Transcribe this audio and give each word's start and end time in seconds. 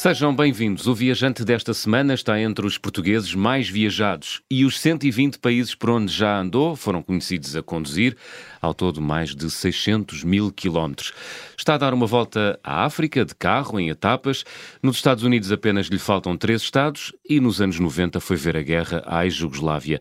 Sejam 0.00 0.34
bem-vindos. 0.34 0.86
O 0.86 0.94
viajante 0.94 1.44
desta 1.44 1.74
semana 1.74 2.14
está 2.14 2.40
entre 2.40 2.66
os 2.66 2.78
portugueses 2.78 3.34
mais 3.34 3.68
viajados 3.68 4.40
e 4.50 4.64
os 4.64 4.80
120 4.80 5.38
países 5.38 5.74
por 5.74 5.90
onde 5.90 6.10
já 6.10 6.40
andou 6.40 6.74
foram 6.74 7.02
conhecidos 7.02 7.54
a 7.54 7.62
conduzir, 7.62 8.16
ao 8.62 8.72
todo 8.72 8.98
mais 9.02 9.36
de 9.36 9.50
600 9.50 10.24
mil 10.24 10.50
quilómetros. 10.50 11.12
Está 11.54 11.74
a 11.74 11.76
dar 11.76 11.92
uma 11.92 12.06
volta 12.06 12.58
à 12.64 12.86
África 12.86 13.26
de 13.26 13.34
carro, 13.34 13.78
em 13.78 13.90
etapas. 13.90 14.42
Nos 14.82 14.96
Estados 14.96 15.22
Unidos 15.22 15.52
apenas 15.52 15.88
lhe 15.88 15.98
faltam 15.98 16.34
três 16.34 16.62
estados 16.62 17.12
e 17.28 17.38
nos 17.38 17.60
anos 17.60 17.78
90 17.78 18.20
foi 18.20 18.38
ver 18.38 18.56
a 18.56 18.62
guerra 18.62 19.04
à 19.06 19.26
ex-Jugoslávia. 19.26 20.00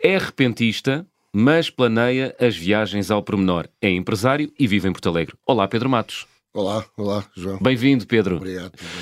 É 0.00 0.18
repentista, 0.18 1.04
mas 1.32 1.68
planeia 1.68 2.32
as 2.38 2.56
viagens 2.56 3.10
ao 3.10 3.24
pormenor. 3.24 3.66
É 3.80 3.90
empresário 3.90 4.52
e 4.56 4.68
vive 4.68 4.88
em 4.88 4.92
Porto 4.92 5.08
Alegre. 5.08 5.34
Olá, 5.44 5.66
Pedro 5.66 5.90
Matos. 5.90 6.28
Olá, 6.54 6.84
olá, 6.98 7.24
João. 7.34 7.58
Bem-vindo, 7.62 8.06
Pedro. 8.06 8.36
Obrigado. 8.36 8.72
Pedro, 8.72 8.92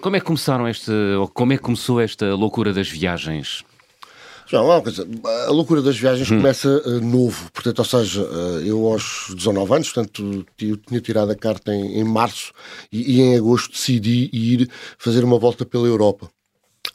como 0.00 0.16
é 0.16 0.20
que 0.20 0.26
começaram 0.26 0.66
esta, 0.66 0.92
ou 1.18 1.28
como 1.28 1.52
é 1.52 1.56
que 1.56 1.62
começou 1.62 2.00
esta 2.00 2.34
loucura 2.34 2.72
das 2.72 2.88
viagens? 2.88 3.64
João, 4.50 4.68
a 5.46 5.50
loucura 5.50 5.80
das 5.80 5.96
viagens 5.96 6.28
hum. 6.28 6.38
começa 6.38 6.68
uh, 6.84 7.00
novo, 7.00 7.48
portanto, 7.52 7.78
ou 7.78 7.84
seja, 7.84 8.22
uh, 8.22 8.60
eu 8.66 8.84
aos 8.84 9.32
19 9.32 9.74
anos, 9.74 9.92
portanto, 9.92 10.44
eu 10.60 10.76
tinha 10.76 11.00
tirado 11.00 11.30
a 11.30 11.36
carta 11.36 11.72
em, 11.72 12.00
em 12.00 12.04
março 12.04 12.52
e, 12.90 13.18
e, 13.18 13.20
em 13.20 13.36
agosto 13.36 13.70
decidi 13.70 14.28
ir 14.32 14.68
fazer 14.98 15.22
uma 15.22 15.38
volta 15.38 15.64
pela 15.64 15.86
Europa. 15.86 16.28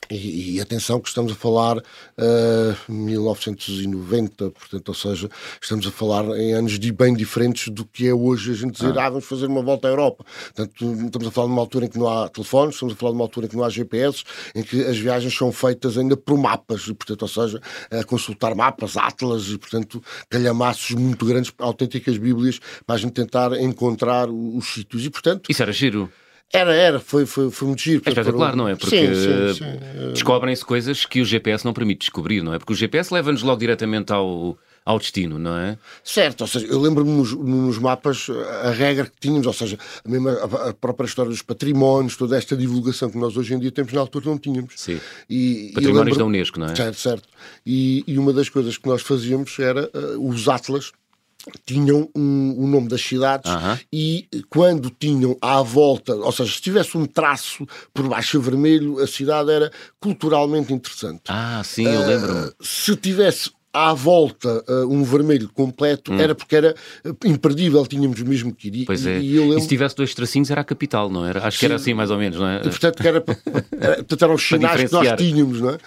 E, 0.10 0.56
e, 0.56 0.62
atenção 0.62 1.00
que 1.00 1.08
estamos 1.08 1.32
a 1.32 1.36
falar 1.36 1.78
uh, 1.78 1.82
eh, 2.18 2.76
1990, 2.88 4.52
portanto, 4.52 4.90
ou 4.90 4.94
seja, 4.94 5.30
estamos 5.62 5.88
a 5.88 5.92
falar 5.92 6.26
em 6.38 6.54
anos 6.54 6.78
de 6.78 6.92
bem 6.92 7.14
diferentes 7.14 7.70
do 7.70 7.86
que 7.86 8.08
é 8.08 8.14
hoje 8.14 8.52
a 8.52 8.54
gente 8.54 8.74
dizer, 8.74 8.98
ah. 8.98 9.06
ah, 9.06 9.10
vamos 9.10 9.26
fazer 9.26 9.48
uma 9.48 9.62
volta 9.62 9.88
à 9.88 9.92
Europa. 9.92 10.26
Portanto, 10.54 11.06
estamos 11.06 11.28
a 11.28 11.32
falar 11.32 11.48
de 11.48 11.54
uma 11.54 11.62
altura 11.62 11.86
em 11.86 11.90
que 11.90 11.98
não 11.98 12.08
há 12.08 12.30
telefones, 12.30 12.76
estamos 12.76 12.94
a 12.94 12.98
falar 12.98 13.12
de 13.12 13.18
uma 13.18 13.24
altura 13.24 13.46
em 13.46 13.50
que 13.50 13.56
não 13.56 13.64
há 13.64 13.70
GPS, 13.70 14.24
em 14.54 14.64
que 14.64 14.84
as 14.84 14.98
viagens 14.98 15.36
são 15.36 15.52
feitas 15.52 15.98
ainda 15.98 16.16
por 16.16 16.38
mapas, 16.38 16.88
e, 16.88 16.94
portanto, 16.94 17.22
ou 17.24 17.28
seja, 17.28 17.62
a 17.92 18.04
consultar 18.04 18.54
mapas, 18.56 18.98
atlas, 18.98 19.48
e, 19.50 19.58
portanto, 19.58 20.04
calhamaços 20.30 20.92
muito 20.92 21.26
grandes, 21.26 21.52
autênticas 21.58 22.18
bíblias, 22.18 22.60
para 22.86 22.96
a 22.96 22.98
gente 22.98 23.14
tentar 23.14 23.54
encontrar 23.60 24.30
os 24.30 24.66
sítios. 24.74 25.06
E, 25.06 25.10
portanto... 25.10 25.50
Isso 25.50 25.62
era 25.62 25.72
giro. 25.72 26.12
Era, 26.54 26.74
era, 26.74 27.00
foi, 27.00 27.26
foi, 27.26 27.52
foi 27.52 27.68
muito 27.68 27.82
giro. 27.82 28.02
É 28.06 28.10
espetacular, 28.10 28.56
não 28.56 28.68
é? 28.68 28.76
Porque 28.76 29.10
descobrem-se 30.14 30.64
coisas 30.64 31.06
que 31.06 31.22
o 31.22 31.26
GPS 31.26 31.66
não 31.66 31.74
permite 31.74 32.00
descobrir, 32.00 32.42
não 32.42 32.54
é? 32.54 32.60
Porque 32.60 32.74
o 32.74 32.76
GPS 32.76 33.14
leva-nos 33.14 33.44
logo 33.44 33.60
diretamente 33.60 34.14
ao, 34.14 34.58
ao 34.86 35.00
destino, 35.00 35.40
não 35.40 35.58
é? 35.58 35.78
Certo, 36.04 36.42
ou 36.42 36.48
seja, 36.48 36.68
eu 36.68 36.80
lembro-me 36.80 37.12
nos, 37.12 37.34
nos, 37.34 37.80
mapas 37.80 38.28
a 38.64 38.70
regra 38.70 39.06
que 39.06 39.20
tínhamos, 39.20 39.48
ou 39.48 39.54
seja, 39.54 39.80
a, 40.06 40.08
mesma, 40.08 40.34
a 40.34 40.74
própria 40.74 41.08
história 41.08 41.32
dos 41.32 41.42
patrimónios, 41.42 42.16
toda 42.16 42.38
esta 42.38 42.56
divulgação 42.56 43.10
que 43.10 43.18
nós 43.18 43.36
hoje 43.36 43.56
em 43.56 43.60
dia 43.60 43.72
temos, 43.72 43.92
na 43.92 44.02
altura 44.02 44.26
não 44.28 44.38
tínhamos. 44.38 44.74
Sim. 44.78 45.00
E, 45.28 45.72
Patrimónios 45.74 46.18
da 46.18 46.26
Unesco, 46.26 46.60
não 46.60 46.68
é? 46.68 46.76
Certo, 46.76 47.00
certo. 47.00 47.28
E, 47.66 48.04
e, 48.06 48.18
uma 48.20 48.32
das 48.32 48.48
coisas 48.48 48.78
que 48.78 48.88
nós 48.88 49.02
fazíamos 49.02 49.58
era 49.58 49.90
uh, 49.94 50.30
os 50.30 50.48
atlas 50.48 50.92
tinham 51.66 52.10
um, 52.16 52.56
o 52.58 52.68
nome 52.68 52.88
das 52.88 53.02
cidades 53.02 53.52
uh 53.52 53.58
-huh. 53.58 53.80
e 53.92 54.28
quando 54.50 54.90
tinham 54.90 55.38
à 55.42 55.62
volta, 55.62 56.16
ou 56.16 56.32
seja, 56.32 56.52
se 56.52 56.62
tivesse 56.62 56.98
um 56.98 57.06
traço 57.06 57.66
por 57.94 58.08
baixo 58.08 58.40
vermelho, 58.40 59.00
a 59.00 59.08
cidade 59.08 59.52
era 59.52 59.72
culturalmente 60.00 60.74
interessante. 60.74 61.24
Ah, 61.28 61.62
sim, 61.64 61.86
eu 61.86 62.06
lembro-me. 62.06 62.48
Uh, 62.48 62.54
se 62.62 62.96
tivesse 62.96 63.52
à 63.76 63.94
volta 63.94 64.64
uh, 64.70 64.88
um 64.88 65.04
vermelho 65.04 65.50
completo 65.50 66.14
hum. 66.14 66.20
era 66.20 66.34
porque 66.34 66.56
era 66.56 66.74
imperdível, 67.26 67.86
tínhamos 67.86 68.22
mesmo 68.22 68.56
que 68.56 68.70
ir. 68.70 68.86
Pois 68.86 69.06
é. 69.06 69.20
E, 69.20 69.38
lembro... 69.38 69.58
e 69.58 69.62
se 69.62 69.68
tivesse 69.68 69.96
dois 69.98 70.16
tracinhos 70.16 70.50
era 70.50 70.62
a 70.62 70.64
capital, 70.64 71.10
não 71.10 71.26
era? 71.26 71.46
Acho 71.46 71.58
Sim. 71.58 71.60
que 71.60 71.66
era 71.66 71.76
assim 71.76 71.94
mais 71.94 72.10
ou 72.10 72.18
menos, 72.18 72.40
não 72.40 72.48
é? 72.48 72.60
E, 72.60 72.70
portanto, 72.70 73.06
era, 73.06 73.18
era, 73.78 73.96
portanto, 73.98 74.24
eram 74.24 74.34
os 74.36 74.48
sinais 74.48 74.90
que 74.90 74.94
nós 74.94 75.18
tínhamos, 75.18 75.60
não 75.60 75.72
é? 75.72 75.78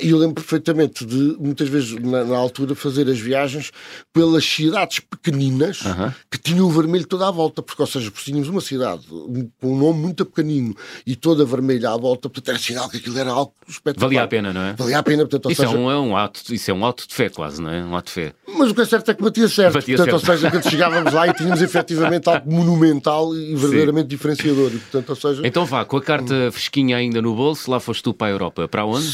E 0.00 0.10
eu 0.10 0.18
lembro 0.18 0.34
perfeitamente 0.34 1.04
de, 1.04 1.36
muitas 1.38 1.68
vezes, 1.68 1.92
na, 2.00 2.24
na, 2.24 2.36
altura, 2.36 2.74
fazer 2.74 3.08
as 3.08 3.18
viagens 3.18 3.70
pelas 4.12 4.44
cidades 4.44 5.00
pequeninas 5.00 5.80
uh 5.82 5.88
-huh. 5.88 6.14
que 6.30 6.38
tinham 6.38 6.66
o 6.66 6.70
vermelho 6.70 7.06
toda 7.06 7.28
à 7.28 7.30
volta, 7.30 7.62
porque, 7.62 7.80
ou 7.80 7.86
seja, 7.86 8.10
tínhamos 8.10 8.48
uma 8.48 8.60
cidade 8.60 9.06
com 9.06 9.52
um 9.72 9.78
nome 9.78 10.00
muito 10.00 10.24
pequenino 10.24 10.74
e 11.06 11.14
toda 11.16 11.44
vermelha 11.44 11.90
à 11.90 11.96
volta, 11.96 12.28
portanto, 12.28 12.48
era 12.48 12.58
sinal 12.58 12.88
que 12.88 12.96
aquilo 12.96 13.18
era 13.18 13.30
algo 13.30 13.54
espetacular. 13.68 14.08
Valia 14.08 14.22
a 14.22 14.28
pena, 14.28 14.52
não 14.52 14.60
é? 14.62 14.72
Valia 14.74 14.98
a 14.98 15.02
pena, 15.02 15.26
portanto, 15.26 15.50
isso, 15.50 15.62
seja... 15.62 15.74
é 15.74 15.78
um, 15.78 15.90
é 15.90 15.98
um 15.98 16.16
ato, 16.16 16.54
isso 16.54 16.70
é 16.70 16.74
um 16.74 16.84
ato 16.86 17.06
de 17.06 17.14
fé, 17.14 17.28
quase, 17.28 17.60
não 17.60 17.70
é? 17.70 17.84
Um 17.84 17.96
ato 17.96 18.06
de 18.06 18.12
fé. 18.12 18.34
Mas 18.56 18.70
o 18.70 18.74
que 18.74 18.80
é 18.80 18.84
certo 18.84 19.10
é 19.10 19.14
que 19.14 19.22
batia 19.22 19.48
certo. 19.48 19.74
Batia 19.74 19.96
portanto, 19.96 20.20
certo. 20.20 20.30
ou 20.30 20.36
seja, 20.36 20.50
quando 20.50 20.70
chegávamos 20.70 21.12
lá 21.12 21.28
e 21.28 21.34
tínhamos 21.34 21.60
efetivamente 21.60 22.28
algo 22.28 22.52
monumental 22.52 23.34
e 23.34 23.54
verdadeiramente 23.54 24.04
Sim. 24.04 24.08
diferenciador. 24.08 24.70
E, 24.72 24.78
portanto, 24.78 25.10
ou 25.10 25.16
seja... 25.16 25.46
Então 25.46 25.64
vá, 25.64 25.84
com 25.84 25.96
a 25.96 26.02
carta 26.02 26.50
fresquinha 26.52 26.96
ainda 26.96 27.20
no 27.20 27.34
bolso, 27.34 27.70
lá 27.70 27.80
foste 27.80 28.02
tu 28.02 28.14
para 28.14 28.28
a 28.28 28.30
Europa. 28.30 28.68
Para 28.68 28.84
onde? 28.84 29.06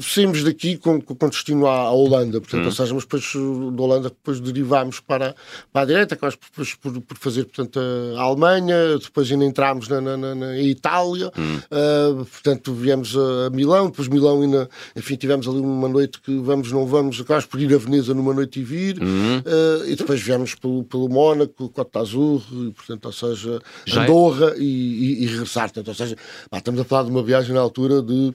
Saímos 0.00 0.44
daqui 0.44 0.60
aqui 0.60 0.76
com, 0.76 1.00
com 1.00 1.28
destino 1.28 1.66
à, 1.66 1.74
à 1.74 1.90
Holanda, 1.90 2.40
portanto, 2.40 2.62
hum. 2.62 2.66
ou 2.66 2.72
seja, 2.72 2.94
mas 2.94 3.04
depois 3.04 3.32
da 3.34 3.82
Holanda 3.82 4.08
depois 4.10 4.40
derivámos 4.40 5.00
para, 5.00 5.34
para 5.72 5.82
a 5.82 5.84
direita, 5.84 6.14
acabámos 6.14 6.38
depois 6.40 6.74
por, 6.74 7.00
por 7.00 7.16
fazer, 7.16 7.44
portanto, 7.44 7.80
a 8.16 8.20
Alemanha, 8.20 8.98
depois 8.98 9.30
ainda 9.32 9.44
entramos 9.44 9.88
na, 9.88 10.00
na, 10.00 10.16
na, 10.16 10.34
na 10.34 10.58
Itália, 10.60 11.32
hum. 11.36 11.56
uh, 11.56 12.24
portanto, 12.24 12.74
viemos 12.74 13.16
a 13.16 13.50
Milão, 13.50 13.86
depois 13.86 14.08
Milão 14.08 14.42
ainda, 14.42 14.68
enfim, 14.94 15.16
tivemos 15.16 15.48
ali 15.48 15.58
uma 15.58 15.88
noite 15.88 16.20
que 16.20 16.38
vamos, 16.38 16.70
não 16.70 16.86
vamos, 16.86 17.20
acabámos 17.20 17.46
por 17.46 17.60
ir 17.60 17.74
a 17.74 17.78
Veneza 17.78 18.12
numa 18.14 18.34
noite 18.34 18.60
e 18.60 18.64
vir, 18.64 19.02
hum. 19.02 19.38
uh, 19.38 19.88
e 19.88 19.96
depois 19.96 20.20
viemos 20.20 20.54
pelo, 20.54 20.84
pelo 20.84 21.08
Mónaco, 21.08 21.68
Costa 21.70 22.00
Azul, 22.00 22.42
e, 22.52 22.70
portanto, 22.72 23.06
ou 23.06 23.12
seja, 23.12 23.60
Já 23.86 24.02
é 24.02 24.04
Andorra 24.04 24.52
é... 24.56 24.58
e, 24.58 24.64
e, 24.64 25.24
e, 25.24 25.26
regressar, 25.26 25.64
portanto, 25.64 25.88
ou 25.88 25.94
seja, 25.94 26.16
pá, 26.50 26.58
estamos 26.58 26.80
a 26.80 26.84
falar 26.84 27.04
de 27.04 27.10
uma 27.10 27.22
viagem 27.22 27.54
na 27.54 27.60
altura 27.60 28.02
de 28.02 28.34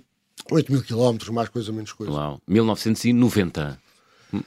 8 0.52 0.72
mil 0.72 0.84
quilómetros, 0.84 1.30
mais 1.30 1.50
coisa, 1.50 1.72
menos 1.72 1.94
coisa. 1.94 2.12
Uau, 2.12 2.42
1990. 2.48 3.80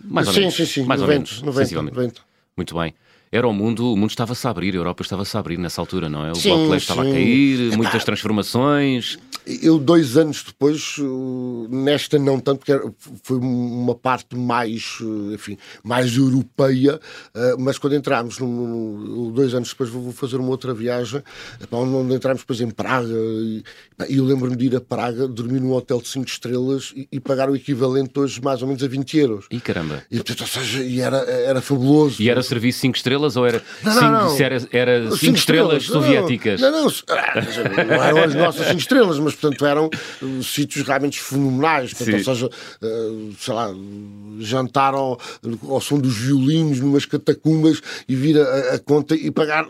Mais 0.05 0.27
ou 0.27 0.35
sim, 0.35 0.41
menos. 0.41 0.55
Sim, 0.55 0.67
sim, 0.67 0.85
mais 0.85 1.01
90, 1.01 1.03
ou 1.03 1.19
menos, 1.19 1.43
90, 1.43 1.83
90. 1.83 2.21
Muito 2.57 2.75
bem. 2.75 2.95
Era 3.31 3.47
o 3.47 3.53
mundo, 3.53 3.93
o 3.93 3.97
mundo 3.97 4.11
estava-se 4.11 4.47
a 4.47 4.51
abrir, 4.51 4.75
a 4.75 4.79
Europa 4.79 5.03
estava-se 5.03 5.37
a 5.37 5.41
abrir 5.41 5.59
nessa 5.59 5.81
altura, 5.81 6.09
não 6.09 6.25
é? 6.25 6.33
O 6.33 6.35
sim, 6.35 6.49
Bloco 6.49 6.71
Leste 6.71 6.91
estava 6.91 7.09
a 7.09 7.13
cair, 7.13 7.77
muitas 7.77 8.03
transformações. 8.05 9.19
Eu, 9.63 9.79
dois 9.79 10.17
anos 10.19 10.43
depois, 10.43 10.97
nesta 11.71 12.19
não 12.19 12.39
tanto, 12.39 12.65
porque 12.65 12.93
foi 13.23 13.39
uma 13.39 13.95
parte 13.95 14.37
mais, 14.37 14.99
enfim, 15.33 15.57
mais 15.83 16.17
europeia, 16.17 17.01
eh, 17.35 17.55
mas 17.59 17.79
quando 17.79 17.97
entramos, 17.97 18.37
dois 19.33 19.55
anos 19.55 19.71
depois, 19.71 19.89
vou 19.89 20.13
fazer 20.13 20.37
uma 20.37 20.51
outra 20.51 20.75
viagem, 20.75 21.23
onde 21.71 22.15
entramos 22.15 22.43
depois 22.43 22.61
em 22.61 22.71
Praga, 22.71 23.15
e 24.09 24.17
eu 24.17 24.25
lembro-me 24.25 24.55
de 24.55 24.67
ir 24.67 24.77
a 24.77 24.81
Praga, 24.83 25.27
dormir 25.27 25.61
num 25.61 25.73
hotel 25.73 26.03
de 26.03 26.09
5 26.09 26.29
estrelas 26.29 26.93
e, 27.11 27.19
pagar 27.19 27.49
o 27.49 27.57
equivalente 27.57 28.19
hoje 28.19 28.41
mais 28.43 28.61
ou 28.61 28.69
menos 28.69 28.83
a 28.83 28.89
20 28.89 29.19
euros. 29.19 29.47
E 29.51 29.61
caramba! 29.61 30.03
E, 30.11 30.17
portanto, 30.17 30.43
ou 30.43 30.47
seja, 30.47 30.83
e 30.83 31.01
era, 31.01 31.19
era 31.19 31.61
fabuloso. 31.63 32.21
E 32.21 32.29
era 32.29 32.43
serviço 32.43 32.81
5 32.81 32.97
estrelas 32.97 33.37
ou 33.37 33.47
era 33.47 33.63
5 33.83 34.43
era, 34.43 34.69
era 34.71 35.03
cinco, 35.05 35.17
cinco 35.17 35.39
estrelas, 35.39 35.83
estrelas 35.83 35.85
soviéticas? 35.85 36.61
Não, 36.61 36.71
não, 36.71 36.83
não 36.85 38.05
eram 38.05 38.25
as 38.25 38.35
nossas 38.35 38.67
5 38.67 38.79
estrelas, 38.79 39.19
mas 39.19 39.38
portanto 39.41 39.65
eram 39.65 39.87
uh, 40.23 40.43
sítios 40.43 40.87
realmente 40.87 41.21
fenomenais. 41.21 41.93
Portanto, 41.95 42.17
ou 42.17 42.35
seja, 42.35 42.47
uh, 42.47 43.35
sei 43.39 43.55
lá, 43.55 43.71
jantar 44.41 44.95
ao, 44.95 45.19
ao 45.69 45.81
som 45.81 45.99
dos 45.99 46.17
violinos 46.17 46.81
numas 46.81 47.05
catacumbas 47.05 47.81
e 48.09 48.15
vir 48.15 48.41
a, 48.41 48.75
a 48.75 48.79
conta 48.79 49.15
e 49.15 49.31
pagar 49.31 49.67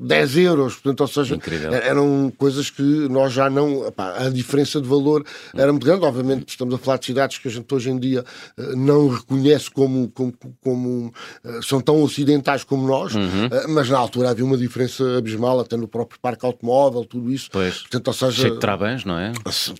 10 0.00 0.36
euros, 0.36 0.74
portanto, 0.74 1.00
ou 1.00 1.08
seja, 1.08 1.34
Incrível. 1.34 1.72
eram 1.74 2.32
coisas 2.36 2.70
que 2.70 2.82
nós 2.82 3.32
já 3.32 3.50
não. 3.50 3.92
a 3.96 4.28
diferença 4.28 4.80
de 4.80 4.88
valor 4.88 5.24
era 5.54 5.72
muito 5.72 5.84
grande. 5.84 6.04
Obviamente, 6.04 6.50
estamos 6.50 6.74
a 6.74 6.78
falar 6.78 6.98
de 6.98 7.06
cidades 7.06 7.38
que 7.38 7.48
a 7.48 7.50
gente 7.50 7.72
hoje 7.74 7.90
em 7.90 7.98
dia 7.98 8.24
eh, 8.56 8.74
não 8.76 9.08
reconhece 9.08 9.70
como, 9.70 10.08
como, 10.10 10.32
como 10.62 11.12
eh, 11.44 11.60
são 11.62 11.80
tão 11.80 12.02
ocidentais 12.02 12.62
como 12.62 12.86
nós, 12.86 13.14
uhum. 13.14 13.48
Eh, 13.50 13.66
mas 13.68 13.88
na 13.88 13.98
altura 13.98 14.30
havia 14.30 14.44
uma 14.44 14.56
diferença 14.56 15.18
abismal, 15.18 15.60
até 15.60 15.76
no 15.76 15.88
próprio 15.88 16.20
parque 16.20 16.46
automóvel, 16.46 17.04
tudo 17.04 17.32
isso. 17.32 17.48
Pois. 17.50 17.78
Portanto, 17.78 18.08
ou 18.08 18.14
seja, 18.14 18.42
Cheio 18.42 18.54
de 18.54 18.60
trabans, 18.60 19.04
não 19.04 19.18
é? 19.18 19.32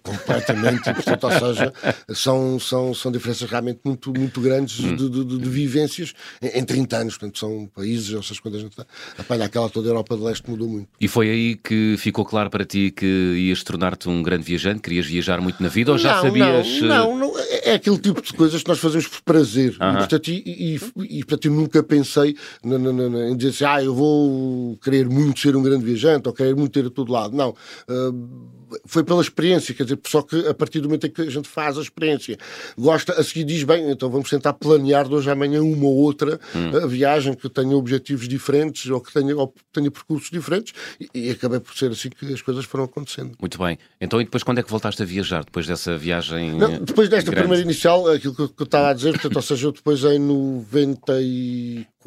Completamente. 0.02 0.92
portanto, 0.92 1.24
ou 1.24 1.30
seja, 1.30 1.72
são, 2.14 2.58
são, 2.58 2.94
são 2.94 3.12
diferenças 3.12 3.48
realmente 3.48 3.80
muito, 3.84 4.12
muito 4.12 4.40
grandes 4.40 4.80
uhum. 4.80 4.96
de, 4.96 5.08
de, 5.08 5.38
de, 5.38 5.48
vivências 5.48 6.12
em, 6.42 6.58
em 6.58 6.64
30 6.64 6.96
anos. 6.96 7.16
Portanto, 7.16 7.38
são 7.38 7.70
países, 7.74 8.12
ou 8.12 8.22
seja, 8.22 8.40
quando 8.40 8.56
a 8.56 8.60
gente 8.60 8.76
apanha 9.16 9.44
aquela 9.44 9.68
toda 9.68 9.88
a 9.88 9.90
Europa 9.90 10.07
Europa 10.08 10.16
de 10.16 10.22
Leste 10.22 10.50
mudou 10.50 10.68
muito. 10.68 10.88
E 11.00 11.06
foi 11.06 11.30
aí 11.30 11.56
que 11.56 11.96
ficou 11.98 12.24
claro 12.24 12.48
para 12.48 12.64
ti 12.64 12.90
que 12.90 13.06
ias 13.06 13.62
tornar-te 13.62 14.08
um 14.08 14.22
grande 14.22 14.44
viajante? 14.44 14.80
Querias 14.80 15.06
viajar 15.06 15.40
muito 15.40 15.62
na 15.62 15.68
vida 15.68 15.92
ou 15.92 15.98
já 15.98 16.16
não, 16.16 16.22
sabias? 16.22 16.80
Não, 16.80 16.88
não, 16.88 17.18
não, 17.18 17.38
é 17.38 17.74
aquele 17.74 17.98
tipo 17.98 18.22
de 18.22 18.32
coisas 18.32 18.62
que 18.62 18.68
nós 18.68 18.78
fazemos 18.78 19.06
por 19.06 19.20
prazer. 19.22 19.72
Uh 19.72 19.78
-huh. 19.78 19.94
e, 19.94 19.98
portanto, 19.98 20.28
e, 20.28 20.42
e, 20.46 21.18
e, 21.18 21.24
portanto, 21.24 21.44
eu 21.44 21.52
nunca 21.52 21.82
pensei 21.82 22.36
na, 22.64 22.78
na, 22.78 22.92
na, 22.92 23.30
em 23.30 23.36
dizer 23.36 23.50
assim, 23.50 23.64
ah, 23.64 23.82
eu 23.82 23.94
vou 23.94 24.76
querer 24.78 25.08
muito 25.08 25.40
ser 25.40 25.54
um 25.56 25.62
grande 25.62 25.84
viajante 25.84 26.28
ou 26.28 26.34
querer 26.34 26.56
muito 26.56 26.72
ter 26.72 26.86
a 26.86 26.90
todo 26.90 27.12
lado. 27.12 27.36
Não. 27.36 27.50
Uh, 27.88 28.67
foi 28.86 29.04
pela 29.04 29.20
experiência, 29.20 29.74
quer 29.74 29.84
dizer, 29.84 29.98
só 30.06 30.22
que 30.22 30.46
a 30.46 30.54
partir 30.54 30.80
do 30.80 30.88
momento 30.88 31.06
em 31.06 31.10
que 31.10 31.22
a 31.22 31.30
gente 31.30 31.48
faz 31.48 31.78
a 31.78 31.82
experiência, 31.82 32.38
gosta, 32.76 33.12
a 33.12 33.22
seguir 33.22 33.44
diz, 33.44 33.62
bem, 33.64 33.90
então 33.90 34.10
vamos 34.10 34.28
tentar 34.28 34.52
planear 34.54 35.08
de 35.08 35.14
hoje 35.14 35.30
à 35.30 35.34
manhã 35.34 35.62
uma 35.62 35.86
ou 35.86 35.96
outra 35.96 36.40
hum. 36.54 36.88
viagem 36.88 37.34
que 37.34 37.48
tenha 37.48 37.76
objetivos 37.76 38.28
diferentes 38.28 38.90
ou 38.90 39.00
que 39.00 39.12
tenha, 39.12 39.36
ou 39.36 39.54
tenha 39.72 39.90
percursos 39.90 40.30
diferentes 40.30 40.72
e, 41.00 41.08
e, 41.14 41.30
acabei 41.30 41.60
por 41.60 41.76
ser 41.76 41.90
assim 41.90 42.10
que 42.10 42.32
as 42.32 42.42
coisas 42.42 42.64
foram 42.64 42.84
acontecendo. 42.84 43.36
Muito 43.40 43.58
bem. 43.58 43.78
Então, 44.00 44.20
e 44.20 44.24
depois 44.24 44.42
quando 44.42 44.58
é 44.58 44.62
que 44.62 44.70
voltaste 44.70 45.02
a 45.02 45.06
viajar? 45.06 45.44
Depois 45.44 45.66
dessa 45.66 45.96
viagem. 45.96 46.52
Não, 46.56 46.78
depois 46.84 47.08
desta 47.08 47.30
grande? 47.30 47.46
primeira 47.46 47.62
inicial, 47.62 48.08
aquilo 48.08 48.34
que, 48.34 48.48
que 48.48 48.62
eu 48.62 48.64
estava 48.64 48.90
a 48.90 48.92
dizer, 48.92 49.12
portanto, 49.12 49.36
ou 49.36 49.42
seja, 49.42 49.66
eu 49.66 49.72
depois 49.72 50.04
em 50.04 50.18
94, 50.18 51.97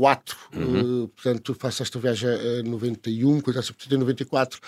uhum. 0.56 1.04
uh, 1.04 1.08
portanto, 1.10 1.56
faço 1.60 1.84
esta 1.84 2.00
viagem 2.00 2.30
em 2.30 2.64
91, 2.64 3.42
coisa 3.42 3.60
assim, 3.60 3.74
portanto, 3.74 3.94
em 3.94 4.00
94, 4.00 4.60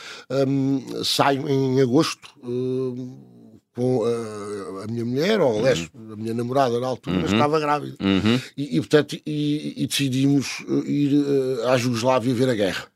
um, 0.48 1.04
saio 1.04 1.50
em 1.50 1.82
agosto. 1.82 2.30
Uh, 2.44 3.34
com 3.76 4.04
a, 4.06 4.84
a, 4.84 4.88
minha 4.88 5.04
mulher, 5.04 5.42
ou 5.42 5.58
aliás, 5.58 5.90
uhum. 5.96 6.14
a 6.14 6.16
minha 6.16 6.34
namorada 6.34 6.80
na 6.80 6.86
altura, 6.86 7.16
uhum. 7.16 7.22
mas 7.24 7.34
estava 7.34 7.60
grávida. 7.60 7.96
Uhum. 8.00 8.40
E, 8.56 8.78
e, 8.78 8.80
portanto, 8.80 9.18
e, 9.26 9.74
e 9.78 9.88
decidimos 9.88 10.64
ir 10.86 11.16
uh, 11.16 11.70
à 11.70 11.78
Jugoslávia 11.78 12.36
ver 12.36 12.50
a 12.50 12.54
guerra. 12.54 12.93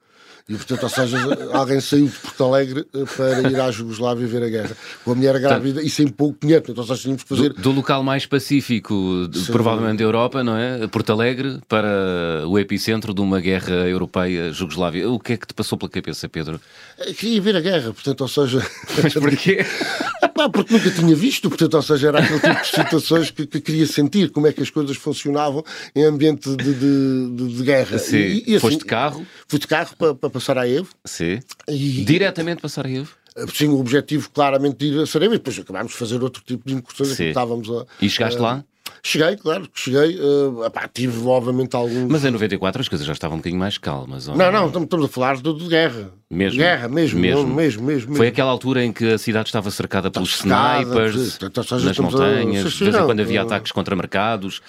E, 0.50 0.56
portanto, 0.56 0.84
ou 0.84 0.90
seja, 0.90 1.18
alguém 1.52 1.82
saiu 1.82 2.06
de 2.06 2.14
Porto 2.14 2.44
Alegre 2.46 2.88
eh, 2.94 3.04
para 3.18 3.50
ir 3.50 3.60
à 3.60 3.70
Jugoslávia 3.70 4.26
ver 4.26 4.44
a 4.44 4.50
guerra. 4.50 4.78
Com 5.04 5.12
a 5.12 5.16
mulher 5.16 5.38
grávida 5.40 5.82
e 5.82 5.90
sem 5.90 6.08
pouco 6.08 6.38
dinheiro. 6.42 6.64
Portanto, 6.64 6.80
ou 6.80 6.88
seja, 6.88 7.02
tínhamos 7.02 7.24
que 7.24 7.30
fazer... 7.30 7.54
Do, 7.54 7.62
do 7.62 7.72
local 7.72 8.02
mais 8.02 8.26
pacífico, 8.26 9.28
de, 9.30 9.42
provavelmente 9.52 9.98
da 9.98 10.06
Europa, 10.06 10.46
não 10.46 10.56
é? 10.56 10.88
Porto 10.88 11.12
Alegre, 11.12 11.60
para 11.68 12.48
o 12.48 12.58
epicentro 12.58 13.14
de 13.14 13.20
uma 13.20 13.42
guerra 13.42 13.90
europeia, 13.90 14.54
Jugoslávia. 14.54 15.10
O 15.10 15.20
que 15.20 15.34
é 15.34 15.38
que 15.38 15.48
te 15.48 15.54
passou 15.54 15.78
pela 15.78 15.92
cabeça, 15.92 16.30
Pedro? 16.30 16.62
Eu 16.98 17.14
queria 17.14 17.42
ver 17.42 17.58
a 17.58 17.62
guerra, 17.62 17.92
portanto, 17.92 18.22
ou 18.22 18.28
seja... 18.30 18.66
Mas 19.04 19.14
porquê? 19.14 19.66
Porque 20.54 20.74
nunca 20.74 20.92
tinha 20.92 21.16
visto, 21.16 21.50
portanto, 21.50 21.74
ou 21.74 21.82
seja, 21.82 22.10
era 22.10 22.20
aquele 22.20 22.40
tipo 22.40 22.62
de 22.62 22.68
situações 22.68 23.32
que, 23.32 23.48
que 23.48 23.60
queria 23.60 23.88
sentir, 23.88 24.30
como 24.30 24.46
é 24.46 24.54
que 24.54 24.62
as 24.62 24.70
coisas 24.70 24.96
funcionavam 24.96 25.64
em 25.96 26.04
ambiente 26.04 26.56
de, 26.56 26.74
de, 26.74 27.36
de, 27.36 27.56
de 27.56 27.64
guerra. 27.64 27.98
Sim. 27.98 28.18
E, 28.18 28.44
e, 28.52 28.56
assim, 28.56 28.60
Foste 28.60 28.80
de 28.80 28.86
carro? 28.86 29.26
Fui 29.48 29.60
de 29.60 29.68
carro 29.68 29.96
para, 29.98 30.14
para, 30.14 30.37
para 30.38 30.46
Sarajevo. 30.46 30.90
Sim. 31.06 31.40
E, 31.68 32.04
Diretamente 32.06 32.62
para 32.62 32.70
Sarajevo? 32.70 33.12
Sim, 33.54 33.68
o 33.68 33.80
objetivo 33.80 34.30
claramente 34.32 34.78
de 34.78 34.86
ir 34.88 35.02
a 35.02 35.06
Sarajevo 35.06 35.36
e 35.36 35.38
depois 35.38 35.60
acabámos 35.60 35.92
de 35.92 35.98
fazer 35.98 36.24
outro 36.24 36.42
tipo 36.44 36.68
de 36.68 36.74
incursões 36.74 37.16
que 37.16 37.24
estávamos 37.24 37.70
a... 37.70 37.86
E 38.02 38.10
chegaste 38.10 38.40
a, 38.40 38.42
lá? 38.42 38.66
Cheguei, 39.08 39.38
claro, 39.38 39.70
cheguei. 39.74 40.20
Uh, 40.20 40.66
epá, 40.66 40.86
tive, 40.94 41.26
obviamente, 41.26 41.74
alguns. 41.78 42.12
Mas 42.12 42.26
em 42.26 42.32
94 42.32 42.82
as 42.82 42.90
coisas 42.90 43.08
já 43.08 43.14
estavam 43.14 43.36
um 43.36 43.40
bocadinho 43.40 43.58
mais 43.58 43.78
calmas. 43.78 44.28
Não, 44.28 44.36
não, 44.36 44.68
estamos, 44.68 44.84
estamos 44.84 45.06
a 45.06 45.08
falar 45.08 45.38
de, 45.38 45.54
de, 45.54 45.66
guerra. 45.66 46.12
Mesmo? 46.30 46.60
Guerra, 46.60 46.90
mesmo, 46.90 47.18
mesmo. 47.18 47.44
Não, 47.44 47.56
mesmo, 47.56 47.84
mesmo, 47.84 48.16
Foi 48.18 48.28
aquela 48.28 48.52
altura 48.52 48.84
em 48.84 48.92
que 48.92 49.14
a 49.14 49.18
cidade 49.18 49.48
estava 49.48 49.72
cercada 49.72 50.12
pelos 50.12 50.40
cercada, 50.40 50.82
snipers, 50.82 51.40
nas 51.86 51.98
montanhas, 52.00 52.66
a... 52.66 52.70
de 52.70 52.84
vez 52.84 52.96
em 52.98 53.06
quando 53.06 53.22
havia 53.22 53.44
ataques 53.44 53.72
contra 53.72 53.96
mercados. 53.96 54.62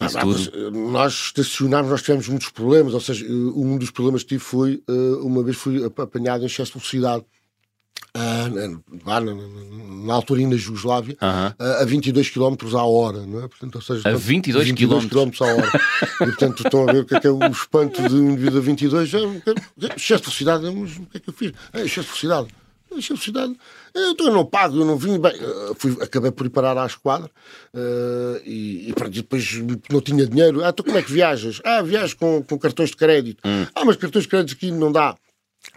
Ah, 0.00 0.08
tudo. 0.08 0.40
Eh, 0.52 0.70
nós 0.72 1.26
estacionámos, 1.26 1.88
nós 1.88 2.02
tivemos 2.02 2.28
muitos 2.28 2.48
problemas, 2.48 2.94
ou 2.94 3.00
seja, 3.00 3.24
um 3.30 3.78
dos 3.78 3.92
problemas 3.92 4.24
que 4.24 4.30
tive 4.30 4.40
foi, 4.42 4.82
eh, 4.88 4.92
uma 5.22 5.44
vez 5.44 5.56
fui 5.56 5.84
apanhado 5.84 6.42
em 6.42 6.46
excesso 6.46 6.72
de 6.72 6.78
velocidade 6.78 7.24
Uh, 8.16 8.80
na, 10.06 10.14
altura 10.14 10.46
na 10.46 10.56
Jugoslávia, 10.56 11.16
uh 11.20 11.26
-huh. 11.26 11.80
uh, 11.80 11.82
a 11.82 11.84
22 11.84 12.30
km 12.30 12.54
à 12.76 12.84
hora, 12.84 13.26
não 13.26 13.42
é? 13.42 13.48
Portanto, 13.48 13.74
ou 13.74 13.82
seja, 13.82 14.08
a 14.08 14.14
22, 14.14 14.66
22 14.66 15.06
km 15.06 15.30
à 15.40 15.46
hora. 15.46 15.72
e, 16.20 16.24
portanto, 16.26 16.62
estão 16.64 16.88
a 16.88 16.92
ver 16.92 17.00
o 17.00 17.04
que 17.04 17.16
é, 17.16 17.20
que 17.20 17.26
é 17.26 17.30
o 17.30 17.44
espanto 17.46 18.08
de 18.08 18.14
um 18.14 18.30
indivíduo 18.30 18.58
a 18.58 18.62
22. 18.62 19.08
Já, 19.08 19.18
excesso 19.18 20.30
de 20.30 20.30
velocidade, 20.30 20.70
mas 20.70 20.96
o 20.96 21.06
que 21.06 21.16
é 21.16 21.20
que 21.20 21.28
eu 21.28 21.34
fiz? 21.34 21.52
É, 21.72 21.80
excesso 21.80 22.02
de 22.02 22.06
velocidade. 22.06 22.48
Excesso 22.92 23.14
de 23.14 23.32
velocidade. 23.32 23.56
Eu, 23.92 24.10
então, 24.12 24.26
eu 24.28 24.32
não 24.32 24.46
pago, 24.46 24.78
eu 24.78 24.84
não 24.84 24.96
vim. 24.96 25.18
Bem, 25.18 25.32
fui, 25.76 25.96
acabei 26.00 26.30
por 26.30 26.46
ir 26.46 26.50
parar 26.50 26.78
à 26.78 26.86
esquadra 26.86 27.28
e, 28.44 28.90
e, 28.90 29.10
depois 29.10 29.60
não 29.90 30.00
tinha 30.00 30.24
dinheiro. 30.24 30.64
Ah, 30.64 30.68
então 30.68 30.84
como 30.84 30.96
é 30.96 31.02
que 31.02 31.10
viajas? 31.10 31.60
Ah, 31.64 31.82
viajas 31.82 32.14
com, 32.14 32.44
com 32.44 32.56
cartões 32.56 32.90
de 32.90 32.96
crédito. 32.96 33.40
Hum. 33.44 33.66
Ah, 33.74 33.84
mas 33.84 33.96
cartões 33.96 34.22
de 34.22 34.28
crédito 34.28 34.56
aqui 34.56 34.70
não 34.70 34.92
dá. 34.92 35.16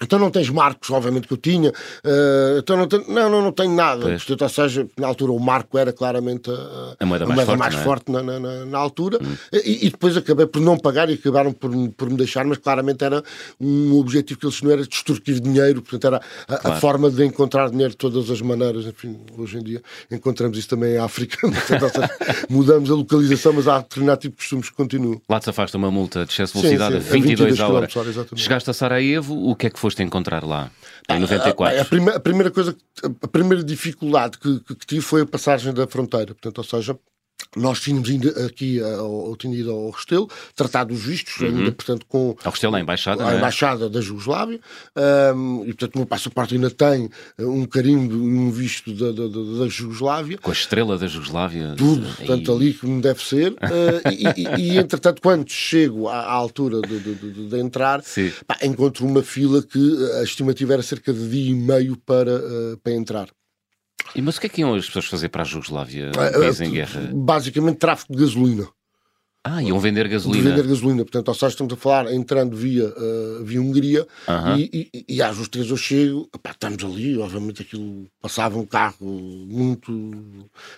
Então 0.02 0.20
não 0.20 0.30
tens 0.30 0.50
marcos, 0.50 0.90
obviamente, 0.92 1.28
que 1.28 1.34
eu 1.34 1.38
tinha. 1.38 1.70
Uh, 1.70 2.60
então 2.60 2.78
não, 2.78 2.88
tenho, 2.88 3.06
não, 3.08 3.30
não, 3.30 3.42
não 3.42 3.52
tenho 3.52 3.74
nada. 3.74 4.02
Portanto, 4.02 4.42
ou 4.42 4.50
seja, 4.50 4.88
na 4.98 5.08
altura 5.08 5.32
o 5.32 5.40
marco 5.40 5.78
era 5.78 5.92
claramente 5.92 6.52
a, 6.52 6.96
a 7.00 7.06
moeda 7.06 7.26
mais, 7.26 7.40
a 7.40 7.46
moeda 7.46 7.46
forte, 7.46 7.60
mais 7.60 7.76
é? 7.76 7.84
forte 7.84 8.12
na, 8.12 8.22
na, 8.22 8.66
na, 8.66 8.78
altura. 8.78 9.20
Hum. 9.22 9.36
E, 9.52 9.88
e, 9.88 9.90
depois 9.90 10.16
acabei 10.16 10.46
por 10.46 10.62
não 10.62 10.78
pagar 10.78 11.10
e 11.10 11.14
acabaram 11.14 11.52
por, 11.52 11.72
por 11.92 12.10
me 12.10 12.18
deixar, 12.18 12.46
mas 12.46 12.58
claramente 12.58 13.04
era 13.04 13.24
um 13.60 13.96
objetivo 13.96 14.40
que 14.40 14.46
eles 14.46 14.62
não 14.62 14.72
era 14.72 14.86
destruir 14.86 15.40
dinheiro, 15.40 15.82
portanto 15.82 16.08
era 16.08 16.22
a, 16.48 16.58
claro. 16.58 16.78
a, 16.78 16.80
forma 16.80 17.10
de 17.10 17.26
encontrar 17.26 17.70
dinheiro 17.70 17.92
de 17.92 17.98
todas 17.98 18.30
as 18.30 18.42
maneiras. 18.42 18.86
Enfim, 18.86 19.18
hoje 19.38 19.58
em 19.58 19.64
dia 19.64 19.82
encontramos 20.12 20.58
isso 20.58 20.70
também 20.70 20.94
em 20.94 20.98
África. 20.98 21.38
Portanto, 21.68 21.92
seja, 21.92 22.46
mudamos 22.50 22.90
a 22.92 22.94
localização, 22.94 23.54
mas 23.54 23.68
há 23.68 23.80
determinado 23.80 24.20
tipo 24.20 24.36
de 24.36 24.38
costumes 24.38 24.70
que 24.70 24.76
continuam. 24.76 25.22
Lá 25.28 25.40
te 25.40 25.50
afasta 25.50 25.78
uma 25.78 25.90
multa 25.90 26.26
de 26.26 26.32
excesso 26.32 26.54
de 26.54 26.62
velocidade 26.62 26.96
sim, 26.96 27.02
sim, 27.02 27.10
a 27.10 27.14
22, 27.14 27.40
22 27.40 27.60
a 27.60 27.68
hora. 27.68 27.90
hora 27.96 28.28
Chegaste 28.36 28.70
a 28.70 28.74
Sarajevo, 28.74 29.50
o 29.50 29.56
que 29.56 29.68
é 29.68 29.70
que 29.70 29.77
foste 29.78 30.04
encontrar 30.04 30.44
lá? 30.44 30.72
Em 31.10 31.20
94? 31.20 31.78
A, 31.78 31.82
a, 31.82 31.86
primeira, 31.86 32.18
a 32.18 32.20
primeira 32.20 32.52
coisa, 32.52 32.76
a 33.22 33.28
primeira 33.28 33.64
dificuldade 33.64 34.38
que, 34.38 34.60
que, 34.60 34.76
que 34.76 34.86
tive 34.86 35.02
foi 35.02 35.22
a 35.22 35.26
passagem 35.26 35.74
da 35.74 35.88
fronteira. 35.88 36.34
Portanto, 36.34 36.58
ou 36.58 36.64
seja, 36.64 37.00
nós 37.56 37.80
tínhamos 37.80 38.10
aqui, 38.46 38.82
ou 38.82 39.36
tinha 39.36 39.56
ido 39.56 39.72
ao 39.72 39.90
Restelo, 39.90 40.30
tratado 40.56 40.94
os 40.94 41.02
vistos, 41.02 41.40
uhum. 41.40 41.48
ainda, 41.48 41.72
portanto, 41.72 42.06
com... 42.08 42.36
Ao 42.44 42.52
Restelo, 42.52 42.76
a 42.76 42.82
Embaixada, 42.82 43.26
A 43.26 43.34
é? 43.34 43.38
Embaixada 43.38 43.86
é? 43.86 43.90
da 43.90 44.02
Jugoslávia, 44.02 44.60
um, 45.36 45.64
e, 45.64 45.68
portanto, 45.68 45.96
o 45.96 45.98
meu 46.00 46.08
passaporte 46.08 46.56
ainda 46.56 46.70
tem 46.70 47.10
um 47.40 47.66
carimbo 47.66 48.14
e 48.14 48.18
um 48.18 48.52
visto 48.52 48.94
da, 48.94 49.12
da, 49.12 49.28
da, 49.28 49.60
da, 49.60 49.68
Jugoslávia. 49.68 50.38
Com 50.38 50.52
a 50.52 50.54
estrela 50.54 50.98
da 50.98 51.08
Jugoslávia. 51.08 51.74
Tudo, 51.78 52.08
portanto, 52.16 52.52
ali 52.52 52.74
como 52.74 53.02
deve 53.02 53.22
ser. 53.24 53.52
uh, 53.54 53.56
e, 54.12 54.42
e, 54.42 54.74
e, 54.74 54.78
entretanto, 54.78 55.22
quando 55.22 55.50
chego 55.50 56.08
à, 56.08 56.20
à 56.20 56.32
altura 56.32 56.82
de, 56.82 57.00
de, 57.00 57.16
de, 57.16 57.48
de 57.48 57.60
entrar, 57.60 58.02
pá, 58.46 58.58
encontro 58.64 59.06
uma 59.06 59.22
fila 59.22 59.62
que 59.62 59.98
a 60.20 60.24
estimativa 60.24 60.74
era 60.74 60.84
cerca 60.84 61.14
de 61.14 61.28
dia 61.30 61.52
e 61.52 61.54
meio 61.54 61.98
para, 61.98 62.36
uh, 62.36 62.78
para 62.84 62.94
entrar. 62.94 63.37
E, 64.18 64.22
mas 64.22 64.38
o 64.38 64.42
que 64.42 64.48
é 64.48 64.50
que 64.50 64.62
iam 64.62 64.74
as 64.74 64.88
pessoas 64.88 65.06
fazer 65.06 65.30
para 65.30 65.44
a 65.44 65.46
Jugoslávia, 65.46 66.10
um 66.10 66.40
país 66.40 66.60
em 66.60 66.72
guerra? 66.72 67.12
Basicamente 67.14 67.78
tráfico 67.78 68.12
de 68.14 68.20
gasolina. 68.20 68.68
Ah, 69.50 69.64
iam 69.64 69.80
vender 69.80 70.08
gasolina. 70.10 70.50
Vender 70.50 70.68
gasolina, 70.68 71.04
portanto, 71.04 71.30
ou 71.30 71.34
seja, 71.34 71.48
estamos 71.48 71.74
a 71.74 71.78
falar 71.78 72.14
entrando 72.14 72.56
via, 72.56 72.86
uh, 72.86 73.44
via 73.46 73.62
Hungria 73.62 74.06
e, 74.58 74.92
e, 74.94 75.06
e 75.16 75.22
às 75.22 75.48
três 75.48 75.70
eu 75.70 75.78
chego, 75.78 76.30
epá, 76.36 76.52
estamos 76.52 76.84
ali, 76.84 77.18
obviamente 77.18 77.62
aquilo 77.62 78.08
passava 78.22 78.60
um 78.60 78.66
carro 78.66 78.98
muito 79.00 79.90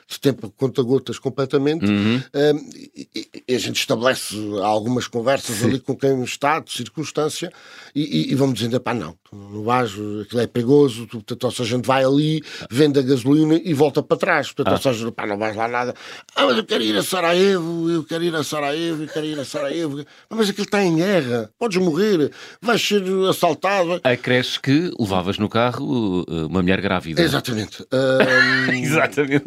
de 0.08 0.20
tempo 0.20 0.54
conta-gotas 0.56 1.18
completamente, 1.18 1.86
uh 1.86 1.90
-huh. 1.90 2.20
uh, 2.20 2.70
e, 2.96 3.28
e, 3.48 3.56
a 3.56 3.58
gente 3.58 3.80
estabelece 3.80 4.36
algumas 4.62 5.08
conversas 5.08 5.58
Sim. 5.58 5.66
ali 5.66 5.80
com 5.80 5.96
quem 5.96 6.22
está, 6.24 6.60
de 6.60 6.72
circunstância, 6.72 7.52
e, 7.96 8.34
vamos 8.36 8.60
dizendo, 8.60 8.80
pá, 8.80 8.94
não, 8.94 9.16
no 9.32 9.64
bajo, 9.64 10.22
aquilo 10.22 10.42
é 10.42 10.48
perigoso, 10.48 11.08
portanto, 11.08 11.44
ou 11.44 11.52
seja, 11.52 11.64
a 11.64 11.78
gente 11.78 11.86
vai 11.88 12.04
ali, 12.04 12.44
vende 12.70 13.00
a 13.00 13.02
gasolina 13.02 13.60
e 13.64 13.74
volta 13.74 14.04
para 14.04 14.18
trás, 14.18 14.52
portanto, 14.52 14.74
ou 14.74 14.94
seja, 14.94 15.12
pá, 15.12 15.26
não 15.26 15.38
vais 15.38 15.56
lá 15.56 15.68
nada, 15.68 15.96
ah, 16.36 16.46
mas 16.46 16.58
eu 16.58 16.64
quero 16.64 16.84
ir 16.84 16.96
a 16.96 17.04
Sarajevo, 17.04 17.90
eu 17.90 18.04
quero 18.04 18.24
ir 18.24 18.36
a 18.36 18.44
Sarajevo, 18.44 18.59
Sarajevo 18.60 19.04
e 19.04 19.08
quero 19.08 19.26
ir 19.26 19.40
a 19.40 19.46
Sarajevo. 19.46 20.06
Mas 20.30 20.50
aquilo 20.50 20.66
está 20.66 20.84
em 20.84 20.96
guerra, 20.96 21.50
podes 21.58 21.78
morrer, 21.78 22.32
vais 22.62 22.86
ser 22.86 23.02
assaltado. 23.30 24.02
Acresce 24.04 24.60
que 24.60 24.92
levavas 25.00 25.38
no 25.38 25.48
carro 25.48 26.26
uh, 26.28 26.48
uma 26.48 26.62
mulher 26.62 26.82
grávida. 26.82 27.22
Exatamente. 27.22 27.86
Um... 28.00 28.72
Exatamente. 28.72 29.44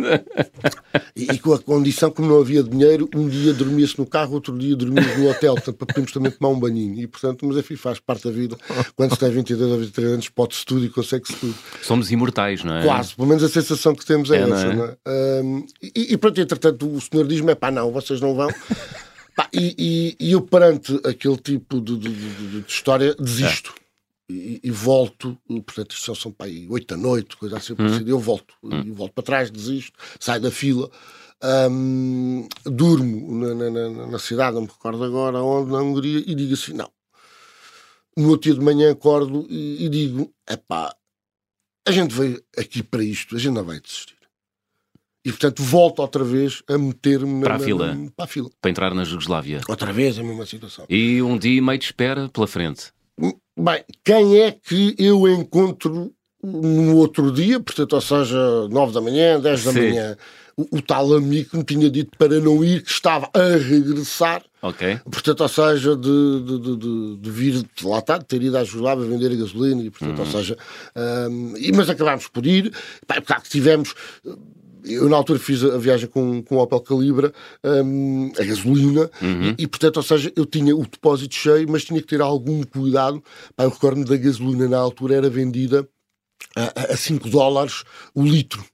E, 1.14 1.24
e, 1.32 1.38
com 1.38 1.52
a 1.52 1.58
condição, 1.58 2.10
como 2.10 2.28
não 2.28 2.40
havia 2.40 2.62
dinheiro, 2.62 3.08
um 3.14 3.28
dia 3.28 3.52
dormia-se 3.52 3.98
no 3.98 4.06
carro, 4.06 4.34
outro 4.34 4.56
dia 4.58 4.74
dormia 4.74 5.02
no 5.16 5.28
hotel, 5.28 5.54
portanto, 5.54 5.76
para 5.76 5.86
podermos 5.86 6.12
também 6.12 6.30
tomar 6.32 6.50
um 6.50 6.58
banhinho. 6.58 7.00
E, 7.00 7.06
portanto, 7.06 7.46
mas 7.46 7.56
enfim, 7.56 7.76
faz 7.76 7.98
parte 7.98 8.24
da 8.24 8.30
vida. 8.30 8.56
Quando 8.94 9.12
se 9.12 9.18
tem 9.18 9.30
22 9.30 9.70
ou 9.70 9.78
23 9.78 10.12
anos, 10.12 10.28
pode-se 10.28 10.64
tudo 10.64 10.84
e 10.84 10.88
consegue-se 10.88 11.34
tudo. 11.34 11.54
Somos 11.82 12.10
imortais, 12.10 12.64
não 12.64 12.76
é? 12.76 12.84
Quase, 12.84 13.14
pelo 13.14 13.28
menos 13.28 13.42
a 13.42 13.48
sensação 13.48 13.94
que 13.94 14.04
temos 14.04 14.30
é, 14.30 14.38
é 14.38 14.40
essa. 14.42 14.50
Não 14.50 14.72
é? 14.72 14.74
Não 14.74 14.84
é? 14.84 15.42
Um, 15.42 15.66
e, 15.82 16.12
e 16.12 16.16
pronto, 16.16 16.40
entretanto, 16.40 16.88
o 16.88 17.00
senhor 17.00 17.26
diz-me: 17.26 17.52
é 17.52 17.54
pá, 17.54 17.70
não, 17.70 17.90
vocês 17.92 18.20
não 18.20 18.34
vão. 18.34 18.48
Pá, 19.42 19.48
e, 19.52 19.74
e, 20.20 20.26
e, 20.28 20.32
eu, 20.32 20.42
perante 20.42 20.94
aquele 21.04 21.36
tipo 21.36 21.80
de, 21.80 21.96
de, 21.96 22.08
de, 22.08 22.60
de 22.60 22.70
história, 22.70 23.14
desisto. 23.14 23.74
É. 23.78 23.82
E, 24.32 24.60
e, 24.62 24.70
volto, 24.70 25.36
portanto, 25.46 25.92
isto 25.92 26.14
são 26.14 26.30
para 26.30 26.46
aí 26.46 26.66
8 26.70 26.86
da 26.86 26.96
noite, 26.96 27.36
coisa 27.36 27.56
assim 27.56 27.74
parecida, 27.74 28.08
eu 28.08 28.18
volto, 28.18 28.54
hum. 28.62 28.92
volto 28.94 29.12
para 29.12 29.24
trás, 29.24 29.50
desisto, 29.50 29.98
saio 30.18 30.40
da 30.40 30.50
fila, 30.50 30.90
hum, 31.70 32.46
durmo 32.64 33.54
na, 33.54 33.70
na, 33.70 34.06
na, 34.06 34.18
cidade, 34.18 34.54
não 34.54 34.62
me 34.62 34.68
recordo 34.68 35.02
agora 35.02 35.42
onde, 35.42 35.72
na 35.72 35.82
Hungria, 35.82 36.22
e 36.24 36.34
digo 36.34 36.54
assim: 36.54 36.72
não. 36.72 36.90
No 38.16 38.30
outro 38.30 38.50
dia 38.50 38.58
de 38.58 38.64
manhã 38.64 38.92
acordo 38.92 39.46
e, 39.50 39.84
e 39.84 39.88
digo: 39.88 40.32
é 40.46 40.56
pá, 40.56 40.94
a 41.86 41.90
gente 41.90 42.14
veio 42.14 42.42
aqui 42.56 42.82
para 42.82 43.02
isto, 43.02 43.36
a 43.36 43.38
gente 43.38 43.54
não 43.54 43.64
vai 43.64 43.80
desistir. 43.80 44.21
E, 45.24 45.30
portanto, 45.30 45.62
volto 45.62 46.00
outra 46.00 46.24
vez 46.24 46.62
a 46.68 46.76
meter-me 46.76 47.42
para, 47.42 47.54
a 47.54 47.58
fila. 47.58 47.96
para 48.16 48.24
a 48.24 48.28
fila. 48.28 48.50
Para 48.60 48.70
entrar 48.70 48.92
na 48.92 49.04
Jugoslávia. 49.04 49.60
Outra 49.68 49.92
vez 49.92 50.18
a 50.18 50.22
mesma 50.22 50.44
situação. 50.44 50.84
E 50.88 51.22
um 51.22 51.38
dia 51.38 51.62
meio 51.62 51.78
de 51.78 51.84
espera 51.84 52.28
pela 52.28 52.46
frente. 52.46 52.92
Bem, 53.56 53.84
quem 54.04 54.40
é 54.40 54.50
que 54.50 54.96
eu 54.98 55.28
encontro 55.28 56.12
no 56.42 56.96
outro 56.96 57.30
dia, 57.30 57.60
portanto, 57.60 57.92
ou 57.92 58.00
seja, 58.00 58.68
9 58.68 58.92
da 58.92 59.00
manhã, 59.00 59.38
10 59.38 59.64
da 59.64 59.72
Sim. 59.72 59.80
manhã, 59.80 60.16
o, 60.56 60.78
o 60.78 60.82
tal 60.82 61.14
amigo 61.14 61.50
que 61.50 61.56
me 61.56 61.64
tinha 61.64 61.90
dito 61.90 62.16
para 62.18 62.40
não 62.40 62.64
ir, 62.64 62.82
que 62.82 62.90
estava 62.90 63.30
a 63.32 63.56
regressar. 63.56 64.42
Ok. 64.60 64.98
Portanto, 65.04 65.40
ou 65.40 65.48
seja, 65.48 65.96
de, 65.96 66.42
de, 66.44 66.76
de, 66.76 67.16
de, 67.16 67.30
vir 67.30 67.62
de 67.74 67.86
lá 67.86 67.98
está, 67.98 68.18
de 68.18 68.24
ter 68.24 68.42
ido 68.42 68.56
à 68.56 68.64
Jugoslávia 68.64 69.04
a 69.04 69.08
vender 69.08 69.32
a 69.32 69.36
gasolina, 69.36 69.82
e 69.82 69.90
portanto, 69.90 70.18
ou 70.18 70.26
seja, 70.26 70.58
um, 71.30 71.56
e, 71.56 71.72
mas 71.72 71.88
acabámos 71.88 72.28
por 72.28 72.44
ir, 72.46 72.72
pá, 73.06 73.20
claro 73.20 73.42
que 73.42 73.50
tivemos 73.50 73.94
eu 74.84 75.08
na 75.08 75.16
altura 75.16 75.38
fiz 75.38 75.64
a 75.64 75.78
viagem 75.78 76.08
com, 76.08 76.42
com 76.42 76.56
o 76.56 76.58
Opel 76.58 76.80
Calibra, 76.80 77.32
um, 77.64 78.32
a 78.38 78.44
gasolina, 78.44 79.10
uhum. 79.20 79.54
e, 79.58 79.62
e, 79.62 79.66
portanto, 79.66 79.98
ou 79.98 80.02
seja, 80.02 80.32
eu 80.36 80.46
tinha 80.46 80.74
o 80.76 80.82
depósito 80.82 81.34
cheio, 81.34 81.70
mas 81.70 81.84
tinha 81.84 82.00
que 82.00 82.06
ter 82.06 82.20
algum 82.20 82.62
cuidado. 82.62 83.22
Pá, 83.56 83.64
eu 83.64 83.70
recordo-me 83.70 84.04
da 84.04 84.16
gasolina 84.16 84.68
na 84.68 84.78
altura 84.78 85.14
era 85.14 85.30
vendida 85.30 85.88
a, 86.56 86.92
a 86.92 86.96
5 86.96 87.28
dólares 87.28 87.84
o 88.14 88.22
litro. 88.22 88.64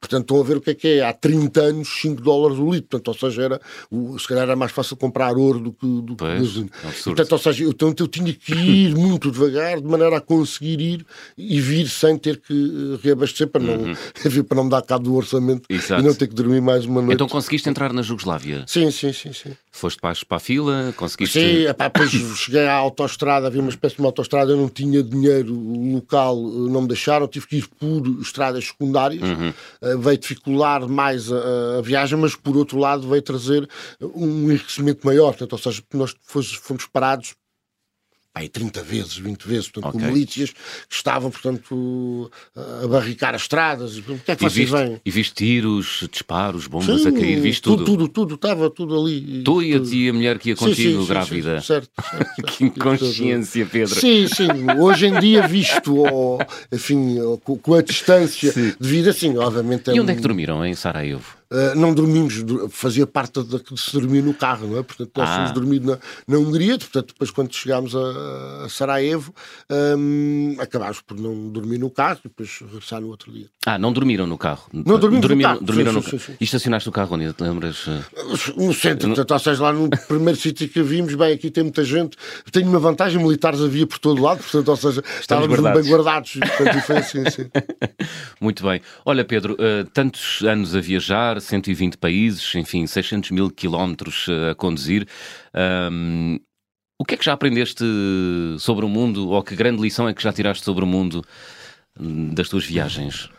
Portanto, 0.00 0.22
estão 0.22 0.40
a 0.40 0.42
ver 0.42 0.56
o 0.56 0.60
que 0.60 0.70
é 0.70 0.74
que 0.74 0.88
é. 0.88 1.04
Há 1.04 1.12
30 1.12 1.60
anos, 1.60 1.88
5 2.00 2.22
dólares 2.22 2.58
o 2.58 2.70
litro. 2.70 2.88
Portanto, 2.88 3.08
ou 3.08 3.14
seja, 3.14 3.42
era, 3.42 3.60
o, 3.90 4.18
se 4.18 4.26
calhar 4.26 4.44
era 4.44 4.56
mais 4.56 4.72
fácil 4.72 4.96
comprar 4.96 5.36
ouro 5.36 5.60
do 5.60 5.72
que, 5.72 5.86
do 5.86 6.16
pois, 6.16 6.40
gasolina. 6.40 6.70
Portanto, 7.04 7.32
ou 7.32 7.38
seja, 7.38 7.64
eu, 7.64 7.70
então, 7.70 7.94
eu 7.98 8.08
tinha 8.08 8.32
que 8.32 8.54
ir 8.54 8.94
muito 8.96 9.30
devagar, 9.30 9.80
de 9.80 9.86
maneira 9.86 10.16
a 10.16 10.20
conseguir 10.20 10.80
ir 10.80 11.06
e 11.36 11.60
vir 11.60 11.88
sem 11.88 12.16
ter 12.16 12.38
que 12.38 12.52
eh, 12.54 12.98
reabastecer 13.02 13.48
para 13.48 13.62
não, 13.62 13.74
uhum. 13.74 14.44
para 14.48 14.56
não 14.56 14.64
me 14.64 14.70
dar 14.70 14.82
cabo 14.82 15.04
do 15.04 15.14
orçamento 15.14 15.62
Exato. 15.68 16.02
e 16.02 16.04
não 16.04 16.14
ter 16.14 16.28
que 16.28 16.34
dormir 16.34 16.62
mais 16.62 16.86
uma 16.86 17.02
noite. 17.02 17.14
Então 17.14 17.28
conseguiste 17.28 17.68
entrar 17.68 17.92
na 17.92 18.00
Jugoslávia? 18.02 18.64
Sim, 18.66 18.90
sim, 18.90 19.12
sim. 19.12 19.32
sim. 19.32 19.52
Foste 19.70 20.00
para, 20.00 20.14
para 20.26 20.36
a 20.36 20.40
fila? 20.40 20.94
Conseguiste... 20.96 21.38
Sim, 21.38 21.66
epá, 21.66 21.88
depois 21.88 22.10
cheguei 22.38 22.66
à 22.66 22.74
autostrada, 22.74 23.46
havia 23.46 23.60
uma 23.60 23.70
espécie 23.70 23.96
de 23.96 24.02
uma 24.02 24.08
autostrada, 24.08 24.50
eu 24.50 24.56
não 24.56 24.68
tinha 24.68 25.02
dinheiro 25.02 25.54
local, 25.92 26.36
eh, 26.36 26.70
não 26.70 26.82
me 26.82 26.88
deixaram, 26.88 27.28
tive 27.28 27.46
que 27.46 27.56
ir 27.58 27.68
por 27.78 28.06
estradas 28.20 28.64
secundárias, 28.64 29.22
uhum. 29.22 29.52
Uh, 29.94 29.98
veio 29.98 30.18
dificultar 30.18 30.88
mais 30.88 31.30
a, 31.30 31.78
a, 31.78 31.82
viagem, 31.82 32.18
mas 32.18 32.34
por 32.34 32.56
outro 32.56 32.78
lado 32.78 33.08
veio 33.08 33.22
trazer 33.22 33.68
um 34.00 34.50
enriquecimento 34.50 35.06
maior, 35.06 35.30
portanto, 35.30 35.52
ou 35.52 35.58
seja, 35.58 35.82
nós 35.92 36.14
fomos 36.62 36.86
parados 36.86 37.34
aí 38.34 38.48
30 38.48 38.82
vezes, 38.82 39.16
20 39.16 39.42
vezes, 39.44 39.68
portanto, 39.68 39.94
okay. 39.94 40.06
com 40.08 40.12
milícias 40.14 40.50
que 40.50 40.94
estavam, 40.94 41.30
portanto, 41.30 42.30
a 42.82 42.86
barricar 42.86 43.34
as 43.34 43.42
estradas. 43.42 43.98
O 43.98 44.02
que 44.02 44.30
é 44.30 44.36
que 44.36 44.44
e 44.44 44.48
vocês 44.48 44.54
viste, 44.54 44.72
vêm? 44.72 45.00
E 45.04 45.10
viste 45.10 45.34
tiros, 45.34 46.08
disparos, 46.10 46.66
bombas 46.66 47.02
sim, 47.02 47.08
a 47.08 47.12
cair, 47.12 47.40
viste 47.40 47.62
tudo? 47.62 47.84
Tudo, 47.84 48.08
tudo, 48.08 48.34
estava 48.36 48.70
tudo 48.70 49.00
ali. 49.00 49.42
Tu 49.42 49.62
e 49.62 49.74
a, 49.74 49.78
e 49.78 50.08
a 50.08 50.12
mulher 50.12 50.38
que 50.38 50.50
ia 50.50 50.56
contigo, 50.56 51.00
sim, 51.00 51.00
sim, 51.00 51.06
grávida. 51.06 51.60
Sim, 51.60 51.66
certo, 51.66 51.90
certo, 52.10 52.42
que 52.44 52.64
inconsciência, 52.64 53.66
Pedro. 53.66 53.94
Sim, 53.94 54.28
sim. 54.28 54.48
Hoje 54.78 55.06
em 55.06 55.18
dia, 55.18 55.46
visto, 55.46 55.96
ou, 55.96 56.38
enfim, 56.72 57.16
com 57.44 57.74
a 57.74 57.82
distância 57.82 58.52
de 58.52 58.88
vida, 58.88 59.12
sim, 59.12 59.36
obviamente... 59.36 59.90
É 59.90 59.94
e 59.94 60.00
onde 60.00 60.12
é 60.12 60.14
que 60.14 60.22
dormiram, 60.22 60.64
em 60.64 60.74
Sarajevo? 60.74 61.39
Uh, 61.52 61.74
não 61.74 61.92
dormimos, 61.92 62.44
fazia 62.70 63.06
parte 63.06 63.42
de, 63.42 63.58
de 63.58 63.80
se 63.80 63.92
dormir 63.92 64.22
no 64.22 64.32
carro, 64.32 64.68
não 64.68 64.78
é? 64.78 64.82
Portanto, 64.84 65.10
nós 65.16 65.28
ah. 65.28 65.36
fomos 65.36 65.52
dormir 65.52 65.80
na, 65.80 65.98
na 66.28 66.38
Hungria, 66.38 66.78
portanto, 66.78 67.08
depois 67.08 67.30
quando 67.32 67.52
chegámos 67.52 67.94
a, 67.96 68.64
a 68.64 68.68
Sarajevo, 68.68 69.34
um, 69.98 70.56
acabámos 70.60 71.00
por 71.00 71.18
não 71.18 71.48
dormir 71.48 71.78
no 71.78 71.90
carro 71.90 72.20
e 72.24 72.28
depois 72.28 72.56
regressar 72.60 73.00
no 73.00 73.08
outro 73.08 73.32
dia. 73.32 73.46
Ah, 73.66 73.78
não 73.78 73.92
dormiram 73.92 74.28
no 74.28 74.38
carro? 74.38 74.68
Não 74.72 74.98
dormimos 74.98 75.26
dormiram, 75.26 75.50
no 75.50 75.54
carro. 75.56 75.66
Dormiram 75.66 75.92
sim, 75.92 75.98
no... 75.98 76.02
Sim, 76.02 76.18
sim, 76.18 76.36
E 76.40 76.44
estacionaste 76.44 76.88
o 76.88 76.92
carro 76.92 77.16
onde? 77.16 77.34
Lembras? 77.40 77.84
No 78.56 78.72
centro, 78.72 79.08
no... 79.08 79.14
portanto, 79.16 79.32
ou 79.32 79.38
seja, 79.38 79.62
lá 79.62 79.72
no 79.72 79.90
primeiro 79.90 80.38
sítio 80.40 80.68
que 80.68 80.82
vimos, 80.82 81.14
bem, 81.16 81.32
aqui 81.32 81.50
tem 81.50 81.64
muita 81.64 81.82
gente, 81.82 82.16
tenho 82.52 82.68
uma 82.68 82.78
vantagem, 82.78 83.20
militares 83.20 83.60
havia 83.60 83.86
por 83.86 83.98
todo 83.98 84.22
lado, 84.22 84.38
portanto, 84.38 84.68
ou 84.68 84.76
seja, 84.76 85.00
Estamos 85.00 85.20
estávamos 85.20 85.58
guardados. 85.58 85.82
bem 85.82 85.90
guardados, 85.90 86.32
portanto, 86.32 86.80
foi 86.82 86.96
assim, 86.96 87.30
sim. 87.30 87.50
Muito 88.40 88.62
bem. 88.62 88.80
Olha, 89.04 89.24
Pedro, 89.24 89.54
uh, 89.54 89.84
tantos 89.92 90.42
anos 90.42 90.76
a 90.76 90.80
viajar, 90.80 91.39
120 91.40 91.96
países, 91.96 92.54
enfim, 92.54 92.86
600 92.86 93.30
mil 93.30 93.50
quilómetros 93.50 94.26
eh, 94.28 94.50
a 94.50 94.54
conduzir. 94.54 95.06
Um, 95.92 96.38
o 96.98 97.04
que 97.04 97.14
é 97.14 97.18
que 97.18 97.24
já 97.24 97.32
aprendeste 97.32 97.84
sobre 98.58 98.84
o 98.84 98.88
mundo, 98.88 99.30
ou 99.30 99.42
que 99.42 99.56
grande 99.56 99.80
lição 99.80 100.08
é 100.08 100.14
que 100.14 100.22
já 100.22 100.32
tiraste 100.32 100.64
sobre 100.64 100.84
o 100.84 100.86
mundo 100.86 101.24
hum, 101.98 102.34
das 102.34 102.48
tuas 102.48 102.64
viagens? 102.64 103.30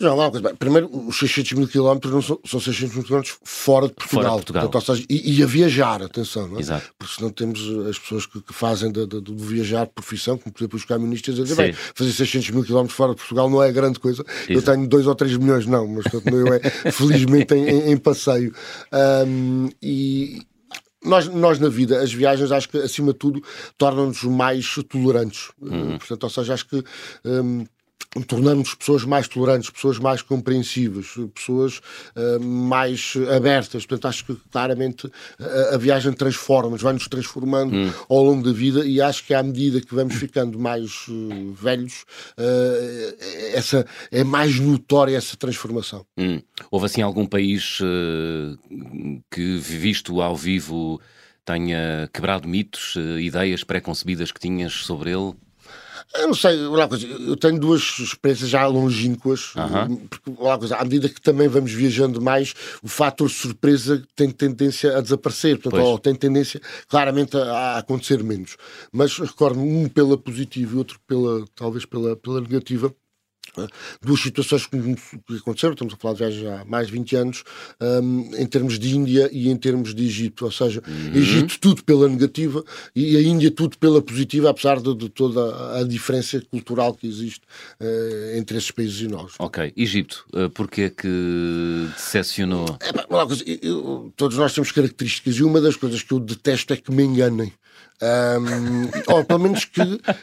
Já 0.00 0.14
lá, 0.14 0.30
primeiro, 0.58 0.88
os 1.08 1.18
600 1.18 1.52
mil 1.52 1.68
quilómetros 1.68 2.10
não 2.10 2.22
são, 2.22 2.38
são 2.46 2.58
600 2.58 2.94
mil 2.94 3.04
quilómetros 3.04 3.36
fora 3.44 3.86
de 3.86 3.92
Portugal. 3.92 4.22
Fora 4.22 4.30
de 4.30 4.46
Portugal. 4.46 4.62
Portanto, 4.70 4.96
seja, 4.96 5.06
e, 5.10 5.38
e, 5.38 5.42
a 5.42 5.46
viajar, 5.46 6.02
atenção, 6.02 6.48
não 6.48 6.56
é? 6.56 6.60
Exato. 6.60 6.90
Porque 6.98 7.14
senão 7.14 7.30
temos 7.30 7.60
as 7.86 7.98
pessoas 7.98 8.24
que, 8.24 8.40
que 8.40 8.54
fazem 8.54 8.90
de, 8.90 9.06
viajar 9.36 9.86
profissão, 9.86 10.38
como 10.38 10.54
por 10.54 10.62
exemplo 10.62 10.78
os 10.78 10.86
caministas, 10.86 11.38
a 11.38 11.42
dizer, 11.42 11.54
bem, 11.54 11.72
fazer 11.72 12.12
600 12.12 12.50
mil 12.50 12.64
quilómetros 12.64 12.96
fora 12.96 13.12
de 13.12 13.18
Portugal 13.18 13.50
não 13.50 13.62
é 13.62 13.70
grande 13.70 14.00
coisa. 14.00 14.24
Exato. 14.26 14.52
Eu 14.52 14.62
tenho 14.62 14.88
2 14.88 15.06
ou 15.06 15.14
3 15.14 15.36
milhões, 15.36 15.66
não, 15.66 15.86
mas 15.86 16.04
portanto, 16.04 16.34
eu 16.34 16.54
é 16.54 16.60
felizmente 16.90 17.54
em, 17.54 17.68
em, 17.68 17.92
em 17.92 17.96
passeio. 17.98 18.54
Um, 19.26 19.68
e, 19.82 20.40
nós, 21.04 21.28
nós 21.28 21.58
na 21.58 21.68
vida, 21.68 22.00
as 22.00 22.12
viagens, 22.12 22.52
acho 22.52 22.68
que 22.68 22.78
acima 22.78 23.12
de 23.12 23.18
tudo, 23.18 23.42
tornam-nos 23.76 24.22
mais 24.24 24.74
tolerantes. 24.88 25.50
Uhum. 25.60 25.98
Portanto, 25.98 26.24
ou 26.24 26.30
seja, 26.30 26.54
acho 26.54 26.66
que. 26.66 26.82
Um, 27.24 27.66
tornamos 28.26 28.74
pessoas 28.74 29.04
mais 29.04 29.28
tolerantes, 29.28 29.70
pessoas 29.70 29.98
mais 29.98 30.22
compreensivas, 30.22 31.14
pessoas 31.34 31.78
uh, 32.16 32.40
mais 32.42 33.14
abertas. 33.34 33.86
Portanto, 33.86 34.08
acho 34.08 34.24
que 34.24 34.36
claramente 34.50 35.10
a, 35.38 35.74
a 35.74 35.78
viagem 35.78 36.12
transforma-nos, 36.12 36.82
vai-nos 36.82 37.06
transformando 37.06 37.76
hum. 37.76 37.92
ao 38.08 38.24
longo 38.24 38.42
da 38.42 38.52
vida 38.52 38.84
e 38.84 39.00
acho 39.00 39.24
que 39.24 39.32
à 39.32 39.42
medida 39.42 39.80
que 39.80 39.94
vamos 39.94 40.14
ficando 40.16 40.58
mais 40.58 41.06
uh, 41.08 41.52
velhos, 41.52 42.04
uh, 42.36 43.16
essa, 43.54 43.86
é 44.10 44.24
mais 44.24 44.58
notória 44.58 45.16
essa 45.16 45.36
transformação. 45.36 46.04
Hum. 46.18 46.40
Houve 46.70 46.86
assim 46.86 47.02
algum 47.02 47.26
país 47.26 47.78
que, 49.30 49.56
visto 49.56 50.20
ao 50.20 50.36
vivo, 50.36 51.00
tenha 51.44 52.08
quebrado 52.12 52.48
mitos, 52.48 52.96
ideias 53.20 53.64
pré-concebidas 53.64 54.32
que 54.32 54.40
tinhas 54.40 54.72
sobre 54.72 55.10
ele? 55.10 55.34
Eu 56.12 56.26
não 56.26 56.34
sei, 56.34 56.58
coisa, 56.88 57.06
eu 57.06 57.36
tenho 57.36 57.58
duas 57.60 57.82
experiências 58.00 58.50
já 58.50 58.66
longínquas, 58.66 59.52
porque 60.08 60.30
coisa, 60.58 60.76
à 60.76 60.82
medida 60.84 61.08
que 61.08 61.20
também 61.20 61.46
vamos 61.46 61.72
viajando 61.72 62.20
mais, 62.20 62.52
o 62.82 62.88
fator 62.88 63.30
surpresa 63.30 64.02
tem 64.16 64.28
tendência 64.28 64.98
a 64.98 65.00
desaparecer, 65.00 65.58
portanto, 65.58 65.84
ou 65.84 65.98
tem 65.98 66.14
tendência 66.14 66.60
claramente 66.88 67.36
a, 67.36 67.42
a 67.42 67.78
acontecer 67.78 68.24
menos. 68.24 68.56
Mas 68.92 69.16
recordo 69.18 69.60
um 69.60 69.88
pela 69.88 70.18
positiva 70.18 70.74
e 70.74 70.78
outro 70.78 70.98
pela, 71.06 71.44
talvez 71.54 71.84
pela, 71.84 72.16
pela 72.16 72.40
negativa 72.40 72.92
duas 74.00 74.20
situações 74.20 74.66
que 74.66 74.76
aconteceram, 75.36 75.74
estamos 75.74 75.94
a 75.94 75.96
falar 75.96 76.14
de 76.14 76.20
viagens 76.20 76.46
há 76.46 76.64
mais 76.64 76.86
de 76.86 76.92
20 76.92 77.16
anos, 77.16 77.44
um, 77.80 78.30
em 78.36 78.46
termos 78.46 78.78
de 78.78 78.94
Índia 78.94 79.28
e 79.32 79.48
em 79.48 79.56
termos 79.56 79.94
de 79.94 80.04
Egito, 80.04 80.44
ou 80.44 80.50
seja, 80.50 80.82
uhum. 80.86 81.14
Egito 81.14 81.58
tudo 81.60 81.84
pela 81.84 82.08
negativa 82.08 82.64
e 82.94 83.16
a 83.16 83.22
Índia 83.22 83.50
tudo 83.50 83.78
pela 83.78 84.00
positiva, 84.00 84.50
apesar 84.50 84.80
de, 84.80 84.94
de 84.94 85.08
toda 85.08 85.78
a 85.78 85.84
diferença 85.84 86.40
cultural 86.50 86.94
que 86.94 87.06
existe 87.06 87.42
uh, 87.80 88.38
entre 88.38 88.58
esses 88.58 88.70
países 88.70 89.00
e 89.00 89.08
nós. 89.08 89.32
Ok, 89.38 89.72
Egito, 89.76 90.24
uh, 90.34 90.50
porquê 90.50 90.82
é 90.82 90.90
que 90.90 91.88
decepcionou? 91.96 92.78
É, 92.80 93.58
eu, 93.62 94.12
todos 94.16 94.36
nós 94.36 94.52
temos 94.52 94.72
características 94.72 95.36
e 95.36 95.42
uma 95.42 95.60
das 95.60 95.76
coisas 95.76 96.02
que 96.02 96.12
eu 96.12 96.20
detesto 96.20 96.72
é 96.72 96.76
que 96.76 96.92
me 96.92 97.02
enganem. 97.02 97.52
Um, 98.02 99.14
ou 99.14 99.24
pelo 99.24 99.40
menos 99.40 99.66
que, 99.66 99.80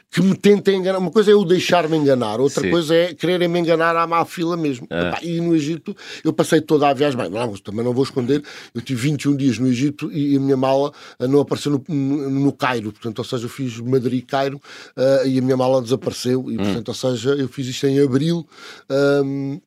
que 0.10 0.22
me 0.22 0.36
tentem 0.36 0.78
enganar. 0.78 0.98
Uma 0.98 1.12
coisa 1.12 1.30
é 1.30 1.34
eu 1.34 1.46
deixar-me 1.46 1.96
enganar, 1.96 2.40
outra 2.40 2.64
Sim. 2.64 2.72
coisa 2.72 2.96
é 2.96 3.14
quererem-me 3.14 3.60
enganar 3.60 3.96
à 3.96 4.08
má 4.08 4.26
fila 4.26 4.58
mesmo. 4.58 4.88
Ah. 4.90 5.10
Epá, 5.10 5.20
e 5.22 5.40
no 5.40 5.56
Egito 5.56 5.96
eu 6.24 6.34
passei 6.34 6.60
toda 6.60 6.88
a 6.88 6.94
viagem, 6.94 7.18
bem, 7.18 7.30
não, 7.30 7.54
também 7.58 7.86
não 7.86 7.94
vou 7.94 8.04
esconder, 8.04 8.44
eu 8.74 8.82
tive 8.82 9.10
21 9.10 9.36
dias 9.36 9.60
no 9.60 9.68
Egito 9.68 10.12
e 10.12 10.36
a 10.36 10.40
minha 10.40 10.58
mala 10.58 10.92
ah, 11.20 11.28
não 11.28 11.40
apareceu 11.40 11.72
no, 11.72 11.84
no, 11.88 12.30
no 12.30 12.52
Cairo, 12.52 12.92
portanto, 12.92 13.20
ou 13.20 13.26
seja, 13.26 13.46
eu 13.46 13.50
fiz 13.50 13.80
Madrid-Cairo 13.80 14.58
uh, 14.58 15.28
e 15.28 15.38
a 15.38 15.42
minha 15.42 15.58
mala 15.58 15.82
desapareceu, 15.82 16.50
e 16.50 16.56
hum. 16.56 16.58
portanto, 16.58 16.88
ou 16.88 16.94
seja, 16.94 17.30
eu 17.32 17.48
fiz 17.48 17.68
isto 17.68 17.86
em 17.86 18.00
abril. 18.00 18.48
Um, 18.90 19.60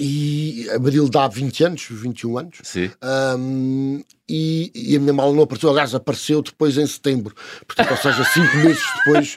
e 0.00 0.47
abril 0.74 1.08
dá 1.08 1.28
20 1.28 1.64
anos, 1.64 1.86
21 1.90 2.38
anos. 2.38 2.58
Sim. 2.62 2.90
Um, 3.02 4.02
e, 4.30 4.70
e, 4.74 4.94
a 4.94 5.00
minha 5.00 5.12
mala 5.12 5.32
não 5.32 5.42
apareceu, 5.42 5.70
aliás, 5.70 5.94
apareceu 5.94 6.42
depois 6.42 6.76
em 6.76 6.86
setembro. 6.86 7.34
Portanto, 7.66 7.90
ou 7.92 7.96
seja, 7.96 8.24
cinco 8.24 8.56
meses 8.58 8.82
depois. 8.98 9.34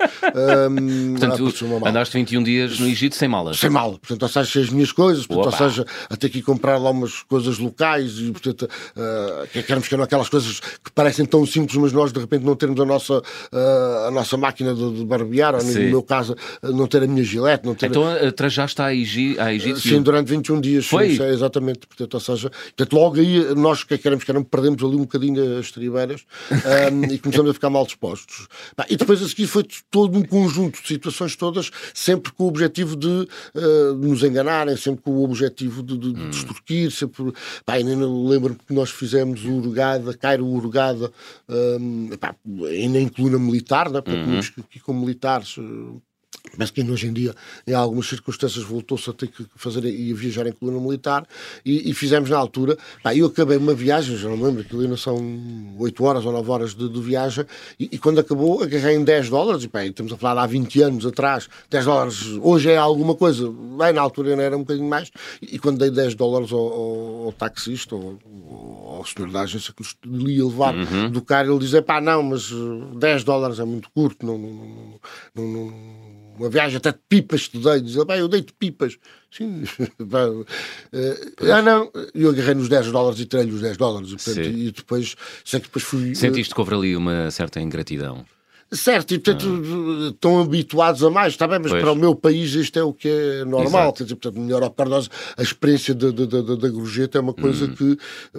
Um, 0.70 1.16
Portanto, 1.18 1.86
andaste 1.86 2.18
21 2.18 2.44
dias 2.44 2.80
no 2.80 2.88
Egito 2.88 3.16
sem 3.16 3.30
malas? 3.30 3.58
Sem 3.58 3.70
mala. 3.70 3.94
Portanto, 3.94 4.24
ou 4.24 4.28
seja, 4.28 4.52
sem 4.52 4.64
as 4.64 4.70
minhas 4.70 4.92
coisas, 4.92 5.26
portanto, 5.26 5.62
ou 5.62 5.70
seja, 5.70 5.86
a 6.10 6.18
ter 6.18 6.28
que 6.28 6.42
comprar 6.42 6.78
lá 6.78 6.90
umas 6.90 7.24
coisas 7.24 7.58
locais 7.58 8.18
e, 8.20 8.32
portanto, 8.32 8.64
uh, 8.64 9.48
que 9.48 9.64
queremos 9.64 9.88
que 9.88 9.96
não 9.96 10.04
aquelas 10.04 10.28
coisas 10.28 10.60
que 10.60 10.92
parecem 10.94 11.26
tão 11.26 11.46
simples, 11.46 11.78
mas 11.78 11.94
nós 11.94 12.12
de 12.12 12.20
repente 12.20 12.44
não 12.44 12.56
termos 12.56 12.80
a 12.82 12.86
nossa, 12.86 13.20
uh, 13.20 14.08
a 14.08 14.12
nossa 14.12 14.36
máquina 14.36 14.74
de, 14.74 14.94
de 14.94 15.06
barbear, 15.06 15.56
ou 15.56 15.64
no 15.64 15.72
meu 15.72 16.04
caso, 16.04 16.36
não 16.62 16.86
ter 16.86 17.02
a 17.04 17.08
minha 17.08 17.24
gilete. 17.24 17.66
Não 17.66 17.76
ter... 17.76 17.86
Então, 17.86 18.04
uh, 18.04 18.32
trajaste? 18.34 18.82
À 18.82 18.94
Egito 18.94 19.80
sim, 19.80 20.02
durante 20.02 20.30
21 20.30 20.60
dias. 20.60 20.86
Foi? 20.86 21.11
Sim, 21.18 21.24
exatamente. 21.24 21.88
Portanto, 21.88 22.14
ou 22.14 22.20
seja, 22.20 22.50
portanto, 22.50 22.94
logo 22.94 23.20
aí 23.20 23.56
nós 23.56 23.84
que 23.84 23.98
queremos 23.98 24.24
que 24.24 24.34
não 24.34 24.44
perdemos 24.44 24.84
ali 24.84 24.96
um 24.96 25.02
bocadinho 25.02 25.58
as 25.58 25.72
tribeiras 25.72 26.26
um, 26.52 27.06
e 27.12 27.18
começamos 27.20 27.52
a 27.52 27.54
ficar 27.54 27.70
mal 27.70 27.86
dispostos. 27.86 28.48
e 28.90 28.96
depois 28.96 29.22
a 29.22 29.28
seguir 29.28 29.48
foi 29.48 29.66
todo 29.90 30.18
um 30.18 30.24
conjunto 30.24 30.82
de 30.82 30.88
situações 30.88 31.36
todas, 31.36 31.72
sempre 31.94 32.32
com 32.32 32.46
o 32.46 32.48
objetivo 32.48 32.96
de 32.96 33.08
uh, 33.08 33.94
nos 33.96 34.24
enganarem, 34.24 34.76
sempre 34.78 35.02
com 35.04 35.12
o 35.12 35.24
objetivo 35.24 35.84
de, 35.84 35.98
de, 35.98 36.14
de 36.14 36.22
hum. 36.22 36.30
extorquir, 36.30 36.92
sempre. 36.92 37.34
Pá, 37.66 37.74
ainda 37.74 38.06
lembro 38.08 38.56
que 38.56 38.74
nós 38.74 38.90
fizemos 38.90 39.44
o 39.46 39.52
Urgada, 39.52 40.14
Cairo 40.14 40.46
Urgada, 40.46 41.12
um, 41.50 42.10
pá, 42.18 42.36
ainda 42.70 43.00
em 43.00 43.08
coluna 43.08 43.40
militar, 43.40 43.90
né? 43.90 44.02
porque 44.02 44.20
uhum. 44.20 44.40
aqui 44.40 44.80
com 44.80 44.94
militares. 44.94 45.58
Mas 46.58 46.70
que 46.70 46.82
hoje 46.82 47.08
em 47.08 47.14
dia, 47.14 47.34
em 47.66 47.74
algumas 47.74 48.08
circunstâncias, 48.08 48.64
voltou-se 48.64 49.10
a 49.10 49.14
ter 49.14 49.28
que 49.28 49.46
fazer 49.56 49.86
e 49.86 50.14
viajar 50.14 50.48
em 50.48 50.52
coluna 50.52 50.80
militar 50.80 51.26
e, 51.66 51.90
e 51.90 51.94
fizemos 51.94 52.30
na 52.30 52.38
altura. 52.38 52.78
Pá, 53.02 53.16
eu 53.16 53.28
acabei 53.28 53.58
uma 53.58 53.74
viagem, 53.74 54.18
já 54.18 54.30
não 54.30 54.38
me 54.38 54.44
lembro, 54.44 54.62
aquilo 54.62 54.82
ainda 54.82 54.98
são 54.98 55.18
8 55.80 56.04
horas 56.04 56.26
ou 56.26 56.32
9 56.32 56.52
horas 56.52 56.76
de, 56.76 56.90
de 56.90 57.02
viagem, 57.02 57.46
e, 57.80 57.90
e, 57.94 57.98
quando 57.98 58.20
acabou, 58.20 58.62
agarrei 58.62 58.96
em 58.96 59.04
10 59.04 59.30
dólares, 59.30 59.64
e 59.64 59.68
pá, 59.68 59.86
estamos 59.86 60.12
a 60.12 60.18
falar 60.18 60.44
há 60.44 60.48
20 60.48 60.82
anos 60.82 61.06
atrás, 61.06 61.48
10 61.70 61.86
dólares 61.86 62.26
hoje 62.42 62.70
é 62.70 62.78
alguma 62.78 63.16
coisa, 63.16 63.50
bem, 63.50 63.94
na 63.94 64.02
altura 64.02 64.32
ainda 64.32 64.44
era 64.44 64.56
um 64.56 64.62
bocadinho 64.62 64.88
mais, 64.88 65.12
e, 65.42 65.56
e 65.56 65.60
quando 65.60 65.80
dei 65.80 65.90
10 65.90 66.16
dólares 66.16 66.52
ao, 66.52 66.60
ao, 66.60 67.26
ao 67.26 67.32
taxista, 67.34 67.96
ao, 67.96 68.20
ao, 68.98 69.06
senhor 69.06 69.32
da 69.32 69.42
agência 69.42 69.74
que 69.74 69.84
nos 70.06 70.30
ia 70.30 70.46
levar 70.46 70.76
uhum. 70.76 71.10
do 71.10 71.22
carro, 71.22 71.52
ele 71.52 71.60
dizia, 71.60 71.82
pá, 71.82 72.02
não, 72.02 72.24
mas 72.24 72.52
10 72.98 73.24
dólares 73.24 73.60
é 73.60 73.66
muito 73.66 73.90
curto, 73.92 74.26
não, 74.26 74.38
não, 74.38 75.00
não, 75.36 75.48
não 75.48 76.01
uma 76.42 76.50
viagem 76.50 76.78
até 76.78 76.92
de 76.92 77.00
pipas 77.08 77.48
que 77.48 77.58
dei, 77.58 77.82
bem, 78.06 78.20
eu 78.20 78.28
dei-te 78.28 78.52
pipas. 78.54 78.98
Sim, 79.30 79.64
ah 81.54 81.62
não, 81.62 81.92
eu 82.14 82.30
agarrei 82.30 82.56
nos 82.56 82.68
10 82.68 82.92
dólares 82.92 83.20
e 83.20 83.26
tirei-lhe 83.26 83.54
os 83.54 83.62
10 83.62 83.78
dólares 83.78 84.10
e, 84.10 84.16
portanto, 84.16 84.40
e, 84.40 84.72
depois, 84.72 85.16
sei 85.46 85.60
que 85.60 85.68
depois 85.68 85.86
fui... 85.86 86.16
Sentiste 86.16 86.54
que 86.54 86.60
houve 86.60 86.74
ali 86.74 86.96
uma 86.96 87.30
certa 87.32 87.62
ingratidão? 87.62 88.26
Certo, 88.74 89.14
e 89.14 89.20
portanto 89.20 89.48
ah. 89.48 90.10
estão 90.12 90.42
habituados 90.42 91.04
a 91.04 91.10
mais, 91.10 91.34
está 91.34 91.46
bem, 91.46 91.60
mas 91.60 91.72
pois. 91.72 91.84
para 91.84 91.92
o 91.92 91.96
meu 91.96 92.16
país 92.16 92.54
isto 92.54 92.80
é 92.80 92.84
o 92.84 92.94
que 92.94 93.10
é 93.10 93.44
normal. 93.44 93.92
Quer 93.92 94.04
dizer, 94.04 94.16
portanto, 94.16 94.42
na 94.42 94.50
Europa, 94.50 94.86
nós, 94.86 95.10
a 95.36 95.44
experiência 95.44 95.94
da, 95.94 96.10
da, 96.10 96.26
da, 96.26 96.56
da 96.56 96.70
gorjeta 96.70 97.18
é 97.18 97.22
uma 97.22 97.34
coisa 97.34 97.66
hum. 97.66 97.76
que 97.76 97.98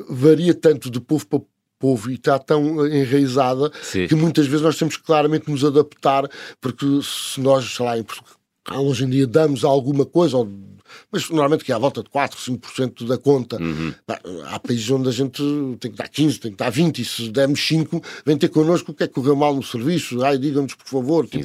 varia 0.09 0.54
tanto 0.54 0.90
de 0.90 1.00
povo 1.00 1.26
para 1.26 1.40
povo 1.82 2.08
e 2.12 2.14
está 2.14 2.38
tão 2.38 2.86
enraizada 2.86 3.72
Sim. 3.82 4.06
que 4.06 4.14
muitas 4.14 4.46
vezes 4.46 4.62
nós 4.62 4.78
temos 4.78 4.96
que 4.96 5.02
claramente 5.02 5.50
nos 5.50 5.64
adaptar, 5.64 6.30
porque 6.60 6.86
se 7.02 7.40
nós, 7.40 7.64
sei 7.74 7.84
lá, 7.84 7.98
em 7.98 8.04
Portugal, 8.04 8.86
hoje 8.86 9.04
em 9.04 9.10
dia 9.10 9.26
damos 9.26 9.64
alguma 9.64 10.06
coisa, 10.06 10.36
ou 10.36 10.48
mas 11.11 11.28
normalmente 11.28 11.64
que 11.64 11.72
é 11.72 11.75
à 11.75 11.78
volta 11.78 12.02
de 12.02 12.11
4, 12.11 12.38
5% 12.38 13.06
da 13.06 13.18
conta. 13.18 13.61
Uhum. 13.61 13.92
Há 14.46 14.58
países 14.58 14.88
onde 14.90 15.08
a 15.08 15.12
gente 15.12 15.42
tem 15.80 15.90
que 15.90 15.96
dar 15.96 16.08
15, 16.08 16.40
tem 16.40 16.50
que 16.52 16.58
dar 16.58 16.70
20, 16.70 16.99
e 16.99 17.04
se 17.04 17.28
dermos 17.28 17.66
5, 17.66 18.02
vem 18.25 18.37
ter 18.37 18.49
connosco 18.49 18.92
o 18.92 18.94
que 18.94 19.04
é 19.04 19.06
que 19.06 19.14
correu 19.14 19.37
mal 19.37 19.54
no 19.54 19.62
serviço, 19.62 20.22
ai, 20.25 20.38
digam-nos 20.38 20.75
por 20.75 20.87
favor, 20.87 21.26
tipo, 21.26 21.44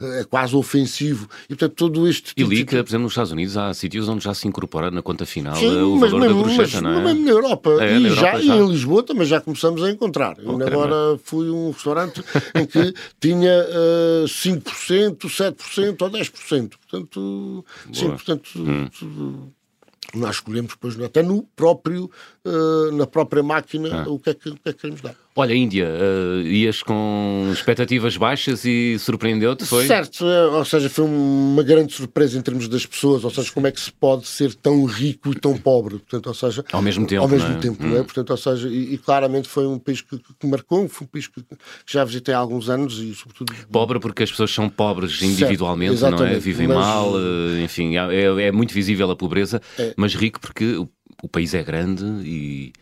é 0.00 0.24
quase 0.24 0.54
ofensivo. 0.56 1.28
E 1.44 1.48
portanto, 1.48 1.74
todo 1.74 2.08
este 2.08 2.34
tipo. 2.34 2.52
E 2.52 2.56
li 2.56 2.64
que, 2.64 2.76
por 2.76 2.88
exemplo, 2.88 3.04
nos 3.04 3.12
Estados 3.12 3.32
Unidos 3.32 3.56
há 3.56 3.72
sítios 3.74 4.08
onde 4.08 4.24
já 4.24 4.34
se 4.34 4.46
incorpora 4.46 4.90
na 4.90 5.02
conta 5.02 5.26
final 5.26 5.56
Sim, 5.56 5.68
o 5.68 5.98
valor 5.98 6.20
mesmo, 6.20 6.42
da 6.42 6.42
gorjeta, 6.42 6.80
não 6.80 7.00
é? 7.00 7.04
Mesmo 7.04 7.24
na 7.24 7.30
Europa. 7.30 7.70
É, 7.80 7.96
e 7.96 8.00
na 8.00 8.08
Europa 8.08 8.38
já, 8.38 8.40
já, 8.40 8.56
em 8.56 8.68
Lisboa 8.68 9.02
também 9.02 9.26
já 9.26 9.40
começamos 9.40 9.82
a 9.82 9.90
encontrar. 9.90 10.36
Oh, 10.44 10.62
agora 10.62 11.18
fui 11.22 11.48
a 11.48 11.52
um 11.52 11.70
restaurante 11.70 12.22
em 12.54 12.66
que 12.66 12.94
tinha 13.20 13.66
uh, 14.22 14.24
5%, 14.24 15.16
7% 15.26 16.02
ou 16.02 16.10
10%. 16.10 16.72
Portanto, 17.04 17.64
Boa. 17.84 17.94
sim, 17.94 18.08
portanto, 18.10 18.48
hum. 18.56 19.50
nós 20.14 20.36
escolhemos 20.36 20.72
depois 20.72 21.00
até 21.00 21.22
no 21.22 21.42
próprio, 21.42 22.10
uh, 22.44 22.92
na 22.92 23.06
própria 23.06 23.42
máquina 23.42 24.04
ah. 24.04 24.08
o, 24.08 24.18
que 24.18 24.30
é 24.30 24.34
que, 24.34 24.48
o 24.48 24.54
que 24.56 24.68
é 24.68 24.72
que 24.72 24.80
queremos 24.80 25.00
dar. 25.00 25.14
Olha, 25.38 25.54
Índia, 25.54 25.86
uh, 25.86 26.40
ias 26.46 26.82
com 26.82 27.50
expectativas 27.52 28.16
baixas 28.16 28.64
e 28.64 28.98
surpreendeu-te, 28.98 29.66
foi? 29.66 29.86
Certo, 29.86 30.24
eh, 30.24 30.46
ou 30.46 30.64
seja, 30.64 30.88
foi 30.88 31.04
uma 31.04 31.62
grande 31.62 31.92
surpresa 31.92 32.38
em 32.38 32.40
termos 32.40 32.66
das 32.68 32.86
pessoas, 32.86 33.22
ou 33.22 33.30
seja, 33.30 33.52
como 33.52 33.66
é 33.66 33.70
que 33.70 33.78
se 33.78 33.92
pode 33.92 34.26
ser 34.26 34.54
tão 34.54 34.86
rico 34.86 35.32
e 35.32 35.34
tão 35.38 35.54
pobre, 35.58 35.98
portanto, 35.98 36.28
ou 36.28 36.34
seja... 36.34 36.64
Ao 36.72 36.80
mesmo 36.80 37.06
tempo, 37.06 37.20
Ao 37.20 37.28
mesmo 37.28 37.52
é? 37.52 37.58
tempo, 37.58 37.84
hum. 37.84 37.98
é? 37.98 38.02
Portanto, 38.02 38.30
ou 38.30 38.36
seja, 38.38 38.66
e, 38.66 38.94
e, 38.94 38.98
claramente 38.98 39.46
foi 39.46 39.66
um 39.66 39.78
país 39.78 40.00
que, 40.00 40.18
que 40.18 40.46
marcou, 40.46 40.88
foi 40.88 41.06
um 41.06 41.10
país 41.10 41.28
que, 41.28 41.42
que, 41.42 41.56
já 41.86 42.02
visitei 42.02 42.34
há 42.34 42.38
alguns 42.38 42.70
anos 42.70 42.98
e, 42.98 43.14
sobretudo... 43.14 43.52
Pobre 43.70 44.00
porque 44.00 44.22
as 44.22 44.30
pessoas 44.30 44.50
são 44.50 44.70
pobres 44.70 45.20
individualmente, 45.20 45.98
certo, 45.98 46.18
não 46.18 46.26
é? 46.26 46.38
Vivem 46.38 46.66
mas... 46.66 46.78
mal, 46.78 47.12
eh, 47.14 47.62
enfim, 47.62 47.98
é, 47.98 48.46
é, 48.46 48.52
muito 48.52 48.72
visível 48.72 49.10
a 49.10 49.16
pobreza, 49.16 49.60
é. 49.78 49.92
mas 49.98 50.14
rico 50.14 50.40
porque 50.40 50.76
o, 50.76 50.88
o 51.22 51.28
país 51.28 51.52
é 51.52 51.62
grande 51.62 52.06
e 52.24 52.72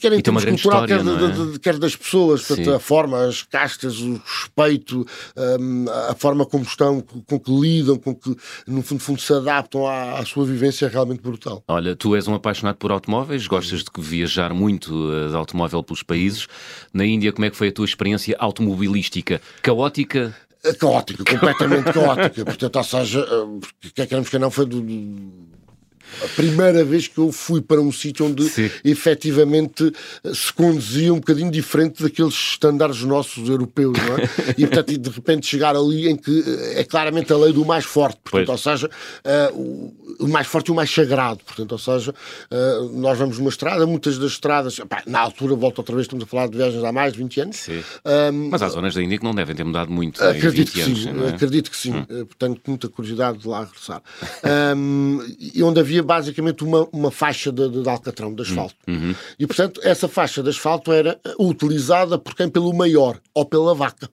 quer 0.00 0.12
em 0.12 0.18
e 0.18 0.22
termos 0.22 0.44
cultural, 0.44 0.84
história, 0.84 1.04
quer, 1.04 1.24
é? 1.24 1.32
de, 1.32 1.52
de, 1.52 1.58
quer, 1.58 1.78
das 1.78 1.96
pessoas, 1.96 2.42
portanto, 2.42 2.72
a 2.72 2.80
forma, 2.80 3.24
as 3.24 3.42
castas, 3.42 3.98
o 4.00 4.20
respeito, 4.24 5.06
um, 5.36 5.86
a 6.08 6.14
forma 6.14 6.46
como 6.46 6.64
estão, 6.64 7.00
com 7.00 7.38
que 7.38 7.50
lidam, 7.50 7.96
com 7.96 8.14
que, 8.14 8.34
no 8.66 8.82
fundo, 8.82 9.00
fundo 9.00 9.20
se 9.20 9.32
adaptam 9.32 9.86
à, 9.86 10.18
à, 10.18 10.24
sua 10.24 10.44
vivência 10.44 10.86
é 10.86 10.88
realmente 10.88 11.20
brutal. 11.20 11.62
Olha, 11.68 11.94
tu 11.94 12.14
és 12.14 12.26
um 12.28 12.34
apaixonado 12.34 12.76
por 12.76 12.90
automóveis, 12.92 13.46
gostas 13.46 13.82
de 13.82 13.90
viajar 14.00 14.54
muito 14.54 15.12
eh, 15.12 15.28
de 15.28 15.36
automóvel 15.36 15.82
pelos 15.82 16.02
países. 16.02 16.46
Na 16.92 17.04
Índia, 17.04 17.32
como 17.32 17.44
é 17.44 17.50
que 17.50 17.56
foi 17.56 17.68
a 17.68 17.72
tua 17.72 17.84
experiência 17.84 18.36
automobilística? 18.38 19.40
Caótica? 19.62 20.34
Caótica, 20.78 21.24
completamente 21.24 21.92
caótica. 21.92 22.44
Portanto, 22.44 22.76
ou 22.76 22.84
seja, 22.84 23.20
eh, 23.20 23.90
quer 23.94 24.06
queremos 24.06 24.28
que 24.28 24.38
não 24.38 24.50
foi 24.50 24.66
do 24.66 24.82
a 26.24 26.28
primeira 26.28 26.84
vez 26.84 27.08
que 27.08 27.18
eu 27.18 27.30
fui 27.32 27.60
para 27.60 27.80
um 27.80 27.92
sítio 27.92 28.26
onde 28.26 28.44
Sim. 28.48 28.70
efetivamente 28.84 29.92
se 30.34 30.52
conduzia 30.52 31.12
um 31.12 31.18
bocadinho 31.18 31.50
diferente 31.50 32.02
daqueles 32.02 32.34
estándares 32.34 33.02
nossos 33.02 33.48
europeus, 33.48 33.96
não 33.98 34.16
é? 34.18 34.28
e 34.58 34.66
portanto, 34.66 34.98
de 34.98 35.10
repente 35.10 35.46
chegar 35.46 35.76
ali 35.76 36.08
em 36.08 36.16
que 36.16 36.44
eh, 36.46 36.80
é 36.80 36.84
claramente 36.84 37.32
a 37.32 37.36
lei 37.36 37.52
do 37.52 37.64
mais 37.64 37.84
forte, 37.84 38.18
portanto, 38.22 38.48
ou 38.50 38.58
seja, 38.58 38.88
uh, 38.88 39.94
o 40.20 40.28
mais 40.28 40.46
forte 40.46 40.68
e 40.68 40.72
o 40.72 40.74
mais 40.74 40.90
sagrado, 40.90 41.40
portanto, 41.44 41.72
ou 41.72 41.78
seja, 41.78 42.12
uh, 42.50 42.98
nós 42.98 43.18
vamos 43.18 43.38
numa 43.38 43.50
estrada, 43.50 43.86
muitas 43.86 44.18
das 44.18 44.32
estradas, 44.32 44.78
pá, 44.88 45.02
na 45.06 45.20
altura, 45.20 45.54
volto 45.54 45.78
outra 45.78 45.94
vez, 45.94 46.06
estamos 46.06 46.24
a 46.24 46.26
falar 46.26 46.48
de 46.48 46.56
viagens 46.56 46.82
há 46.82 46.92
mais 46.92 47.12
de 47.12 47.18
20 47.18 47.40
anos. 47.40 47.68
Um, 47.68 48.48
Mas 48.50 48.62
há 48.62 48.68
zonas 48.68 48.94
da 48.94 49.02
Índia 49.02 49.18
que 49.18 49.24
não 49.24 49.34
devem 49.34 49.54
ter 49.54 49.64
mudado 49.64 49.90
muito 49.90 50.22
acredito 50.22 50.72
que 50.72 50.84
sim, 50.84 51.08
é? 51.08 51.28
Acredito 51.28 51.70
que 51.70 51.76
sim, 51.76 51.94
hum. 51.94 52.26
tenho 52.38 52.60
muita 52.66 52.88
curiosidade 52.88 53.38
de 53.38 53.48
lá 53.48 53.60
regressar. 53.64 54.02
Um, 54.76 55.20
e 55.38 55.62
onde 55.62 55.80
havia 55.80 56.01
basicamente 56.02 56.64
uma, 56.64 56.88
uma 56.92 57.10
faixa 57.10 57.52
de, 57.52 57.68
de, 57.68 57.82
de 57.82 57.88
alcatrão, 57.88 58.34
de 58.34 58.42
asfalto. 58.42 58.74
Uhum. 58.86 58.94
uhum. 58.94 59.14
E, 59.38 59.46
portanto, 59.46 59.80
essa 59.84 60.08
faixa 60.08 60.42
de 60.42 60.50
asfalto 60.50 60.92
era 60.92 61.20
utilizada 61.38 62.18
por 62.18 62.34
quem? 62.34 62.48
Pelo 62.48 62.72
maior, 62.72 63.18
ou 63.34 63.44
pela 63.44 63.74
vaca. 63.74 64.08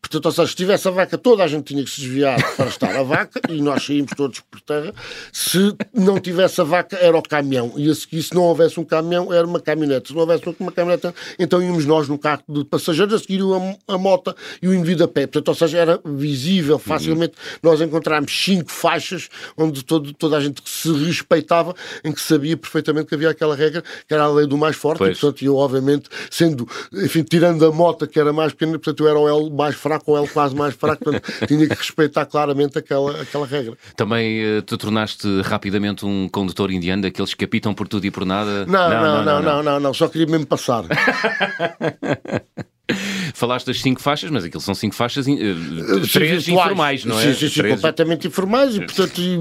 Portanto, 0.00 0.26
ou 0.26 0.32
seja, 0.32 0.48
se 0.48 0.56
tivesse 0.56 0.88
a 0.88 0.90
vaca, 0.90 1.18
toda 1.18 1.44
a 1.44 1.48
gente 1.48 1.64
tinha 1.64 1.84
que 1.84 1.90
se 1.90 2.00
desviar 2.00 2.38
para 2.56 2.66
estar 2.66 2.96
a 2.96 3.02
vaca, 3.02 3.40
e 3.48 3.60
nós 3.60 3.84
saímos 3.84 4.12
todos 4.16 4.40
por 4.40 4.60
terra. 4.60 4.92
Se 5.32 5.74
não 5.94 6.18
tivesse 6.18 6.60
a 6.60 6.64
vaca, 6.64 6.96
era 6.96 7.16
o 7.16 7.22
caminhão. 7.22 7.72
E 7.76 7.90
a 7.90 7.94
seguir, 7.94 8.22
se 8.22 8.34
não 8.34 8.42
houvesse 8.42 8.78
um 8.78 8.84
caminhão, 8.84 9.32
era 9.32 9.46
uma 9.46 9.60
caminhonete. 9.60 10.08
Se 10.08 10.14
não 10.14 10.20
houvesse 10.20 10.42
uma 10.58 10.72
caminhonete, 10.72 11.14
então 11.38 11.62
íamos 11.62 11.86
nós 11.86 12.08
no 12.08 12.18
carro 12.18 12.42
de 12.48 12.64
passageiros, 12.64 13.14
a 13.14 13.18
seguir 13.18 13.40
a, 13.42 13.94
a 13.94 13.98
moto 13.98 14.34
e 14.60 14.68
o 14.68 14.74
indivíduo 14.74 15.04
a 15.04 15.08
pé. 15.08 15.26
Portanto, 15.26 15.48
ou 15.48 15.54
seja, 15.54 15.78
era 15.78 16.00
visível 16.04 16.78
facilmente. 16.78 17.34
Uhum. 17.34 17.70
Nós 17.70 17.80
encontramos 17.80 18.32
cinco 18.32 18.70
faixas 18.70 19.28
onde 19.56 19.84
todo, 19.84 20.12
toda 20.14 20.36
a 20.36 20.40
gente 20.40 20.62
se 20.64 20.92
respeitava, 20.92 21.74
em 22.04 22.12
que 22.12 22.20
sabia 22.20 22.56
perfeitamente 22.56 23.06
que 23.06 23.14
havia 23.14 23.30
aquela 23.30 23.54
regra, 23.54 23.82
que 24.06 24.14
era 24.14 24.24
a 24.24 24.28
lei 24.28 24.46
do 24.46 24.56
mais 24.56 24.76
forte. 24.76 24.98
Pois. 24.98 25.16
E, 25.16 25.20
portanto, 25.20 25.44
eu, 25.44 25.56
obviamente, 25.56 26.08
sendo, 26.30 26.68
enfim, 26.92 27.22
tirando 27.22 27.64
a 27.64 27.72
moto, 27.72 28.06
que 28.06 28.18
era 28.18 28.32
mais 28.32 28.52
pequena, 28.52 28.72
portanto, 28.72 29.04
eu 29.04 29.08
era 29.08 29.18
o 29.18 29.28
L 29.28 29.50
mais 29.62 29.76
fraco 29.76 30.10
ou 30.10 30.18
L 30.18 30.28
quase 30.28 30.54
mais 30.54 30.74
fraco, 30.74 31.04
portanto, 31.04 31.32
tinha 31.46 31.68
que 31.68 31.74
respeitar 31.74 32.26
claramente 32.26 32.76
aquela, 32.78 33.22
aquela 33.22 33.46
regra. 33.46 33.76
Também 33.96 34.58
uh, 34.58 34.62
te 34.62 34.76
tornaste 34.76 35.26
rapidamente 35.42 36.04
um 36.04 36.28
condutor 36.28 36.72
indiano, 36.72 37.02
daqueles 37.02 37.32
que 37.34 37.44
apitam 37.44 37.72
por 37.72 37.86
tudo 37.86 38.04
e 38.06 38.10
por 38.10 38.24
nada? 38.24 38.66
Não, 38.66 38.90
não, 38.90 39.24
não, 39.24 39.42
não, 39.42 39.62
não, 39.62 39.80
não, 39.80 39.94
só 39.94 40.08
queria 40.08 40.26
mesmo 40.26 40.46
passar. 40.46 40.84
Falaste 43.34 43.66
das 43.66 43.80
cinco 43.80 44.02
faixas, 44.02 44.30
mas 44.30 44.44
aquilo 44.44 44.60
são 44.60 44.74
cinco 44.74 44.94
faixas, 44.94 45.26
uh, 45.26 45.32
três 46.12 46.48
informais, 46.48 47.04
não 47.04 47.18
é? 47.18 47.32
Sim, 47.32 47.48
sim, 47.48 47.68
completamente 47.68 48.26
informais 48.26 48.76
e, 48.76 48.80
portanto, 48.80 49.18
e, 49.18 49.38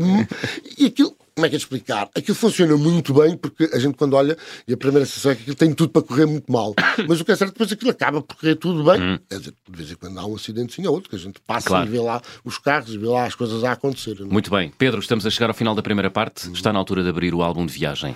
e 0.83 0.85
aquilo, 0.85 1.15
como 1.41 1.47
é 1.47 1.49
que 1.49 1.55
é 1.55 1.57
de 1.57 1.63
explicar? 1.63 2.07
Aquilo 2.15 2.35
funciona 2.35 2.77
muito 2.77 3.15
bem 3.15 3.35
porque 3.35 3.67
a 3.73 3.79
gente 3.79 3.95
quando 3.97 4.13
olha 4.13 4.37
e 4.67 4.73
a 4.73 4.77
primeira 4.77 5.05
sensação 5.07 5.31
é 5.31 5.35
que 5.35 5.41
aquilo 5.41 5.55
tem 5.55 5.73
tudo 5.73 5.89
para 5.89 6.03
correr 6.03 6.27
muito 6.27 6.51
mal. 6.51 6.75
Mas 7.09 7.19
o 7.19 7.25
que 7.25 7.31
é 7.31 7.35
certo 7.35 7.53
depois 7.53 7.71
aquilo 7.71 7.89
acaba 7.89 8.21
por 8.21 8.35
correr 8.35 8.55
tudo 8.55 8.83
bem. 8.83 9.01
Hum. 9.01 9.19
É 9.29 9.37
dizer, 9.37 9.53
de 9.67 9.77
vez 9.77 9.91
em 9.91 9.95
quando 9.95 10.19
há 10.19 10.25
um 10.25 10.35
acidentezinho 10.35 10.89
ou 10.89 10.95
outro 10.95 11.09
que 11.09 11.15
a 11.15 11.19
gente 11.19 11.39
passa 11.41 11.67
claro. 11.67 11.87
e 11.87 11.89
vê 11.89 11.99
lá 11.99 12.21
os 12.45 12.59
carros 12.59 12.93
e 12.93 12.97
vê 12.97 13.07
lá 13.07 13.25
as 13.25 13.33
coisas 13.33 13.63
a 13.63 13.71
acontecer. 13.71 14.19
Não? 14.19 14.27
É? 14.27 14.29
Muito 14.29 14.51
bem. 14.51 14.71
Pedro, 14.77 14.99
estamos 14.99 15.25
a 15.25 15.31
chegar 15.31 15.49
ao 15.49 15.55
final 15.55 15.73
da 15.73 15.81
primeira 15.81 16.11
parte. 16.11 16.47
Hum. 16.47 16.53
Está 16.53 16.71
na 16.71 16.77
altura 16.77 17.01
de 17.01 17.09
abrir 17.09 17.33
o 17.33 17.41
álbum 17.41 17.65
de 17.65 17.73
viagem. 17.73 18.15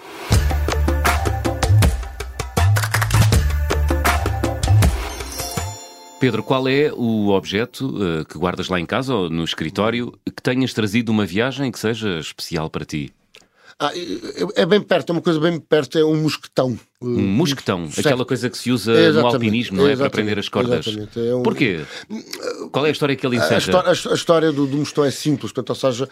Pedro, 6.19 6.41
qual 6.43 6.67
é 6.67 6.91
o 6.93 7.29
objeto 7.29 7.87
uh, 7.87 8.25
que 8.25 8.37
guardas 8.37 8.69
lá 8.69 8.79
em 8.79 8.85
casa 8.85 9.13
ou 9.13 9.29
no 9.29 9.43
escritório 9.43 10.13
que 10.25 10.41
tenhas 10.41 10.73
trazido 10.73 11.11
uma 11.11 11.25
viagem 11.25 11.71
que 11.71 11.79
seja 11.79 12.19
especial 12.19 12.69
para 12.69 12.85
ti? 12.85 13.13
Ah, 13.77 13.91
é 14.55 14.65
bem 14.65 14.81
perto, 14.81 15.09
é 15.09 15.13
uma 15.13 15.21
coisa 15.21 15.39
bem 15.39 15.59
perto, 15.59 15.99
é 15.99 16.05
um 16.05 16.15
mosquetão. 16.15 16.79
Um 17.07 17.27
mosquetão, 17.27 17.89
certo. 17.89 18.07
aquela 18.07 18.25
coisa 18.25 18.49
que 18.49 18.57
se 18.57 18.71
usa 18.71 18.91
exatamente, 18.91 19.21
no 19.21 19.27
alpinismo, 19.27 19.77
não 19.77 19.87
é? 19.87 19.95
Para 19.95 20.09
prender 20.09 20.39
as 20.39 20.49
cordas. 20.49 20.85
É 21.15 21.35
um... 21.35 21.43
Porquê? 21.43 21.81
Qual 22.71 22.85
é 22.85 22.89
a 22.89 22.91
história 22.91 23.15
que 23.15 23.25
ele 23.25 23.37
enseja? 23.37 23.55
A 23.55 23.57
história, 23.57 23.89
a, 23.89 24.11
a 24.11 24.15
história 24.15 24.51
do, 24.51 24.65
do 24.65 24.77
mosquetão 24.77 25.05
é 25.05 25.11
simples, 25.11 25.51
portanto, 25.51 25.69
ou 25.69 25.75
seja, 25.75 26.09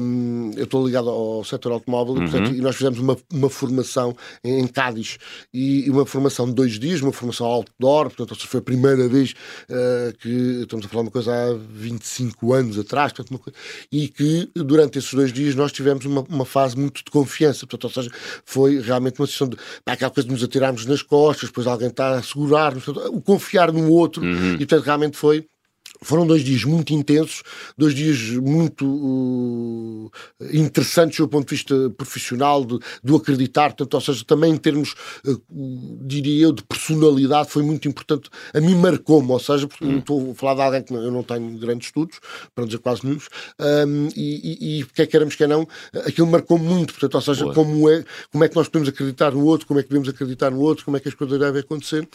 um, 0.00 0.52
eu 0.56 0.64
estou 0.64 0.86
ligado 0.86 1.10
ao 1.10 1.44
setor 1.44 1.72
automóvel 1.72 2.14
uhum. 2.14 2.24
e, 2.24 2.30
portanto, 2.30 2.54
e 2.54 2.60
nós 2.60 2.76
fizemos 2.76 2.98
uma, 2.98 3.16
uma 3.32 3.50
formação 3.50 4.16
em, 4.42 4.60
em 4.60 4.66
Cádiz 4.66 5.18
e, 5.52 5.86
e, 5.86 5.90
uma 5.90 6.06
formação 6.06 6.46
de 6.46 6.54
dois 6.54 6.78
dias, 6.78 7.00
uma 7.00 7.12
formação 7.12 7.46
outdoor, 7.46 8.10
portanto, 8.10 8.34
seja, 8.34 8.48
foi 8.48 8.60
a 8.60 8.62
primeira 8.62 9.08
vez 9.08 9.34
uh, 9.68 10.16
que 10.18 10.62
estamos 10.62 10.86
a 10.86 10.88
falar 10.88 11.02
uma 11.02 11.10
coisa 11.10 11.32
há 11.32 11.54
25 11.54 12.52
anos 12.52 12.78
atrás, 12.78 13.12
portanto, 13.12 13.38
coisa, 13.38 13.58
e 13.90 14.08
que 14.08 14.50
durante 14.54 14.98
esses 14.98 15.12
dois 15.12 15.32
dias 15.32 15.54
nós 15.54 15.72
tivemos 15.72 16.04
uma, 16.04 16.22
uma 16.28 16.44
fase 16.44 16.76
muito 16.76 17.04
de 17.04 17.10
confiança, 17.10 17.66
portanto, 17.66 17.84
ou 17.84 17.90
seja, 17.90 18.10
foi 18.44 18.80
realmente 18.80 19.20
uma 19.20 19.26
sessão 19.26 19.48
de 19.48 19.56
pá, 19.84 19.92
aquela 19.92 20.10
coisa 20.10 20.28
de 20.30 20.40
nos 20.40 20.44
atirarmos 20.44 20.86
nas 20.86 21.02
costas, 21.02 21.48
depois 21.48 21.66
alguém 21.66 21.88
está 21.88 22.12
a 22.12 22.22
segurar-nos, 22.22 22.86
o 22.88 23.20
confiar 23.20 23.72
no 23.72 23.90
outro, 23.90 24.22
uhum. 24.22 24.54
e 24.54 24.58
portanto 24.58 24.84
realmente 24.84 25.16
foi 25.16 25.46
foram 26.02 26.26
dois 26.26 26.42
dias 26.42 26.64
muito 26.64 26.92
intensos, 26.94 27.42
dois 27.76 27.94
dias 27.94 28.18
muito 28.30 28.86
uh, 28.86 30.10
interessantes 30.52 31.18
do 31.18 31.28
ponto 31.28 31.48
de 31.48 31.54
vista 31.54 31.90
profissional, 31.90 32.64
de, 32.64 32.78
do 33.02 33.16
acreditar, 33.16 33.70
portanto, 33.70 33.94
ou 33.94 34.00
seja, 34.00 34.24
também 34.24 34.52
em 34.52 34.56
termos, 34.56 34.94
uh, 35.26 35.42
diria 36.02 36.44
eu, 36.44 36.52
de 36.52 36.62
personalidade, 36.62 37.50
foi 37.50 37.62
muito 37.62 37.86
importante. 37.88 38.30
A 38.54 38.60
mim 38.60 38.74
marcou-me, 38.74 39.30
ou 39.30 39.38
seja, 39.38 39.66
porque 39.68 39.84
hum. 39.84 39.98
estou 39.98 40.30
a 40.30 40.34
falar 40.34 40.54
de 40.54 40.60
alguém 40.62 40.82
que 40.82 40.94
eu 40.94 41.10
não 41.10 41.22
tenho 41.22 41.58
grandes 41.58 41.88
estudos, 41.88 42.18
para 42.54 42.62
não 42.62 42.66
dizer 42.66 42.78
quase 42.78 43.04
nenhum, 43.04 43.18
um, 43.58 44.08
e, 44.16 44.78
e, 44.78 44.80
e 44.80 44.84
quer 44.86 45.06
queremos, 45.06 45.34
quer 45.34 45.48
não, 45.48 45.66
aquilo 46.06 46.26
marcou-me 46.26 46.64
muito, 46.64 46.94
portanto, 46.94 47.14
ou 47.14 47.20
seja, 47.20 47.52
como 47.52 47.88
é, 47.90 48.04
como 48.32 48.44
é 48.44 48.48
que 48.48 48.56
nós 48.56 48.68
podemos 48.68 48.88
acreditar 48.88 49.32
no 49.32 49.44
outro, 49.44 49.66
como 49.66 49.80
é 49.80 49.82
que 49.82 49.88
devemos 49.88 50.08
acreditar 50.08 50.50
no 50.50 50.60
outro, 50.60 50.84
como 50.84 50.96
é 50.96 51.00
que 51.00 51.08
as 51.08 51.14
coisas 51.14 51.38
devem 51.38 51.60
acontecer. 51.60 52.08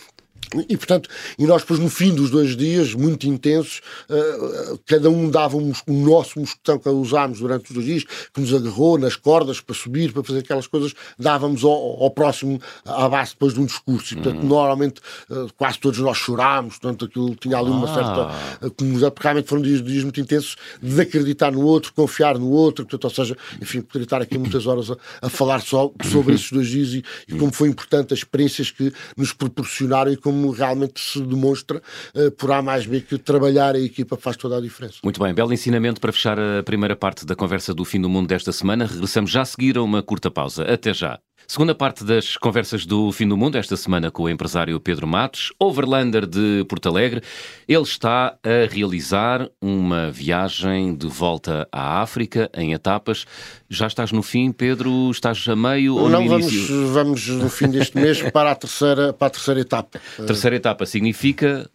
E, 0.69 0.78
portanto, 0.78 1.10
e 1.38 1.45
nós 1.45 1.62
depois 1.62 1.80
no 1.80 1.89
fim 1.89 2.13
dos 2.13 2.30
dois 2.30 2.56
dias, 2.56 2.93
muito 2.93 3.28
intensos, 3.28 3.82
uh, 4.10 4.80
cada 4.86 5.10
um 5.10 5.30
dava 5.30 5.58
um, 5.58 5.74
um 5.88 6.06
nosso 6.06 6.39
mosquetão 6.39 6.78
que 6.78 6.88
usámos 6.88 7.39
durante 7.39 7.69
os 7.69 7.71
dois 7.71 7.86
dias, 7.86 8.04
que 8.04 8.39
nos 8.39 8.54
agarrou 8.54 8.98
nas 8.98 9.15
cordas 9.15 9.60
para 9.60 9.76
subir, 9.76 10.13
para 10.13 10.24
fazer 10.24 10.39
aquelas 10.39 10.67
coisas, 10.67 10.93
dávamos 11.17 11.63
ao, 11.63 12.04
ao 12.04 12.12
próximo 12.12 12.62
à 12.86 13.10
base 13.10 13.32
depois 13.32 13.54
de 13.54 13.60
um 13.60 13.65
discurso. 13.65 14.13
E, 14.13 14.17
portanto, 14.17 14.41
uhum. 14.41 14.48
normalmente 14.48 15.02
uh, 15.30 15.48
quase 15.58 15.80
todos 15.80 16.00
nós 16.00 16.17
chorámos, 16.17 16.78
portanto, 16.78 17.06
aquilo 17.06 17.36
tinha 17.36 17.58
ali 17.58 17.71
uma 17.71 17.89
ah. 17.89 17.93
certa 17.93 18.69
comunidade, 18.76 19.13
porque 19.13 19.28
realmente 19.28 19.50
foram 19.50 19.62
dias, 19.62 19.84
dias 19.84 20.04
muito 20.04 20.21
intensos 20.21 20.56
de 20.82 21.02
acreditar 21.02 21.52
no 21.52 21.62
outro, 21.62 21.91
confiar 21.93 22.38
no 22.38 22.50
outro, 22.50 22.86
portanto, 22.86 23.04
ou 23.04 23.10
seja, 23.10 23.38
enfim, 23.62 23.82
poderia 23.82 24.06
estar 24.06 24.21
aqui 24.21 24.38
muitas 24.38 24.67
horas 24.67 24.91
a, 24.91 24.98
a 25.24 25.30
falar 25.30 25.62
só 25.62 25.91
sobre 26.10 26.36
esses 26.36 26.52
dois 26.52 26.67
dias 26.67 26.89
e, 26.89 27.04
e 27.28 27.38
como 27.38 27.52
foi 27.52 27.67
importante 27.67 28.13
as 28.13 28.19
experiências 28.19 28.71
que 28.71 28.93
nos 29.17 29.34
proporcionaram 29.34 30.12
e 30.12 30.17
como 30.26 30.50
realmente 30.50 31.00
se 31.00 31.22
demonstra 31.22 31.80
uh, 32.16 32.32
por 32.32 32.52
A 32.52 32.60
mais 32.60 32.88
B 32.88 33.00
que 33.00 33.16
trabalhar 33.20 33.76
a 33.76 33.80
equipa 33.80 34.18
faz 34.18 34.36
toda 34.36 34.58
a 34.58 34.60
diferença. 34.60 34.96
Muito 35.04 35.22
bem, 35.22 35.32
belo 35.36 35.54
ensinamento 35.54 36.02
para 36.02 36.12
fechar 36.12 36.40
a 36.40 36.64
primeira 36.64 36.96
parte 36.96 37.28
da 37.28 37.36
conversa 37.36 37.76
do 37.76 37.86
fim 37.86 38.02
do 38.02 38.10
mundo 38.10 38.28
desta 38.28 38.52
semana. 38.52 38.88
Regressamos 38.88 39.30
já 39.30 39.44
a 39.44 39.46
seguir 39.46 39.78
a 39.78 39.84
uma 39.84 40.02
curta 40.02 40.32
pausa. 40.32 40.64
Até 40.64 40.96
já. 40.96 41.20
Segunda 41.48 41.76
parte 41.76 42.04
das 42.04 42.38
conversas 42.38 42.86
do 42.86 43.12
Fim 43.12 43.28
do 43.28 43.38
Mundo, 43.38 43.58
esta 43.58 43.78
semana 43.78 44.10
com 44.10 44.24
o 44.24 44.30
empresário 44.30 44.80
Pedro 44.80 45.06
Matos, 45.08 45.54
overlander 45.60 46.26
de 46.26 46.66
Porto 46.68 46.90
Alegre. 46.90 47.22
Ele 47.68 47.82
está 47.84 48.36
a 48.44 48.68
realizar 48.74 49.48
uma 49.62 50.10
viagem 50.12 50.96
de 50.96 51.08
volta 51.08 51.68
à 51.72 52.02
África 52.02 52.50
em 52.54 52.74
etapas. 52.74 53.26
Já 53.70 53.86
estás 53.88 54.12
no 54.12 54.24
fim, 54.24 54.52
Pedro? 54.52 55.10
Estás 55.12 55.46
a 55.48 55.56
meio 55.56 55.96
ou 55.96 56.10
Não, 56.10 56.24
no 56.24 56.30
vamos, 56.30 56.52
início? 56.52 56.88
vamos 56.92 57.28
no 57.28 57.50
fim 57.50 57.68
deste 57.70 57.96
mês 57.96 58.22
para 58.32 58.52
a 58.52 58.56
terceira, 58.56 59.14
para 59.14 59.28
a 59.28 59.30
terceira 59.30 59.60
etapa. 59.60 60.00
Terceira 60.26 60.56
etapa 60.56 60.86
significa 60.86 61.70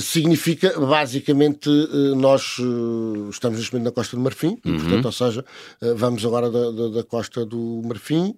significa, 0.00 0.78
basicamente, 0.78 1.68
uh, 1.68 2.14
nós 2.16 2.58
uh, 2.58 3.28
estamos 3.30 3.58
neste 3.58 3.72
momento 3.72 3.86
na 3.86 3.92
Costa 3.92 4.16
do 4.16 4.22
Marfim, 4.22 4.58
uhum. 4.64 4.76
e, 4.76 4.78
portanto, 4.80 5.04
ou 5.04 5.12
seja, 5.12 5.44
vamos 5.96 6.24
agora 6.24 6.50
da, 6.50 6.70
da, 6.70 6.88
da 6.88 7.04
Costa 7.04 7.44
do 7.44 7.82
Marfim, 7.84 8.34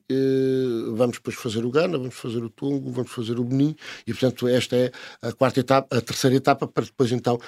vamos 0.95 1.17
depois 1.17 1.37
fazer 1.37 1.65
o 1.65 1.71
Gana, 1.71 1.99
vamos 1.99 2.15
fazer 2.15 2.43
o 2.43 2.51
Tongo, 2.51 2.91
vamos 2.91 3.11
fazer 3.11 3.39
o 3.39 3.45
Benin, 3.45 3.75
e, 4.07 4.13
portanto, 4.13 4.49
esta 4.49 4.77
é 4.77 4.93
a 5.23 5.33
quarta 5.33 5.61
etapa, 5.61 5.97
a 5.97 6.01
terceira 6.01 6.37
etapa, 6.37 6.67
para 6.67 6.85
depois, 6.85 7.13
então, 7.13 7.39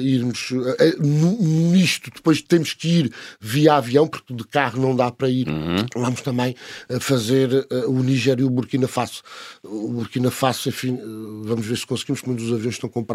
irmos 0.00 0.52
nisto. 1.00 2.10
Depois 2.14 2.42
temos 2.42 2.72
que 2.72 2.88
ir 2.88 3.12
via 3.40 3.74
avião, 3.74 4.06
porque 4.06 4.34
de 4.34 4.44
carro 4.44 4.80
não 4.80 4.94
dá 4.94 5.10
para 5.10 5.28
ir. 5.28 5.48
Uhum. 5.48 5.86
Vamos 5.94 6.20
também 6.20 6.54
fazer 7.00 7.66
o 7.86 8.02
Níger 8.02 8.40
e 8.40 8.44
o 8.44 8.50
Burkina 8.50 8.88
Faso. 8.88 9.22
O 9.62 9.88
Burkina 9.88 10.30
Faso, 10.30 10.68
enfim, 10.68 10.98
vamos 11.44 11.66
ver 11.66 11.76
se 11.76 11.86
conseguimos, 11.86 12.20
porque 12.20 12.42
os 12.42 12.52
aviões 12.52 12.74
estão 12.74 12.88
comprados. 12.88 13.07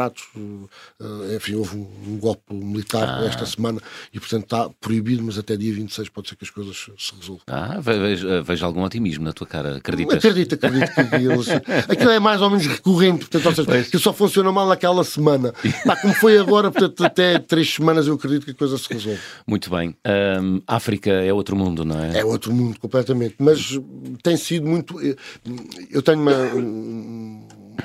Enfim, 1.35 1.55
houve 1.55 1.77
um, 1.77 2.17
golpe 2.17 2.53
militar 2.53 3.21
ah. 3.21 3.25
esta 3.25 3.45
semana 3.45 3.79
e, 4.13 4.19
portanto, 4.19 4.43
está 4.43 4.69
proibido, 4.81 5.23
mas 5.23 5.37
até 5.37 5.55
dia 5.55 5.73
26 5.73 6.09
pode 6.09 6.29
ser 6.29 6.35
que 6.35 6.43
as 6.43 6.49
coisas 6.49 6.75
se 6.97 7.15
resolvam. 7.15 7.41
Ah, 7.47 7.79
vejo, 7.79 8.43
vejo 8.43 8.65
algum 8.65 8.83
otimismo 8.83 9.23
na 9.23 9.33
tua 9.33 9.47
cara, 9.47 9.77
acreditas? 9.77 10.17
Acredito, 10.17 10.55
acredito. 10.55 10.91
Que 10.93 11.15
eles, 11.15 11.47
aquilo 11.89 12.11
é 12.11 12.19
mais 12.19 12.41
ou 12.41 12.49
menos 12.49 12.65
recorrente, 12.65 13.25
portanto, 13.25 13.45
ou 13.45 13.65
seja, 13.65 13.89
que 13.89 13.99
só 13.99 14.13
funciona 14.13 14.51
mal 14.51 14.67
naquela 14.67 15.03
semana. 15.03 15.53
Pá, 15.85 15.95
como 15.95 16.13
foi 16.13 16.37
agora, 16.37 16.71
portanto, 16.71 17.03
até 17.03 17.39
três 17.39 17.73
semanas 17.73 18.07
eu 18.07 18.15
acredito 18.15 18.45
que 18.45 18.51
a 18.51 18.55
coisa 18.55 18.77
se 18.77 18.91
resolve. 18.91 19.19
Muito 19.45 19.69
bem. 19.69 19.95
Um, 20.41 20.61
África 20.67 21.11
é 21.11 21.31
outro 21.33 21.55
mundo, 21.55 21.85
não 21.85 21.99
é? 21.99 22.19
É 22.19 22.25
outro 22.25 22.53
mundo 22.53 22.79
completamente, 22.79 23.35
mas 23.39 23.79
tem 24.21 24.37
sido 24.37 24.67
muito. 24.67 24.99
Eu 25.91 26.01
tenho 26.01 26.21
uma 26.21 26.33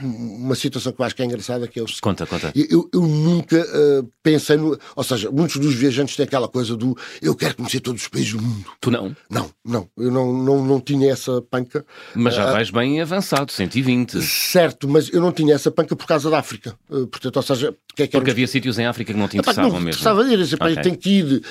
uma 0.02 0.54
situação 0.54 0.92
que 0.92 1.00
eu 1.00 1.04
acho 1.06 1.14
que 1.14 1.22
é 1.22 1.24
engraçada 1.24 1.66
que 1.66 1.78
é 1.78 1.82
o 1.82 1.86
seguinte. 1.86 2.02
Conta, 2.02 2.26
conta. 2.26 2.52
Eu, 2.54 2.88
eu 2.92 3.00
nunca 3.02 3.56
uh, 3.56 4.10
pensei 4.22 4.56
no. 4.56 4.78
Ou 4.94 5.04
seja, 5.04 5.30
muitos 5.30 5.56
dos 5.56 5.74
viajantes 5.74 6.16
têm 6.16 6.24
aquela 6.24 6.48
coisa 6.48 6.76
do 6.76 6.96
eu 7.20 7.34
quero 7.34 7.56
conhecer 7.56 7.80
todos 7.80 8.02
os 8.02 8.08
países 8.08 8.32
do 8.32 8.42
mundo. 8.42 8.70
Tu 8.80 8.90
não? 8.90 9.16
Não, 9.30 9.50
não. 9.64 9.88
Eu 9.96 10.10
não, 10.10 10.32
não, 10.32 10.64
não 10.64 10.80
tinha 10.80 11.12
essa 11.12 11.42
panca. 11.42 11.84
Mas 12.14 12.34
já 12.34 12.48
uh, 12.48 12.52
vais 12.52 12.70
bem 12.70 13.00
avançado, 13.00 13.52
120. 13.52 14.22
Certo, 14.22 14.88
mas 14.88 15.12
eu 15.12 15.20
não 15.20 15.32
tinha 15.32 15.54
essa 15.54 15.70
panca 15.70 15.94
por 15.96 16.06
causa 16.06 16.30
da 16.30 16.38
África. 16.38 16.76
Uh, 16.88 17.06
portanto, 17.06 17.36
ou 17.36 17.42
seja, 17.42 17.74
que 17.98 18.02
é 18.04 18.06
que 18.06 18.12
Porque 18.12 18.30
havia 18.30 18.46
sítios 18.46 18.78
em 18.78 18.86
África 18.86 19.12
que 19.12 19.18
não 19.18 19.26
te 19.26 19.36
interessavam 19.36 19.72
não, 19.72 19.80
mesmo. 19.80 19.98
Estava 19.98 20.22
a 20.22 20.24
dizer, 20.24 20.54
okay. 20.54 20.76
tem 20.76 20.94
que 20.94 21.10
ir 21.18 21.42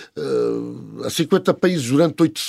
a 1.03 1.09
50 1.09 1.53
países 1.53 1.89
durante 1.89 2.21
8 2.21 2.41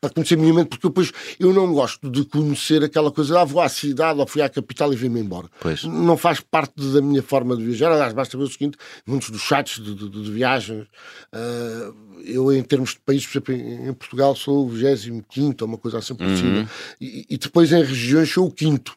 para 0.00 0.10
conhecer 0.10 0.36
minimamente, 0.36 0.70
porque 0.70 0.88
depois 0.88 1.12
eu 1.38 1.52
não 1.52 1.72
gosto 1.72 2.10
de 2.10 2.24
conhecer 2.24 2.82
aquela 2.82 3.12
coisa, 3.12 3.40
ah, 3.40 3.44
vou 3.44 3.62
à 3.62 3.68
cidade 3.68 4.18
ou 4.18 4.26
fui 4.26 4.42
à 4.42 4.48
capital 4.48 4.92
e 4.92 4.96
vim-me 4.96 5.20
embora. 5.20 5.48
Pois. 5.60 5.84
Não 5.84 6.16
faz 6.16 6.40
parte 6.40 6.74
da 6.76 7.00
minha 7.00 7.22
forma 7.22 7.56
de 7.56 7.64
viajar. 7.64 7.92
Aliás, 7.92 8.12
basta 8.12 8.36
ver 8.36 8.44
o 8.44 8.48
seguinte: 8.48 8.76
muitos 9.06 9.30
dos 9.30 9.42
sites 9.42 9.82
de, 9.82 9.94
de, 9.94 10.08
de 10.08 10.30
viagens, 10.32 10.86
uh, 11.32 11.94
eu, 12.24 12.52
em 12.52 12.62
termos 12.62 12.90
de 12.90 13.00
países, 13.00 13.26
por 13.26 13.32
exemplo, 13.32 13.54
em, 13.54 13.94
Portugal 13.94 14.34
sou 14.34 14.66
o 14.66 14.68
25 14.68 15.54
ou 15.60 15.68
uma 15.68 15.78
coisa 15.78 15.98
assim 15.98 16.14
por 16.14 16.26
cima, 16.36 16.58
uhum. 16.58 16.66
e, 17.00 17.26
e 17.30 17.38
depois 17.38 17.72
em 17.72 17.84
regiões 17.84 18.28
sou 18.28 18.48
o 18.48 18.50
quinto. 18.50 18.96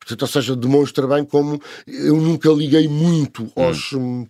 Portanto, 0.00 0.22
ou 0.22 0.28
seja, 0.28 0.56
demonstra 0.56 1.06
bem 1.06 1.24
como 1.24 1.60
eu 1.86 2.16
nunca 2.16 2.48
liguei 2.50 2.88
muito 2.88 3.50
aos. 3.54 3.92
Hum 3.92 4.26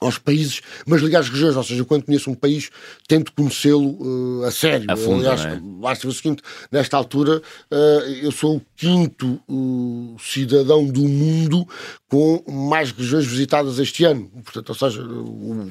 aos 0.00 0.18
países, 0.18 0.60
mas 0.86 1.00
ligar 1.00 1.20
às 1.20 1.28
regiões, 1.28 1.56
ou 1.56 1.62
seja, 1.62 1.84
quando 1.84 2.04
conheço 2.04 2.30
um 2.30 2.34
país, 2.34 2.70
tento 3.06 3.32
conhecê-lo 3.32 4.40
uh, 4.40 4.44
a 4.44 4.50
sério. 4.50 4.86
A 4.90 4.96
fundo, 4.96 5.20
Aliás, 5.20 5.44
é? 5.44 5.58
basta 5.80 6.06
o 6.08 6.12
seguinte: 6.12 6.42
nesta 6.70 6.96
altura, 6.96 7.40
uh, 7.70 7.76
eu 8.22 8.30
sou 8.32 8.56
o 8.56 8.62
quinto 8.76 9.40
uh, 9.48 10.16
cidadão 10.18 10.84
do 10.86 11.02
mundo 11.02 11.66
com 12.08 12.42
mais 12.48 12.90
regiões 12.92 13.26
visitadas 13.26 13.78
este 13.78 14.04
ano. 14.04 14.30
Portanto, 14.44 14.68
ou 14.68 14.74
seja, 14.74 15.02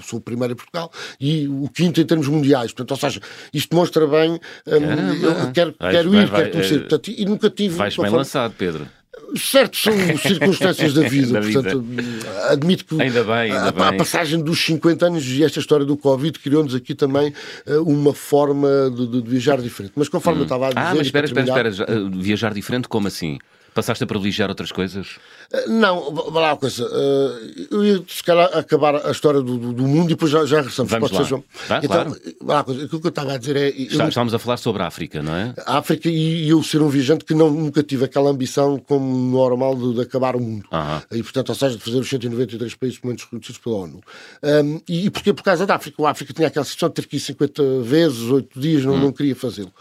sou 0.03 0.19
o 0.19 0.21
primeiro 0.21 0.53
em 0.53 0.57
Portugal 0.57 0.91
e 1.19 1.47
o 1.47 1.69
quinto 1.69 1.99
em 2.01 2.05
termos 2.05 2.27
mundiais. 2.27 2.71
Portanto, 2.71 2.91
ou 2.91 2.97
seja, 2.97 3.21
isto 3.53 3.75
mostra 3.75 4.07
bem. 4.07 4.39
Um, 4.67 5.45
eu 5.45 5.51
quero, 5.51 5.73
quero 5.73 6.15
ir, 6.15 6.27
vai, 6.27 6.41
quero 6.41 6.51
conhecer. 6.53 6.79
Portanto, 6.79 7.11
e 7.11 7.25
nunca 7.25 7.49
tive. 7.49 7.75
Vais 7.75 7.95
bem 7.95 8.05
forma... 8.05 8.17
lançado, 8.17 8.53
Pedro. 8.57 8.87
Certo, 9.35 9.77
são 9.77 9.93
circunstâncias 10.17 10.93
da 10.93 11.07
vida, 11.07 11.33
da 11.33 11.41
portanto, 11.41 11.81
vida. 11.81 12.51
admito 12.51 12.85
que 12.85 13.01
ainda 13.01 13.23
bem, 13.23 13.51
ainda 13.51 13.69
a, 13.69 13.71
bem. 13.71 13.83
a, 13.83 13.93
passagem 13.93 14.39
dos 14.41 14.63
50 14.63 15.07
anos 15.07 15.25
e 15.27 15.43
esta 15.43 15.59
história 15.59 15.85
do 15.85 15.97
Covid 15.97 16.37
criou-nos 16.39 16.75
aqui 16.75 16.93
também 16.93 17.33
uh, 17.67 17.81
uma 17.81 18.13
forma 18.13 18.91
de, 18.95 19.07
de, 19.07 19.29
viajar 19.29 19.59
diferente. 19.59 19.93
Mas 19.95 20.07
conforme 20.07 20.39
hum. 20.39 20.41
eu 20.41 20.45
estava 20.45 20.67
a 20.67 20.69
dizer. 20.69 20.79
Ah, 20.79 20.93
mas 20.95 21.07
espera, 21.07 21.25
espera, 21.25 21.69
espera, 21.69 22.09
viajar 22.11 22.53
diferente, 22.53 22.87
como 22.87 23.07
assim? 23.07 23.39
Passaste 23.73 24.03
a 24.03 24.07
privilegiar 24.07 24.49
outras 24.49 24.71
coisas? 24.71 25.17
Eh, 25.51 25.67
não, 25.67 26.13
vá 26.13 26.39
lá 26.39 26.47
uma 26.51 26.57
coisa. 26.57 26.83
Eh, 26.83 27.65
eu 27.71 27.83
ia, 27.83 28.03
se 28.07 28.23
calhar, 28.23 28.55
acabar 28.55 28.95
a 28.95 29.11
história 29.11 29.41
do, 29.41 29.57
do, 29.57 29.73
do 29.73 29.83
mundo 29.87 30.05
e 30.05 30.09
depois 30.09 30.31
já, 30.31 30.45
já 30.45 30.57
regressamos. 30.57 30.91
Vamos 30.91 31.09
Pode 31.09 31.23
lá. 31.23 31.27
Ser, 31.27 31.43
então, 31.83 31.87
claro. 31.87 32.21
lá 32.41 32.55
uma 32.55 32.63
coisa. 32.63 32.85
Aquilo 32.85 33.01
que 33.01 33.07
eu 33.07 33.09
estava 33.09 33.33
a 33.33 33.37
dizer 33.37 33.55
é... 33.55 33.69
Está, 33.69 34.03
eu, 34.03 34.09
estamos 34.09 34.33
a 34.33 34.39
falar 34.39 34.57
sobre 34.57 34.83
a 34.83 34.87
África, 34.87 35.23
não 35.23 35.35
é? 35.35 35.53
A 35.65 35.77
África 35.79 36.09
e 36.09 36.49
eu 36.49 36.61
ser 36.61 36.81
um 36.81 36.89
viajante 36.89 37.25
que 37.25 37.33
não, 37.33 37.49
nunca 37.49 37.81
tive 37.81 38.05
aquela 38.05 38.29
ambição 38.29 38.77
como 38.77 39.05
normal 39.31 39.75
de, 39.75 39.95
de 39.95 40.01
acabar 40.01 40.35
o 40.35 40.39
mundo. 40.39 40.65
-huh. 40.71 41.03
E, 41.11 41.23
portanto, 41.23 41.49
ou 41.49 41.55
seja, 41.55 41.77
de 41.77 41.83
fazer 41.83 41.97
os 41.97 42.09
193 42.09 42.75
países 42.75 42.99
menos 43.03 43.23
reconhecidos 43.23 43.57
pela 43.57 43.75
ONU. 43.77 44.01
Um, 44.43 44.81
e, 44.87 45.05
e 45.05 45.09
porquê? 45.09 45.33
Por 45.33 45.43
causa 45.43 45.65
da 45.65 45.75
África. 45.75 46.03
A 46.05 46.11
África 46.11 46.33
tinha 46.33 46.47
aquela 46.47 46.65
situação 46.65 46.89
de 46.89 46.95
ter 46.95 47.07
que 47.07 47.17
ir 47.17 47.19
50 47.19 47.81
vezes, 47.81 48.21
8 48.29 48.59
dias, 48.59 48.85
não, 48.85 48.93
hum. 48.93 48.99
não 48.99 49.11
queria 49.11 49.35
fazê-lo. 49.35 49.71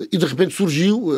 E 0.00 0.16
de 0.16 0.26
repente 0.26 0.54
surgiu, 0.54 1.10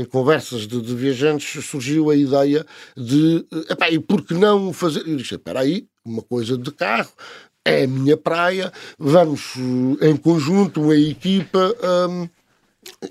em 0.00 0.04
conversas 0.04 0.66
de, 0.66 0.80
de 0.80 0.94
viajantes, 0.94 1.64
surgiu 1.64 2.10
a 2.10 2.16
ideia 2.16 2.64
de, 2.96 3.44
epá, 3.70 3.90
e 3.90 3.98
por 3.98 4.24
que 4.24 4.34
não 4.34 4.72
fazer? 4.72 5.06
Eu 5.06 5.16
disse, 5.16 5.34
espera 5.34 5.60
aí, 5.60 5.86
uma 6.04 6.22
coisa 6.22 6.56
de 6.56 6.70
carro, 6.72 7.12
é 7.64 7.84
a 7.84 7.88
minha 7.88 8.16
praia, 8.16 8.72
vamos 8.98 9.54
em 10.00 10.16
conjunto, 10.16 10.82
uma 10.82 10.96
equipa. 10.96 11.74
Um, 12.08 12.28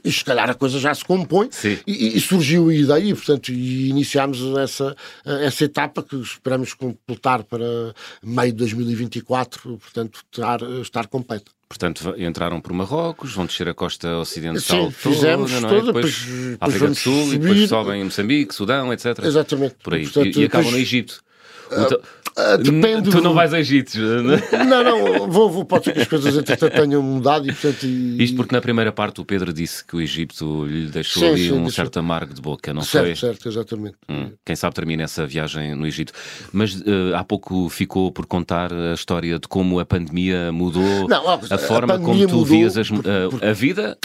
e 0.03 0.11
se 0.11 0.23
calhar 0.23 0.49
a 0.49 0.53
coisa 0.53 0.79
já 0.79 0.93
se 0.93 1.03
compõe 1.03 1.49
e, 1.85 2.17
e, 2.17 2.21
surgiu 2.21 2.69
a 2.69 2.73
ideia 2.73 3.03
e, 3.03 3.13
portanto, 3.13 3.49
e 3.49 3.89
iniciámos 3.89 4.41
essa, 4.57 4.95
essa 5.25 5.65
etapa 5.65 6.01
que 6.01 6.15
esperamos 6.15 6.73
completar 6.73 7.43
para 7.43 7.93
meio 8.23 8.51
de 8.51 8.57
2024, 8.57 9.77
portanto, 9.77 10.19
estar, 10.31 10.61
estar 10.81 11.07
completa. 11.07 11.51
Portanto, 11.69 12.15
entraram 12.17 12.61
por 12.61 12.71
Marrocos, 12.71 13.33
vão 13.33 13.45
descer 13.45 13.67
a 13.67 13.73
costa 13.73 14.17
ocidental 14.17 14.61
Sim, 14.61 14.77
toda, 14.77 14.91
fizemos 14.91 15.51
é? 15.51 15.59
toda, 15.59 15.81
depois, 15.87 16.25
depois 16.25 16.57
África 16.61 16.87
do 16.87 16.95
Sul, 16.95 17.25
subir. 17.25 17.35
e 17.35 17.39
depois 17.39 17.69
sobem 17.69 18.03
Moçambique, 18.05 18.55
Sudão, 18.55 18.93
etc. 18.93 19.19
Exatamente. 19.23 19.75
Por 19.83 19.93
aí. 19.93 20.03
Portanto, 20.03 20.39
e, 20.39 20.41
e 20.41 20.45
acabam 20.45 20.71
no 20.71 20.77
Egito. 20.77 21.21
Então, 21.69 21.99
Uh, 22.37 22.57
depende. 22.59 23.09
Tu 23.09 23.19
não 23.19 23.33
vais 23.33 23.51
a 23.51 23.59
Egito, 23.59 23.97
não 23.97 24.33
é? 24.35 24.63
Não, 24.63 24.83
não, 24.83 25.27
vou, 25.27 25.49
vou, 25.49 25.65
pode 25.65 25.85
ser 25.85 25.93
que 25.93 26.01
as 26.01 26.07
coisas 26.07 26.37
entretanto 26.37 26.71
tenham 26.71 27.01
mudado 27.01 27.49
e 27.49 27.51
portanto. 27.51 27.83
E... 27.83 28.23
Isto 28.23 28.37
porque 28.37 28.53
na 28.53 28.61
primeira 28.61 28.91
parte 28.91 29.19
o 29.19 29.25
Pedro 29.25 29.51
disse 29.51 29.83
que 29.83 29.95
o 29.95 30.01
Egito 30.01 30.65
lhe 30.65 30.85
deixou 30.85 31.23
sim, 31.23 31.29
ali 31.29 31.47
sim, 31.47 31.53
um 31.53 31.69
certo 31.71 31.97
amargo 31.97 32.35
de 32.35 32.41
boca, 32.41 32.71
não 32.71 32.83
certo, 32.83 33.05
foi? 33.05 33.15
Certo, 33.15 33.47
exatamente. 33.49 33.95
Hum, 34.07 34.31
quem 34.45 34.55
sabe 34.55 34.75
termina 34.75 35.01
essa 35.01 35.25
viagem 35.25 35.73
no 35.73 35.87
Egito. 35.87 36.13
Mas 36.53 36.75
uh, 36.75 37.15
há 37.15 37.23
pouco 37.23 37.69
ficou 37.69 38.11
por 38.11 38.27
contar 38.27 38.71
a 38.71 38.93
história 38.93 39.39
de 39.39 39.47
como 39.47 39.79
a 39.79 39.85
pandemia 39.85 40.51
mudou 40.51 41.07
não, 41.07 41.27
a, 41.27 41.39
a 41.49 41.57
forma 41.57 41.95
a 41.95 41.99
como 41.99 42.27
tu 42.27 42.45
vias 42.45 42.77
as, 42.77 42.87
a, 42.91 43.49
a 43.49 43.53
vida 43.53 43.97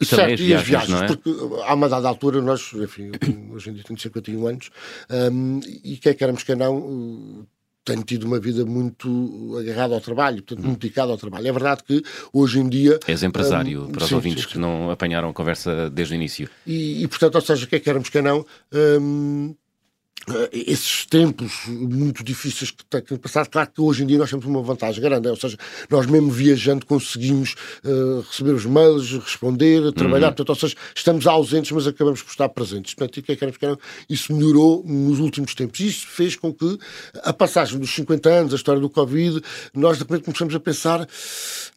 e 0.00 0.04
certo, 0.06 0.20
também 0.20 0.34
as 0.34 0.40
viagens, 0.40 0.68
e 0.70 0.76
as 0.76 0.86
viagens 0.86 1.02
é? 1.02 1.06
Porque 1.14 1.30
há 1.64 1.74
uma 1.74 1.88
dada 1.88 2.08
altura, 2.08 2.40
nós, 2.40 2.72
enfim, 2.72 3.10
hoje 3.52 3.68
em 3.68 3.74
dia 3.74 3.82
tenho 3.84 3.98
51 3.98 4.46
anos, 4.46 4.70
um, 5.10 5.60
e 5.84 5.98
quer 5.98 6.14
queremos 6.14 6.42
que 6.42 6.54
não, 6.54 7.46
tenho 7.84 8.02
tido 8.02 8.24
uma 8.24 8.38
vida 8.38 8.64
muito 8.64 9.56
agarrada 9.58 9.94
ao 9.94 10.00
trabalho, 10.00 10.42
portanto, 10.42 10.64
muito 10.64 10.80
dedicada 10.80 11.10
ao 11.12 11.18
trabalho. 11.18 11.48
É 11.48 11.52
verdade 11.52 11.82
que 11.84 12.02
hoje 12.32 12.60
em 12.60 12.68
dia. 12.68 12.98
És 13.06 13.22
empresário, 13.22 13.84
um, 13.84 13.90
para 13.90 14.02
os 14.02 14.08
sim, 14.08 14.14
ouvintes 14.14 14.44
sim, 14.44 14.50
que 14.50 14.58
não 14.58 14.90
apanharam 14.90 15.28
a 15.30 15.32
conversa 15.32 15.90
desde 15.90 16.14
o 16.14 16.16
início. 16.16 16.48
E, 16.66 17.02
e 17.02 17.08
portanto, 17.08 17.36
ou 17.36 17.40
seja, 17.40 17.66
quer 17.66 17.80
queremos 17.80 18.08
que 18.08 18.20
não. 18.20 18.44
Um, 18.72 19.54
eh, 19.54 19.69
esses 20.52 21.06
tempos 21.06 21.66
muito 21.66 22.22
difíceis 22.22 22.70
que 22.70 22.84
têm 22.84 23.18
passado, 23.18 23.48
claro 23.48 23.70
que 23.74 23.80
hoje 23.80 24.02
em 24.04 24.06
dia 24.06 24.18
nós 24.18 24.30
temos 24.30 24.44
uma 24.44 24.62
vantagem 24.62 25.00
grande, 25.00 25.28
é, 25.28 25.30
ou 25.30 25.36
seja, 25.36 25.56
nós 25.88 26.06
mesmo 26.06 26.30
viajando 26.30 26.84
conseguimos 26.86 27.54
uh, 27.84 28.20
receber 28.20 28.52
os 28.52 28.66
mails, 28.66 29.12
responder, 29.12 29.92
trabalhar, 29.92 30.28
uhum. 30.28 30.34
portanto, 30.34 30.50
ou 30.50 30.54
seja, 30.54 30.76
estamos 30.94 31.26
ausentes, 31.26 31.72
mas 31.72 31.86
acabamos 31.86 32.22
por 32.22 32.30
estar 32.30 32.48
presentes. 32.48 32.94
Portanto, 32.94 33.18
e 33.18 33.22
que 33.22 33.32
é 33.32 33.36
que 33.36 33.78
isso 34.08 34.32
melhorou 34.32 34.84
nos 34.86 35.18
últimos 35.18 35.54
tempos. 35.54 35.80
Isso 35.80 36.06
fez 36.06 36.36
com 36.36 36.52
que 36.52 36.78
a 37.22 37.32
passagem 37.32 37.78
dos 37.78 37.90
50 37.94 38.28
anos, 38.28 38.52
a 38.52 38.56
história 38.56 38.80
do 38.80 38.90
Covid, 38.90 39.40
nós 39.74 39.98
de 39.98 40.04
repente 40.04 40.24
começamos 40.24 40.54
a 40.54 40.60
pensar 40.60 41.08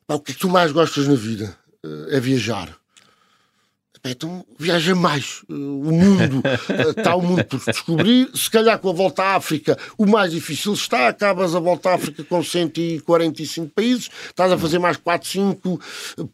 o 0.07 0.19
que 0.19 0.31
é 0.31 0.35
que 0.35 0.39
tu 0.39 0.49
mais 0.49 0.71
gostas 0.71 1.07
na 1.07 1.15
vida? 1.15 1.57
Uh, 1.83 2.07
é 2.09 2.19
viajar 2.19 2.82
então 4.05 4.45
viaja 4.59 4.93
mais. 4.93 5.43
O 5.49 5.53
mundo, 5.53 6.43
está 6.97 7.15
o 7.15 7.21
mundo 7.21 7.45
por 7.45 7.59
descobrir. 7.63 8.29
Se 8.33 8.49
calhar 8.49 8.77
com 8.79 8.89
a 8.89 8.93
volta 8.93 9.23
à 9.23 9.35
África, 9.35 9.77
o 9.97 10.05
mais 10.05 10.31
difícil 10.31 10.73
está. 10.73 11.07
Acabas 11.07 11.55
a 11.55 11.59
volta 11.59 11.89
à 11.89 11.95
África 11.95 12.23
com 12.23 12.43
145 12.43 13.69
países, 13.69 14.09
estás 14.27 14.51
a 14.51 14.57
fazer 14.57 14.79
mais 14.79 14.97
4, 14.97 15.29
5 15.29 15.81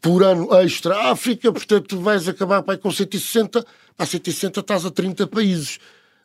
por 0.00 0.22
ano 0.24 0.52
extra 0.56 1.10
África, 1.10 1.52
portanto 1.52 2.00
vais 2.00 2.28
acabar 2.28 2.62
pai, 2.62 2.76
com 2.76 2.90
160. 2.90 3.64
A 3.98 4.06
160 4.06 4.60
estás 4.60 4.86
a 4.86 4.90
30 4.90 5.26
países. 5.26 5.78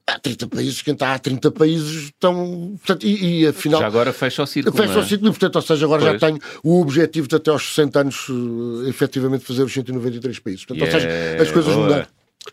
Há 0.08 0.20
30 0.20 0.48
países, 0.48 0.82
quem 0.84 0.94
está 0.94 1.16
há 1.16 1.20
30 1.20 1.52
países 1.52 2.04
estão. 2.04 2.78
Portanto, 2.78 3.08
e, 3.08 3.42
e 3.42 3.48
afinal. 3.48 3.80
Já 3.82 3.88
agora 3.88 4.14
fecha 4.14 4.44
o 4.44 4.46
círculo. 4.46 4.78
Fecha 4.78 4.94
é? 4.94 4.98
o 5.02 5.04
círculo, 5.04 5.32
portanto, 5.32 5.56
ou 5.56 5.62
seja, 5.64 5.86
agora 5.86 6.02
pois. 6.04 6.14
já 6.14 6.28
tenho 6.28 6.40
o 6.64 6.80
objetivo 6.80 7.28
de 7.28 7.36
até 7.36 7.50
aos 7.50 7.68
60 7.70 8.00
anos 8.02 8.30
uh, 8.30 8.88
efetivamente 8.88 9.44
fazer 9.44 9.64
os 9.64 9.74
193 9.74 10.38
países. 10.40 10.64
Portanto, 10.64 10.88
yeah. 10.88 11.08
ou 11.08 11.20
seja, 11.32 11.42
as 11.42 11.52
coisas 11.52 11.74
Boa. 11.74 11.86
mudaram. 11.88 12.08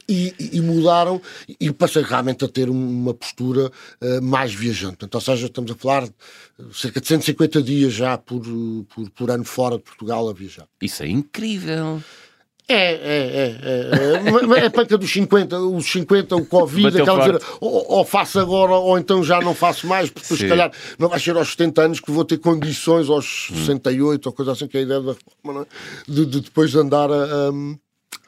E, 0.09 0.35
e, 0.55 0.61
mudaram 0.63 1.21
e 1.61 1.71
passei 1.71 2.03
realmente 2.03 2.43
a 2.43 2.49
ter 2.49 2.71
uma 2.71 3.13
postura 3.13 3.67
uh, 3.67 4.23
mais 4.23 4.55
viajante. 4.55 4.97
Portanto, 4.97 5.15
ou 5.15 5.21
seja, 5.21 5.47
estamos 5.47 5.71
a 5.71 5.75
falar 5.75 6.05
de 6.05 6.13
cerca 6.73 7.03
de 7.03 7.07
150 7.07 7.63
dias 7.63 7.93
já 7.93 8.17
por, 8.17 8.41
por, 8.95 9.11
por 9.11 9.31
ano 9.31 9.45
fora 9.45 9.77
de 9.77 9.83
Portugal 9.83 10.27
a 10.31 10.33
viajar. 10.33 10.67
Isso 10.81 11.03
é 11.03 11.09
incrível. 11.09 12.03
É, 12.73 12.93
é, 12.93 13.57
é, 13.63 14.61
é, 14.61 14.65
é, 14.65 14.71
panca 14.71 14.97
dos 14.97 15.11
50, 15.11 15.59
os 15.59 15.87
50, 15.91 16.37
o 16.37 16.47
Covid, 16.47 17.01
aquela 17.01 17.19
dizer, 17.19 17.43
ou, 17.61 17.99
ou, 17.99 18.05
faço 18.05 18.39
agora, 18.39 18.73
ou 18.73 18.99
então 18.99 19.23
já 19.23 19.41
não 19.41 19.55
faço 19.55 19.87
mais, 19.87 20.11
porque 20.11 20.35
se 20.35 20.49
calhar, 20.49 20.71
não 20.99 21.09
vai 21.09 21.21
ser 21.21 21.37
aos 21.37 21.51
70 21.51 21.83
anos 21.83 22.01
que 22.01 22.11
vou 22.11 22.25
ter 22.25 22.39
condições, 22.39 23.09
aos 23.09 23.49
68, 23.53 24.27
ou 24.27 24.33
coisa 24.33 24.53
assim, 24.53 24.67
que 24.67 24.77
é 24.77 24.81
a 24.81 24.83
ideia 24.85 25.01
da 25.01 25.13
reforma, 25.13 25.63
é? 25.63 26.11
de, 26.11 26.27
de, 26.27 26.41
depois 26.41 26.71
de 26.71 26.79
andar 26.79 27.11
a. 27.11 27.49
a 27.49 27.53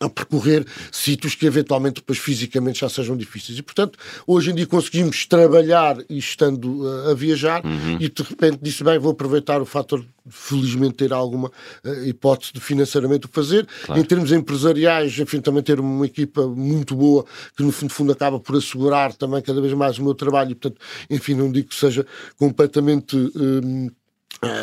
a 0.01 0.09
percorrer 0.09 0.67
sítios 0.91 1.35
que 1.35 1.47
eventualmente 1.47 1.97
depois 1.97 2.19
fisicamente 2.19 2.81
já 2.81 2.89
sejam 2.89 3.17
difíceis. 3.17 3.59
E, 3.59 3.63
portanto, 3.63 3.99
hoje 4.27 4.51
em 4.51 4.55
dia 4.55 4.67
conseguimos 4.67 5.27
trabalhar 5.27 5.97
e 6.09 6.19
estando 6.19 6.83
uh, 6.83 7.11
a 7.11 7.15
viajar 7.15 7.65
uhum. 7.65 7.97
e 8.01 8.09
de 8.09 8.23
repente 8.23 8.59
disse, 8.61 8.83
bem, 8.83 8.99
vou 8.99 9.13
aproveitar 9.13 9.61
o 9.61 9.67
fator 9.67 10.01
de 10.01 10.07
felizmente 10.29 10.95
ter 10.95 11.13
alguma 11.13 11.49
uh, 11.49 12.05
hipótese 12.05 12.53
de 12.53 12.61
financeiramente 12.61 13.27
o 13.27 13.29
fazer. 13.29 13.67
Claro. 13.85 14.01
Em 14.01 14.05
termos 14.05 14.33
empresariais, 14.33 15.19
enfim, 15.19 15.41
também 15.41 15.63
ter 15.63 15.79
uma 15.81 16.07
equipa 16.07 16.47
muito 16.47 16.95
boa 16.95 17.25
que 17.57 17.63
no 17.63 17.73
fundo, 17.73 17.93
fundo 17.93 18.13
acaba 18.13 18.41
por 18.41 18.57
assegurar 18.57 19.13
também 19.15 19.41
cada 19.43 19.61
vez 19.61 19.73
mais 19.75 19.99
o 19.99 20.05
meu 20.05 20.15
trabalho 20.15 20.53
e, 20.53 20.55
portanto, 20.55 20.81
enfim, 21.09 21.35
não 21.35 21.51
digo 21.51 21.69
que 21.69 21.75
seja 21.75 22.07
completamente... 22.37 23.17
Eh, 23.17 24.04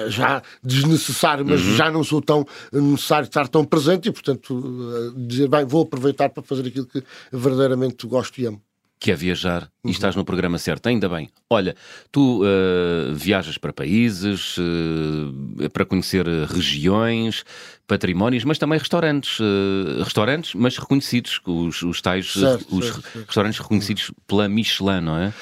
já 0.10 0.42
desnecessário, 0.64 1.46
mas 1.46 1.62
uhum. 1.62 1.76
já 1.76 1.92
não 1.92 2.04
sou 2.04 2.22
tão 2.22 2.46
necessário 2.72 3.26
estar 3.26 3.48
tão 3.48 3.64
presente 3.64 4.10
e, 4.10 4.12
portanto, 4.12 5.14
eh, 5.16 5.20
dizer, 5.28 5.48
bem, 5.48 5.66
vou 5.66 5.84
aproveitar 5.84 6.30
para 6.30 6.44
fazer 6.44 6.68
aquilo 6.68 6.86
que 6.86 7.04
verdadeiramente 7.32 8.06
gosto 8.08 8.40
e 8.40 8.46
amo 8.46 8.62
que 9.02 9.12
é 9.12 9.16
viajar 9.16 9.64
e 9.84 9.88
uhum. 9.88 9.92
estás 9.92 10.16
no 10.16 10.24
programa 10.24 10.60
certo, 10.60 10.86
ainda 10.86 11.10
bem. 11.10 11.28
Olha, 11.50 11.76
tu 12.12 12.44
uh, 12.44 13.12
viajas 13.16 13.58
para 13.58 13.74
países, 13.74 14.56
uh, 14.60 15.70
para 15.74 15.86
conhecer 15.86 16.28
regiões, 16.48 17.44
patrimónios, 17.92 18.46
mas 18.46 18.58
também 18.58 18.80
restaurantes. 18.80 19.38
Uh, 19.38 20.02
restaurantes, 20.02 20.54
mas 20.56 20.78
reconhecidos, 20.78 21.42
os, 21.46 21.82
os 21.82 22.02
tais 22.02 22.32
certo, 22.32 22.66
os 22.74 22.86
certo, 22.86 23.02
certo. 23.02 23.26
restaurantes 23.26 23.60
reconhecidos 23.60 24.12
pela 24.26 24.48
Michelin, 24.48 25.02
não 25.02 25.18
é? 25.18 25.34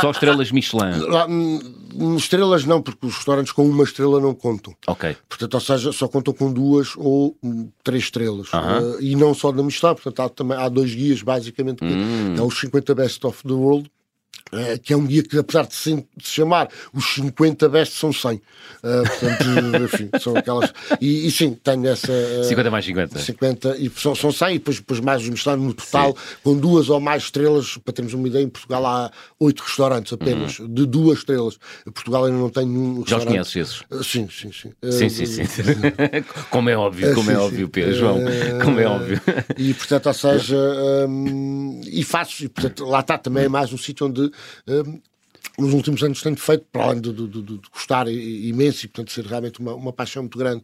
Só 0.00 0.12
estrelas 0.12 0.52
Michelin. 0.52 0.92
Hum, 1.28 2.16
estrelas 2.16 2.64
não, 2.64 2.80
porque 2.80 3.04
os 3.06 3.16
restaurantes 3.16 3.52
com 3.52 3.68
uma 3.68 3.82
estrela 3.82 4.20
não 4.20 4.34
contam. 4.36 4.72
Ok. 4.86 5.16
Portanto, 5.28 5.54
ou 5.54 5.60
seja, 5.60 5.92
só 5.92 6.06
contam 6.06 6.32
com 6.32 6.52
duas 6.52 6.92
ou 6.96 7.36
hum, 7.42 7.68
três 7.82 8.04
estrelas. 8.04 8.48
e 9.00 9.16
não 9.16 9.34
só 9.34 9.50
da 9.50 9.60
Michelin, 9.60 9.94
portanto, 9.94 10.20
há, 10.20 10.28
também, 10.28 10.56
há 10.56 10.68
dois 10.68 10.94
guias, 10.94 11.22
basicamente, 11.22 11.78
que 11.78 11.92
hum. 11.92 12.36
é 12.38 12.40
os 12.40 12.56
50 12.56 12.94
Best 12.94 13.26
of 13.26 13.42
the 13.42 13.52
World, 13.52 13.90
eh, 14.54 14.78
que 14.78 14.92
é 14.92 14.96
um 14.96 15.04
guia 15.06 15.22
que, 15.22 15.38
apesar 15.38 15.66
de 15.66 15.74
se, 15.74 16.04
chamar 16.18 16.68
os 16.92 17.14
50 17.14 17.68
best, 17.68 17.94
são 17.94 18.12
100. 18.12 18.34
Uh, 18.34 18.40
eh, 18.82 19.02
portanto, 19.02 19.44
enfim, 19.84 20.10
são 20.20 20.36
aquelas. 20.36 20.72
E, 21.00 21.26
e, 21.26 21.30
sim, 21.30 21.54
tenho 21.62 21.86
essa. 21.86 22.12
Uh, 22.12 22.44
50 22.44 22.70
mais 22.70 22.84
50. 22.84 23.18
50, 23.18 23.76
e 23.78 23.90
são, 23.96 24.14
são 24.14 24.30
100, 24.30 24.54
e 24.54 24.58
depois, 24.58 24.76
depois 24.78 25.00
mais 25.00 25.22
os 25.22 25.28
Michelin 25.28 25.56
no 25.56 25.74
total, 25.74 26.16
sim. 26.16 26.36
com 26.42 26.56
duas 26.56 26.88
ou 26.88 27.00
mais 27.00 27.24
estrelas. 27.24 27.76
Para 27.78 27.94
termos 27.94 28.14
uma 28.14 28.28
ideia, 28.28 28.44
em 28.44 28.48
Portugal 28.48 28.86
há 28.86 29.10
oito 29.40 29.62
restaurantes 29.62 30.12
apenas, 30.12 30.58
uhum. 30.58 30.72
de 30.72 30.86
duas 30.86 31.18
estrelas. 31.18 31.58
Em 31.86 31.90
Portugal 31.90 32.26
ainda 32.26 32.38
não 32.38 32.50
tem 32.50 32.66
nenhum 32.66 33.04
Já 33.06 33.18
os 33.18 33.24
conheces 33.24 33.56
esses? 33.56 33.80
Uh, 33.90 34.04
sim, 34.04 34.28
sim, 34.30 34.52
sim. 34.52 34.72
Sim, 34.90 35.08
sim, 35.08 35.26
sim. 35.46 35.62
como 36.50 36.68
é 36.70 36.76
óbvio, 36.76 37.14
como 37.14 37.30
é 37.30 37.38
óbvio, 37.38 37.68
Pedro, 37.68 37.94
João. 37.94 38.20
Como 38.62 38.80
é 38.80 38.86
óbvio. 38.86 39.20
E, 39.56 39.74
portanto, 39.74 40.06
ou 40.06 40.14
seja, 40.14 40.56
um, 41.08 41.80
e 41.84 42.02
faço, 42.02 42.44
e, 42.44 42.48
portanto, 42.48 42.84
lá 42.84 43.00
está 43.00 43.18
também 43.18 43.44
é 43.44 43.48
mais 43.48 43.72
um 43.72 43.78
sítio 43.78 44.06
onde 44.06 44.30
um, 44.68 45.02
nos 45.58 45.72
últimos 45.72 46.02
anos 46.02 46.20
tenho 46.20 46.36
feito, 46.36 46.66
para 46.72 46.84
além 46.84 47.00
de, 47.00 47.12
de, 47.12 47.28
de, 47.28 47.42
de 47.42 47.60
gostar 47.72 48.08
imenso 48.08 48.84
e, 48.84 48.88
portanto, 48.88 49.12
ser 49.12 49.24
realmente 49.24 49.60
uma, 49.60 49.74
uma 49.74 49.92
paixão 49.92 50.22
muito 50.22 50.38
grande 50.38 50.62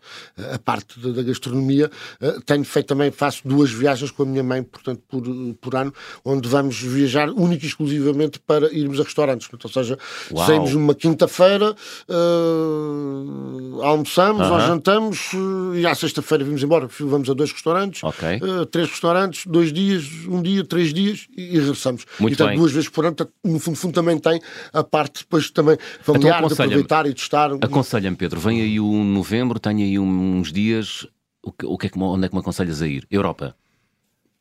a 0.53 0.59
parte 0.59 0.98
da, 0.98 1.22
gastronomia, 1.22 1.90
uh, 2.20 2.40
tenho 2.42 2.64
feito 2.64 2.87
também, 2.87 3.11
faço 3.11 3.46
duas 3.46 3.70
viagens 3.70 4.11
com 4.11 4.22
a 4.24 4.26
minha 4.26 4.42
mãe, 4.42 4.62
portanto, 4.62 5.03
por, 5.09 5.22
por 5.61 5.76
ano, 5.76 5.92
onde 6.24 6.48
vamos 6.48 6.81
viajar 6.81 7.29
única 7.31 7.64
e 7.64 7.68
exclusivamente 7.68 8.40
para 8.40 8.72
irmos 8.72 9.00
a 9.00 9.05
restaurantes. 9.05 9.46
Portanto, 9.46 9.76
ou 9.76 9.83
seja, 9.83 9.98
Uau. 10.33 10.46
saímos 10.46 10.72
numa 10.72 10.94
quinta-feira, 10.94 11.74
uh, 12.09 13.83
almoçamos 13.83 14.46
uh 14.46 14.50
-huh. 14.50 14.55
ou 14.55 14.61
jantamos 14.61 15.33
uh, 15.35 15.74
e 15.76 15.87
à 15.87 15.94
sexta-feira 15.94 16.44
vimos 16.44 16.62
embora. 16.62 16.88
Vamos 17.00 17.31
a 17.31 17.35
dois 17.35 17.53
restaurantes, 17.53 18.03
okay. 18.03 18.40
três 18.70 18.88
restaurantes, 18.88 19.46
dois 19.46 19.72
dias, 19.72 20.05
um 20.29 20.42
dia, 20.42 20.64
três 20.64 20.92
dias 20.92 21.26
e, 21.37 21.57
e 21.57 21.59
regressamos. 21.59 22.05
Muito 22.18 22.35
e, 22.35 22.37
portanto, 22.37 22.48
bem. 22.48 22.59
duas 22.59 22.72
vezes 22.72 22.88
por 22.88 23.07
ano, 23.07 23.16
no 23.44 23.59
fundo, 23.59 23.76
fundo 23.76 23.94
também 23.94 24.18
tem 24.18 24.40
a 24.72 24.80
parte 24.85 25.21
depois 25.21 25.51
também 25.51 25.77
familiar 26.01 26.38
então, 26.38 26.49
de 26.49 26.55
aproveitar 26.55 27.07
e 27.07 27.14
testar. 27.14 27.53
Aconselha-me, 27.61 28.16
Pedro, 28.16 28.40
vem 28.40 28.61
aí 28.61 28.81
um 28.81 29.05
novembro, 29.05 29.59
tenho 29.59 29.79
aí 29.79 29.99
uns 29.99 30.53
dias, 30.53 31.07
o 31.43 31.53
que, 31.53 31.66
o 31.66 31.79
que 31.79 31.87
é 31.87 31.90
que, 31.90 31.99
onde 31.99 32.27
é 32.27 32.29
que 32.29 32.35
me 32.35 32.40
aconselhas 32.40 32.83
a 32.83 32.87
ir? 32.87 33.07
Europa? 33.11 33.55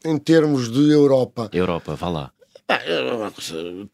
em 0.03 0.17
termos 0.17 0.71
de 0.71 0.91
Europa. 0.91 1.49
Europa, 1.53 1.95
vá 1.95 2.09
lá. 2.09 2.31
Ah, 2.67 2.79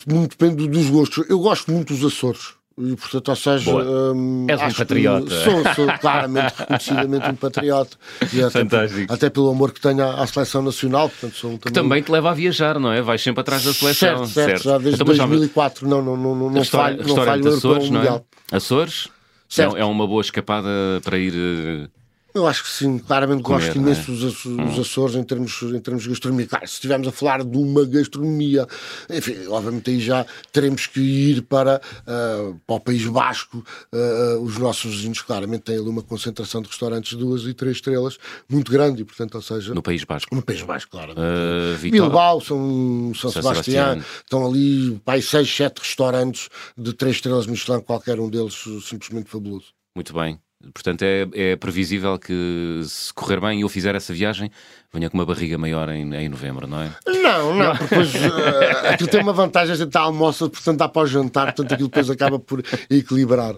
muito 0.07 0.37
depende 0.37 0.67
dos 0.67 0.89
gostos. 0.89 1.29
Eu 1.29 1.39
gosto 1.39 1.71
muito 1.71 1.93
dos 1.93 2.03
Açores. 2.03 2.55
E, 2.77 2.93
portanto, 2.97 3.29
ou 3.29 3.35
seja, 3.37 3.71
hum, 3.73 4.47
és 4.49 4.61
um 4.61 4.77
patriota. 4.77 5.29
Sou, 5.29 5.73
sou 5.73 5.99
claramente, 5.99 6.53
reconhecidamente 6.57 7.29
um 7.29 7.35
patriota. 7.35 7.97
E 8.33 8.41
até, 8.41 8.49
Fantástico. 8.49 9.13
até 9.13 9.29
pelo 9.29 9.49
amor 9.49 9.71
que 9.71 9.79
tenho 9.79 10.03
à, 10.03 10.21
à 10.21 10.27
seleção 10.27 10.61
nacional. 10.61 11.09
Portanto, 11.09 11.35
sou 11.35 11.51
também... 11.51 11.59
Que 11.59 11.71
também 11.71 12.01
te 12.01 12.11
leva 12.11 12.31
a 12.31 12.33
viajar, 12.33 12.77
não 12.77 12.91
é? 12.91 13.01
Vais 13.01 13.21
sempre 13.21 13.39
atrás 13.39 13.63
da 13.63 13.73
seleção. 13.73 14.25
Certo, 14.25 14.27
certo. 14.27 14.49
certo. 14.49 14.63
Já 14.63 14.77
desde 14.77 15.01
então, 15.01 15.15
2004 15.15 15.87
não, 15.87 16.01
não, 16.01 16.17
não, 16.17 16.49
não, 16.49 16.65
falho, 16.65 17.07
não 17.07 17.15
falho 17.15 17.47
Açores, 17.47 17.89
não 17.89 18.01
é? 18.03 18.21
Açores? 18.51 19.07
Certo. 19.47 19.77
É 19.77 19.85
uma 19.85 20.05
boa 20.05 20.21
escapada 20.21 20.67
para 21.01 21.17
ir 21.17 21.33
eh, 21.33 21.87
eu 22.35 22.45
acho 22.45 22.63
que 22.63 22.69
sim, 22.69 22.99
claramente 22.99 23.41
Comer, 23.41 23.65
gosto 23.65 23.77
imenso 23.77 24.11
é? 24.11 24.15
dos, 24.15 24.45
hum. 24.45 24.81
Açores 24.81 25.15
em 25.15 25.23
termos, 25.23 25.61
em 25.63 25.79
termos 25.79 26.03
de 26.03 26.09
gastronomia. 26.09 26.45
Claro, 26.45 26.67
se 26.67 26.73
estivermos 26.73 27.07
a 27.07 27.11
falar 27.11 27.43
de 27.43 27.57
uma 27.57 27.85
gastronomia, 27.85 28.67
enfim, 29.09 29.47
obviamente 29.47 29.89
aí 29.89 29.99
já 30.01 30.25
teremos 30.51 30.85
que 30.85 30.99
ir 30.99 31.41
para, 31.43 31.81
uh, 32.01 32.59
para 32.67 32.75
o 32.75 32.79
País 32.79 33.05
Basco. 33.05 33.65
Uh, 33.93 34.41
os 34.41 34.57
nossos 34.57 34.95
vizinhos 34.95 35.21
claramente 35.21 35.61
têm 35.61 35.77
ali 35.77 35.87
uma 35.87 36.03
concentração 36.03 36.61
de 36.61 36.67
restaurantes 36.67 37.17
de 37.17 37.23
duas 37.23 37.43
e 37.43 37.53
três 37.53 37.77
estrelas 37.77 38.17
muito 38.49 38.71
grande, 38.71 39.01
e 39.01 39.05
portanto, 39.05 39.35
ou 39.35 39.41
seja... 39.41 39.73
No 39.73 39.81
País 39.81 40.03
Basco? 40.03 40.35
No 40.35 40.41
País 40.41 40.61
Basco, 40.61 40.91
claro. 40.91 41.13
Uh, 41.13 41.77
Bilbao, 41.79 42.41
São, 42.41 43.13
São, 43.15 43.31
São 43.31 43.41
Sebastião, 43.41 43.93
Sebastião, 43.93 44.21
estão 44.23 44.45
ali, 44.45 44.99
pai, 45.05 45.21
seis, 45.21 45.49
sete 45.49 45.79
restaurantes 45.79 46.49
de 46.77 46.91
três 46.91 47.15
estrelas 47.15 47.47
Michelin, 47.47 47.79
qualquer 47.79 48.19
um 48.19 48.29
deles 48.29 48.61
simplesmente 48.83 49.29
fabuloso. 49.29 49.67
Muito 49.95 50.13
bem. 50.13 50.37
Portanto, 50.73 51.03
é, 51.03 51.27
é, 51.33 51.55
previsível 51.55 52.17
que 52.17 52.81
se 52.83 53.13
correr 53.13 53.39
bem 53.39 53.59
e 53.59 53.61
eu 53.61 53.69
fizer 53.69 53.95
essa 53.95 54.13
viagem, 54.13 54.51
venha 54.93 55.09
com 55.09 55.17
uma 55.17 55.25
barriga 55.25 55.57
maior 55.57 55.89
em, 55.89 56.13
em 56.15 56.29
novembro, 56.29 56.67
não 56.67 56.81
é? 56.81 56.91
Não, 57.05 57.53
não, 57.55 57.75
porque 57.75 57.95
depois 57.95 58.15
uh, 58.15 58.87
aquilo 58.93 59.09
tem 59.09 59.21
uma 59.21 59.33
vantagem, 59.33 59.73
a 59.73 59.75
gente 59.75 59.87
está 59.87 60.01
almoça, 60.01 60.49
portanto 60.49 60.77
dá 60.77 60.87
para 60.87 61.01
o 61.01 61.07
jantar, 61.07 61.45
portanto 61.47 61.73
aquilo 61.73 61.89
depois 61.89 62.09
acaba 62.09 62.39
por 62.39 62.63
equilibrar. 62.89 63.55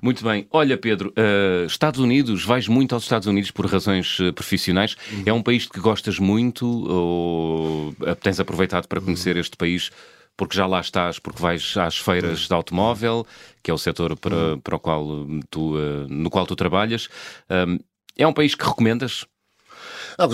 Muito 0.00 0.24
bem. 0.24 0.46
Olha, 0.50 0.78
Pedro, 0.78 1.12
uh, 1.16 1.66
Estados 1.66 2.00
Unidos, 2.00 2.44
vais 2.44 2.68
muito 2.68 2.94
aos 2.94 3.02
Estados 3.02 3.26
Unidos 3.26 3.50
por 3.50 3.66
razões 3.66 4.18
uh, 4.20 4.32
profissionais. 4.32 4.96
Uhum. 5.12 5.22
É 5.26 5.32
um 5.32 5.42
país 5.42 5.66
que 5.66 5.80
gostas 5.80 6.18
muito 6.18 6.66
ou 6.66 7.94
tens 8.22 8.40
aproveitado 8.40 8.86
para 8.86 9.00
conhecer 9.00 9.34
uhum. 9.34 9.40
este 9.40 9.56
país 9.56 9.90
porque 10.40 10.56
já 10.56 10.66
lá 10.66 10.80
estás, 10.80 11.18
porque 11.18 11.38
vais 11.42 11.76
às 11.76 11.98
feiras 11.98 12.48
de 12.48 12.54
automóvel, 12.54 13.26
que 13.62 13.70
é 13.70 13.74
o 13.74 13.76
setor 13.76 14.16
para, 14.16 14.34
uhum. 14.34 14.58
para 14.58 14.74
o 14.74 14.78
qual 14.78 15.06
tu, 15.50 15.76
uh, 15.76 16.06
no 16.08 16.30
qual 16.30 16.46
tu 16.46 16.56
trabalhas. 16.56 17.10
Um, 17.50 17.78
é 18.16 18.26
um 18.26 18.32
país 18.32 18.54
que 18.54 18.64
recomendas? 18.64 19.26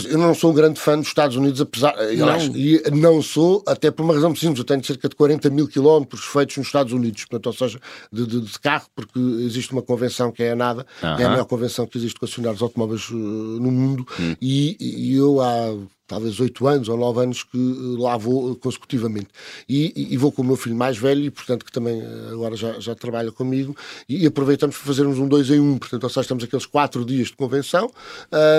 eu 0.08 0.16
não 0.16 0.32
sou 0.32 0.52
um 0.52 0.54
grande 0.54 0.78
fã 0.80 0.96
dos 0.96 1.08
Estados 1.08 1.36
Unidos, 1.36 1.60
apesar. 1.60 1.92
Não. 1.96 2.56
e 2.56 2.82
não 2.92 3.20
sou, 3.20 3.64
até 3.66 3.90
por 3.90 4.04
uma 4.04 4.14
razão 4.14 4.32
simples. 4.36 4.60
Eu 4.60 4.64
tenho 4.64 4.84
cerca 4.84 5.08
de 5.08 5.16
40 5.16 5.50
mil 5.50 5.66
quilómetros 5.66 6.24
feitos 6.24 6.56
nos 6.56 6.68
Estados 6.68 6.92
Unidos, 6.92 7.24
portanto, 7.24 7.46
ou 7.46 7.52
seja, 7.52 7.80
de, 8.12 8.26
de, 8.26 8.40
de, 8.42 8.60
carro, 8.60 8.86
porque 8.94 9.18
existe 9.18 9.72
uma 9.72 9.82
convenção 9.82 10.30
que 10.30 10.44
é 10.44 10.52
a 10.52 10.56
NADA, 10.56 10.86
uh 11.02 11.04
-huh. 11.04 11.20
é 11.20 11.24
a 11.24 11.28
maior 11.30 11.46
convenção 11.46 11.84
que 11.84 11.98
existe 11.98 12.14
de 12.14 12.20
concessionários 12.20 12.62
automóveis 12.62 13.08
uh, 13.10 13.14
no 13.14 13.72
mundo, 13.72 14.06
hum. 14.20 14.36
e, 14.40 14.76
e 14.80 15.16
eu 15.16 15.40
há 15.40 15.76
talvez 16.06 16.38
oito 16.40 16.66
anos 16.66 16.88
ou 16.88 16.96
nove 16.96 17.22
anos 17.22 17.42
que 17.42 17.58
eh, 17.58 18.00
lá 18.00 18.16
vou 18.16 18.52
eh, 18.52 18.56
consecutivamente. 18.60 19.28
E, 19.68 20.14
e, 20.14 20.16
vou 20.16 20.30
com 20.30 20.42
o 20.42 20.44
meu 20.44 20.56
filho 20.56 20.76
mais 20.76 20.96
velho, 20.96 21.24
e 21.24 21.30
portanto 21.30 21.64
que 21.64 21.72
também 21.72 22.00
eh, 22.00 22.28
agora 22.32 22.56
já, 22.56 22.78
já 22.78 22.94
trabalha 22.94 23.32
comigo, 23.32 23.76
e, 24.08 24.24
e 24.24 24.26
aproveitamos 24.26 24.76
para 24.76 24.86
fazermos 24.86 25.18
um 25.18 25.28
dois 25.28 25.50
em 25.50 25.60
um. 25.60 25.78
Portanto, 25.78 26.04
ou 26.04 26.10
seja, 26.10 26.22
estamos 26.22 26.44
aqueles 26.44 26.66
quatro 26.66 27.04
dias 27.04 27.28
de 27.28 27.36
convenção, 27.36 27.90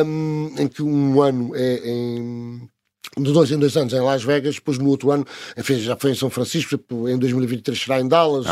um, 0.05 0.53
em 0.57 0.67
que 0.67 0.81
um 0.81 1.21
ano 1.21 1.55
é 1.55 1.89
em 1.89 2.69
de 3.15 3.31
dois 3.31 3.51
em 3.51 3.57
dois 3.57 3.75
anos 3.77 3.93
em 3.93 4.01
Las 4.01 4.23
Vegas, 4.23 4.55
depois 4.55 4.77
no 4.77 4.89
outro 4.89 5.11
ano 5.11 5.25
enfim, 5.55 5.79
já 5.79 5.95
foi 5.95 6.11
em 6.11 6.15
São 6.15 6.29
Francisco, 6.29 6.75
em 7.07 7.17
2023 7.17 7.79
será 7.79 7.99
em 7.99 8.07
Dallas, 8.07 8.45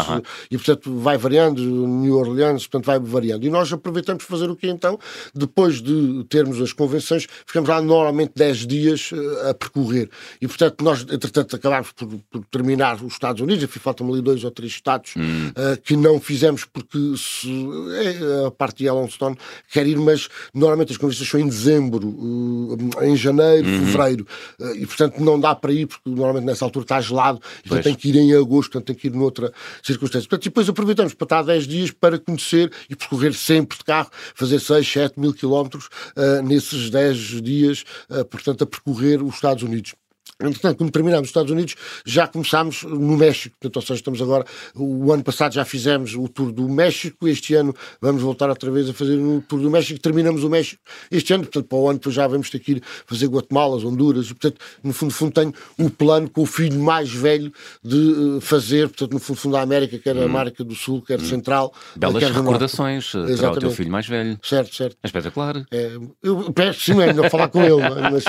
e 0.49 0.57
portanto 0.57 0.99
vai 0.99 1.17
variando, 1.17 1.61
New 1.61 2.17
Orleans, 2.17 2.67
portanto 2.67 2.85
vai 2.85 2.99
variando. 2.99 3.45
E 3.45 3.49
nós 3.49 3.71
aproveitamos 3.71 4.23
para 4.23 4.37
fazer 4.37 4.49
o 4.49 4.55
que 4.55 4.67
então? 4.67 4.99
Depois 5.33 5.81
de 5.81 6.23
termos 6.29 6.61
as 6.61 6.73
convenções, 6.73 7.27
ficamos 7.45 7.69
lá 7.69 7.81
normalmente 7.81 8.33
10 8.35 8.67
dias 8.67 9.11
uh, 9.11 9.49
a 9.49 9.53
percorrer. 9.53 10.09
E 10.41 10.47
portanto 10.47 10.83
nós, 10.83 11.01
entretanto, 11.01 11.55
acabámos 11.55 11.91
por, 11.91 12.07
por 12.29 12.45
terminar 12.45 13.03
os 13.03 13.13
Estados 13.13 13.41
Unidos, 13.41 13.63
enfim, 13.63 13.79
faltam 13.79 14.11
ali 14.11 14.21
dois 14.21 14.43
ou 14.43 14.51
três 14.51 14.71
estados 14.71 15.13
hum. 15.17 15.49
uh, 15.49 15.81
que 15.81 15.95
não 15.95 16.19
fizemos 16.19 16.65
porque 16.65 16.97
se, 17.17 17.49
é, 17.93 18.47
a 18.47 18.51
parte 18.51 18.79
de 18.79 18.85
Yellowstone 18.85 19.37
quer 19.71 19.85
ir, 19.87 19.97
mas 19.97 20.27
normalmente 20.53 20.91
as 20.91 20.97
convenções 20.97 21.29
são 21.29 21.39
em 21.39 21.47
dezembro, 21.47 22.07
uh, 22.07 23.03
em 23.03 23.15
janeiro, 23.15 23.67
uhum. 23.67 23.85
fevereiro. 23.85 24.27
Eh, 24.59 24.77
e 24.77 24.85
portanto 24.85 25.19
não 25.19 25.39
dá 25.39 25.55
para 25.55 25.71
ir, 25.71 25.87
porque 25.87 26.09
normalmente 26.09 26.45
nessa 26.45 26.65
altura 26.65 26.83
está 26.83 27.01
gelado, 27.01 27.39
então 27.65 27.81
tem 27.81 27.95
que 27.95 28.09
ir 28.09 28.15
em 28.15 28.33
agosto, 28.33 28.71
portanto 28.71 28.87
tem 28.87 28.95
que 28.95 29.07
ir 29.07 29.11
noutra 29.11 29.51
circunstância. 29.83 30.27
Portanto, 30.27 30.43
depois 30.43 30.69
aproveitamos 30.69 31.13
para 31.13 31.25
estar 31.25 31.41
10 31.43 31.67
dias 31.67 31.91
para 31.91 32.19
conhecer 32.19 32.71
e 32.89 32.95
percorrer 32.95 33.33
sempre 33.33 33.77
de 33.77 33.83
carro, 33.83 34.09
fazer 34.33 34.59
6, 34.59 34.87
7 34.87 35.19
mil 35.19 35.33
quilómetros 35.33 35.87
uh, 36.15 36.41
nesses 36.43 36.89
10 36.89 37.41
dias, 37.41 37.83
uh, 38.09 38.25
portanto, 38.25 38.63
a 38.63 38.67
percorrer 38.67 39.21
os 39.23 39.35
Estados 39.35 39.63
Unidos. 39.63 39.93
Entretanto, 40.41 40.77
quando 40.77 40.91
terminamos 40.91 41.21
nos 41.21 41.29
Estados 41.29 41.51
Unidos, 41.51 41.75
já 42.05 42.27
começámos 42.27 42.83
no 42.83 43.15
México. 43.15 43.55
Portanto, 43.57 43.75
ou 43.77 43.81
seja, 43.81 43.93
estamos 43.95 44.21
agora. 44.21 44.45
O 44.75 45.13
ano 45.13 45.23
passado 45.23 45.53
já 45.53 45.63
fizemos 45.63 46.13
o 46.13 46.27
Tour 46.27 46.51
do 46.51 46.67
México, 46.67 47.25
este 47.27 47.55
ano 47.55 47.73
vamos 48.01 48.21
voltar 48.21 48.49
outra 48.49 48.69
vez 48.69 48.89
a 48.89 48.93
fazer 48.93 49.17
o 49.17 49.41
Tour 49.47 49.61
do 49.61 49.71
México. 49.71 49.97
Terminamos 49.99 50.43
o 50.43 50.49
México 50.49 50.81
este 51.09 51.33
ano, 51.33 51.43
portanto, 51.43 51.67
para 51.67 51.77
o 51.77 51.89
ano 51.89 51.99
já 52.07 52.27
vamos 52.27 52.49
ter 52.49 52.59
que 52.59 52.73
ir 52.73 52.83
fazer 53.05 53.27
Guatemala, 53.27 53.77
Honduras. 53.77 54.27
Portanto, 54.27 54.59
no 54.83 54.91
fundo, 54.91 55.13
fundo 55.13 55.31
tenho 55.31 55.53
o 55.79 55.89
plano 55.89 56.29
com 56.29 56.41
o 56.41 56.45
filho 56.45 56.79
mais 56.79 57.09
velho 57.09 57.51
de 57.81 58.37
eh, 58.37 58.41
fazer, 58.41 58.89
portanto, 58.89 59.13
no 59.13 59.19
fundo, 59.19 59.37
fundo 59.37 59.53
da 59.53 59.61
América, 59.61 59.97
quer 59.97 60.17
hum. 60.17 60.21
a 60.21 60.25
América 60.25 60.65
do 60.65 60.75
Sul, 60.75 61.01
quer 61.01 61.19
hum. 61.19 61.25
Central. 61.25 61.73
Belas 61.95 62.21
quer 62.21 62.31
recordações 62.31 63.11
para 63.11 63.51
o 63.51 63.59
teu 63.59 63.71
filho 63.71 63.91
mais 63.91 64.05
velho. 64.05 64.37
Certo, 64.43 64.75
certo. 64.75 64.97
É 65.01 65.07
espetacular. 65.07 65.65
É, 65.71 65.97
eu 66.21 66.51
peço 66.51 66.81
sim, 66.81 67.01
é 67.01 67.07
melhor 67.07 67.29
falar 67.29 67.47
com 67.47 67.63
ele, 67.63 67.81
é? 67.81 68.09
mas 68.11 68.25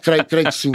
creio, 0.00 0.24
creio 0.24 0.46
que 0.46 0.54
sim. 0.54 0.72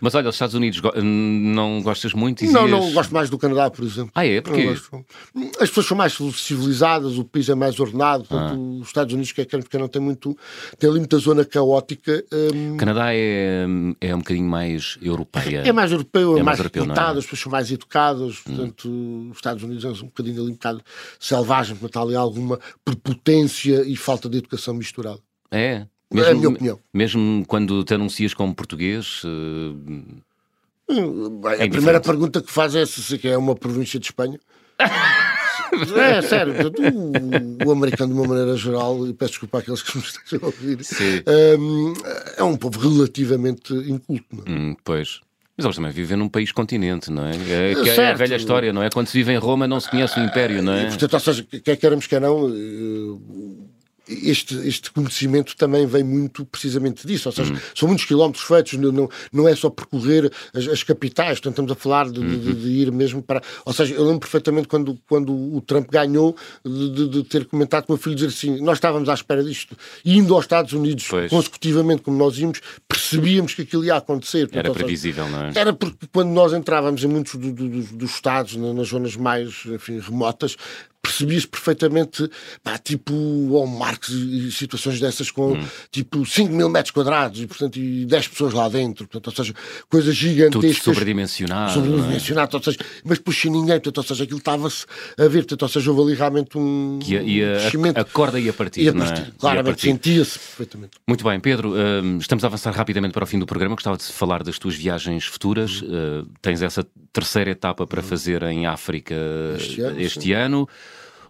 Mas 0.00 0.14
olha, 0.14 0.28
os 0.28 0.34
Estados 0.34 0.54
Unidos 0.54 0.80
não 1.02 1.82
gostas 1.82 2.12
muito? 2.12 2.40
Dizias... 2.40 2.52
Não, 2.52 2.68
não 2.68 2.92
gosto 2.92 3.12
mais 3.12 3.30
do 3.30 3.38
Canadá, 3.38 3.70
por 3.70 3.84
exemplo. 3.84 4.10
Ah, 4.14 4.26
é? 4.26 4.40
Porquê? 4.40 4.74
As 5.60 5.68
pessoas 5.68 5.86
são 5.86 5.96
mais 5.96 6.16
civilizadas, 6.34 7.18
o 7.18 7.24
país 7.24 7.48
é 7.48 7.54
mais 7.54 7.78
ordenado. 7.78 8.26
Ah. 8.30 8.54
Os 8.80 8.88
Estados 8.88 9.12
Unidos, 9.12 9.32
que 9.32 9.40
é 9.40 9.44
porque 9.44 9.78
não 9.78 9.88
tem 9.88 10.00
muito. 10.00 10.36
tem 10.78 10.88
ali 10.88 10.98
muita 10.98 11.18
zona 11.18 11.44
caótica. 11.44 12.24
O 12.72 12.76
Canadá 12.76 13.14
é, 13.14 13.66
é 14.00 14.14
um 14.14 14.18
bocadinho 14.18 14.48
mais 14.48 14.98
europeia. 15.00 15.62
É 15.64 15.72
mais 15.72 15.90
europeu, 15.90 16.36
é, 16.36 16.40
é 16.40 16.42
mais, 16.42 16.58
mais 16.58 16.98
é? 16.98 17.18
as 17.18 17.24
pessoas 17.24 17.40
são 17.40 17.52
mais 17.52 17.70
educadas. 17.70 18.40
Hum. 18.46 18.56
Portanto, 18.56 19.28
os 19.30 19.36
Estados 19.36 19.62
Unidos 19.62 19.84
é 19.84 19.88
um 19.88 20.06
bocadinho 20.06 20.42
ali 20.42 20.50
um 20.50 20.54
bocado 20.54 20.82
selvagem, 21.18 21.76
portanto, 21.76 21.98
há 21.98 22.06
ali 22.06 22.16
alguma 22.16 22.58
prepotência 22.84 23.82
e 23.86 23.96
falta 23.96 24.28
de 24.28 24.38
educação 24.38 24.74
misturada. 24.74 25.20
É. 25.50 25.86
Mesmo, 26.10 26.28
é 26.28 26.32
a 26.32 26.34
minha 26.34 26.48
opinião. 26.48 26.80
Mesmo 26.92 27.44
quando 27.46 27.84
te 27.84 27.94
anuncias 27.94 28.34
como 28.34 28.54
português. 28.54 29.22
Uh... 29.24 30.22
é 31.58 31.64
a 31.64 31.70
primeira 31.70 32.00
pergunta 32.00 32.40
que 32.40 32.50
faz 32.50 32.74
é 32.74 32.86
se 32.86 33.20
é 33.28 33.36
uma 33.36 33.54
província 33.54 33.98
de 34.00 34.06
Espanha. 34.06 34.38
É, 35.96 36.22
sério, 36.22 36.54
o, 37.62 37.68
o, 37.68 37.72
americano, 37.72 38.14
de 38.14 38.18
uma 38.18 38.26
maneira 38.26 38.56
geral, 38.56 39.06
e 39.06 39.12
peço 39.12 39.32
desculpa 39.32 39.58
àqueles 39.58 39.82
que 39.82 39.98
me 39.98 40.02
estejam 40.02 40.40
a 40.42 40.46
ouvir, 40.46 40.78
um, 41.58 41.92
é 42.36 42.42
um 42.42 42.56
povo 42.56 42.78
relativamente 42.80 43.74
inculto. 43.74 44.44
É? 44.46 44.50
Hum, 44.50 44.76
pois. 44.82 45.20
Mas 45.56 45.64
eles 45.64 45.76
também 45.76 45.90
vivem 45.90 46.16
num 46.16 46.28
país 46.28 46.52
continente, 46.52 47.10
não 47.10 47.26
é? 47.26 47.32
É, 47.32 47.74
que 47.74 47.90
é 47.90 48.10
a 48.10 48.14
velha 48.14 48.36
história, 48.36 48.72
não 48.72 48.80
é? 48.80 48.88
Quando 48.90 49.08
se 49.08 49.18
vive 49.18 49.32
em 49.32 49.38
Roma 49.38 49.66
não 49.66 49.80
se 49.80 49.90
conhece 49.90 50.18
o 50.18 50.22
Império, 50.22 50.62
não 50.62 50.72
é? 50.72 50.84
E, 50.84 50.86
portanto, 50.86 51.14
ou 51.14 51.20
seja, 51.20 51.44
quer 51.44 51.76
queremos, 51.76 52.06
quer 52.06 52.20
não, 52.20 52.48
este, 54.08 54.54
este 54.66 54.90
conhecimento 54.90 55.56
também 55.56 55.86
vem 55.86 56.02
muito 56.02 56.44
precisamente 56.44 57.06
disso, 57.06 57.28
ou 57.28 57.32
seja, 57.32 57.52
uhum. 57.52 57.58
são 57.74 57.88
muitos 57.88 58.06
quilómetros 58.06 58.44
feitos, 58.44 58.74
não, 58.74 59.08
não 59.32 59.48
é 59.48 59.54
só 59.54 59.68
percorrer 59.68 60.30
as, 60.54 60.66
as 60.66 60.82
capitais, 60.82 61.38
portanto 61.38 61.52
estamos 61.52 61.72
a 61.72 61.74
falar 61.74 62.10
de, 62.10 62.20
uhum. 62.20 62.38
de, 62.38 62.54
de, 62.54 62.68
ir 62.68 62.92
mesmo 62.92 63.22
para. 63.22 63.42
Ou 63.64 63.72
seja, 63.72 63.94
eu 63.94 64.04
lembro 64.04 64.20
perfeitamente 64.20 64.68
quando, 64.68 64.98
quando 65.08 65.32
o 65.32 65.60
Trump 65.60 65.88
ganhou 65.90 66.34
de, 66.64 67.08
de, 67.08 67.24
ter 67.24 67.44
comentado 67.46 67.84
com 67.86 67.92
o 67.92 67.96
meu 67.96 68.02
filho 68.02 68.16
dizer 68.16 68.28
assim: 68.28 68.60
nós 68.62 68.78
estávamos 68.78 69.08
à 69.08 69.14
espera 69.14 69.42
disto, 69.42 69.76
indo 70.04 70.34
aos 70.34 70.44
Estados 70.44 70.72
Unidos 70.72 71.06
pois. 71.08 71.30
consecutivamente, 71.30 72.02
como 72.02 72.16
nós 72.16 72.38
íamos, 72.38 72.60
percebíamos 72.88 73.54
que 73.54 73.62
aquilo 73.62 73.84
ia 73.84 73.96
acontecer. 73.96 74.48
Portanto, 74.48 74.64
era 74.64 74.74
previsível, 74.74 75.24
seja, 75.24 75.36
não 75.36 75.44
é? 75.46 75.52
Era 75.54 75.72
porque 75.72 76.06
quando 76.12 76.30
nós 76.30 76.52
entrávamos 76.52 77.02
em 77.04 77.08
muitos 77.08 77.34
do, 77.34 77.52
do, 77.52 77.68
dos 77.68 78.10
estados, 78.10 78.56
nas 78.56 78.88
zonas 78.88 79.16
mais 79.16 79.64
enfim, 79.66 79.98
remotas, 79.98 80.56
percebia-se 81.08 81.48
perfeitamente, 81.48 82.30
pá, 82.62 82.76
tipo, 82.76 83.14
ao 83.56 83.66
Marx 83.66 84.10
e 84.10 84.52
situações 84.52 85.00
dessas 85.00 85.30
com, 85.30 85.52
hum. 85.52 85.66
tipo, 85.90 86.24
5 86.24 86.52
mil 86.52 86.68
metros 86.68 86.90
quadrados 86.90 87.40
e, 87.40 87.46
portanto, 87.46 87.76
e 87.78 88.04
10 88.04 88.28
pessoas 88.28 88.52
lá 88.52 88.68
dentro, 88.68 89.08
portanto, 89.08 89.26
ou 89.28 89.44
seja, 89.44 89.54
coisas 89.88 90.14
gigantescas. 90.14 90.78
Tudo 90.78 90.94
sobredimensionado. 90.94 91.72
Sobredimensionado, 91.72 92.56
é? 92.56 92.58
ou 92.58 92.62
seja, 92.62 92.78
mas 93.04 93.18
sem 93.34 93.50
ninguém, 93.50 93.76
portanto, 93.76 93.98
ou 93.98 94.04
seja, 94.04 94.24
aquilo 94.24 94.38
estava-se 94.38 94.84
a 95.16 95.22
ver, 95.28 95.38
portanto, 95.38 95.62
ou 95.62 95.68
seja, 95.68 95.90
houve 95.90 96.02
ali 96.02 96.14
realmente 96.14 96.58
um 96.58 96.98
que 97.00 97.14
ia, 97.14 97.56
a, 97.96 98.00
a, 98.00 98.04
corda 98.04 98.38
ia 98.38 98.52
partir, 98.52 98.82
ia 98.82 98.92
partir. 98.92 99.22
É? 99.22 99.32
Claramente, 99.38 99.80
sentia-se 99.80 100.38
perfeitamente. 100.38 100.92
Muito 101.06 101.24
bem, 101.24 101.40
Pedro, 101.40 101.72
uh, 101.72 102.18
estamos 102.18 102.44
a 102.44 102.48
avançar 102.48 102.74
rapidamente 102.74 103.12
para 103.12 103.24
o 103.24 103.26
fim 103.26 103.38
do 103.38 103.46
programa, 103.46 103.74
gostava 103.74 103.96
de 103.96 104.04
falar 104.04 104.42
das 104.42 104.58
tuas 104.58 104.74
viagens 104.74 105.24
futuras, 105.24 105.80
uh, 105.82 106.28
tens 106.42 106.60
essa 106.60 106.86
terceira 107.12 107.50
etapa 107.50 107.86
para 107.86 108.02
uhum. 108.02 108.06
fazer 108.08 108.42
em 108.42 108.66
África 108.66 109.14
este 109.56 109.80
ano. 109.80 110.00
Este 110.00 110.32
ano. 110.32 110.68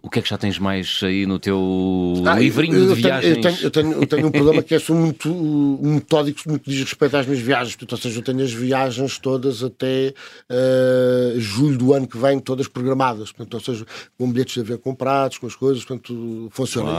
O 0.02 0.08
que 0.08 0.20
é 0.20 0.22
que 0.22 0.28
já 0.28 0.38
tens 0.38 0.58
mais 0.58 1.00
aí 1.02 1.26
no 1.26 1.38
teu 1.38 2.22
ah, 2.24 2.38
livrinho 2.38 2.76
eu, 2.76 2.88
eu 2.88 2.94
de 2.94 3.02
viagens? 3.02 3.36
eu, 3.36 3.42
tenho, 3.42 3.56
eu, 3.62 3.70
tenho, 3.70 3.92
eu 3.94 4.06
tenho 4.06 4.26
um 4.26 4.30
problema 4.30 4.62
que 4.62 4.74
é 4.74 4.78
sou 4.78 4.94
muito 4.94 5.28
metódico 5.82 6.40
no 6.46 6.58
que 6.58 6.70
diz 6.70 6.80
respeito 6.80 7.16
às 7.16 7.26
minhas 7.26 7.42
viagens. 7.42 7.76
Portanto, 7.76 7.92
ou 7.92 7.98
seja, 7.98 8.18
eu 8.18 8.22
tenho 8.22 8.42
as 8.42 8.52
viagens 8.52 9.18
todas 9.18 9.62
até 9.62 10.14
uh, 10.50 11.40
julho 11.40 11.76
do 11.76 11.92
ano 11.92 12.06
que 12.06 12.16
vem, 12.16 12.38
todas 12.38 12.68
programadas. 12.68 13.32
Portanto, 13.32 13.54
ou 13.54 13.60
seja, 13.60 13.86
com 14.16 14.30
bilhetes 14.30 14.54
de 14.54 14.60
avião 14.60 14.78
comprados, 14.78 15.38
com 15.38 15.46
as 15.46 15.54
coisas, 15.54 15.84
portanto, 15.84 16.48
funciona. 16.52 16.90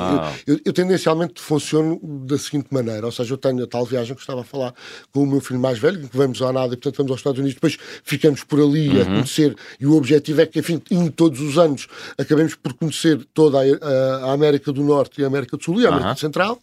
Eu, 0.46 0.56
eu, 0.56 0.62
eu, 0.66 0.74
tendencialmente 0.74 1.42
funciono 1.42 2.00
da 2.26 2.38
seguinte 2.38 2.68
maneira, 2.72 3.06
ou 3.06 3.12
seja, 3.12 3.34
eu 3.34 3.38
tenho 3.38 3.64
a 3.64 3.68
tal 3.68 3.86
viagem 3.86 4.14
que 4.14 4.22
estava 4.22 4.42
a 4.42 4.44
falar 4.44 4.74
com 5.12 5.24
o 5.24 5.28
meu 5.28 5.42
filho 5.42 5.60
mais 5.60 5.80
velho, 5.80 6.08
que 6.08 6.18
vamos 6.18 6.42
à 6.42 6.52
nada 6.52 6.74
e, 6.74 6.78
portanto, 6.78 6.98
vamos 6.98 7.12
aos 7.12 7.20
Estados 7.20 7.40
Unidos, 7.40 7.56
depois 7.56 7.78
ficamos 8.04 8.44
por 8.44 8.60
ali 8.60 8.90
uhum. 8.90 9.02
a 9.02 9.06
conhecer, 9.06 9.56
e 9.80 9.86
o 9.86 9.96
objetivo 9.96 10.42
é 10.42 10.46
que, 10.46 10.60
enfim, 10.60 10.82
em 10.92 11.10
todos 11.10 11.40
os 11.42 11.58
anos, 11.58 11.88
acabemos 12.18 12.56
por 12.56 12.74
conhecer 12.74 12.89
conhecer 12.90 13.26
toda 13.34 13.60
a, 13.60 14.26
a, 14.26 14.34
América 14.34 14.72
do 14.72 14.84
Norte 14.84 15.22
e 15.22 15.24
a 15.24 15.28
América 15.28 15.56
do 15.56 15.64
Sul 15.64 15.80
e 15.80 15.86
a 15.86 15.90
América 15.90 16.16
Central 16.16 16.60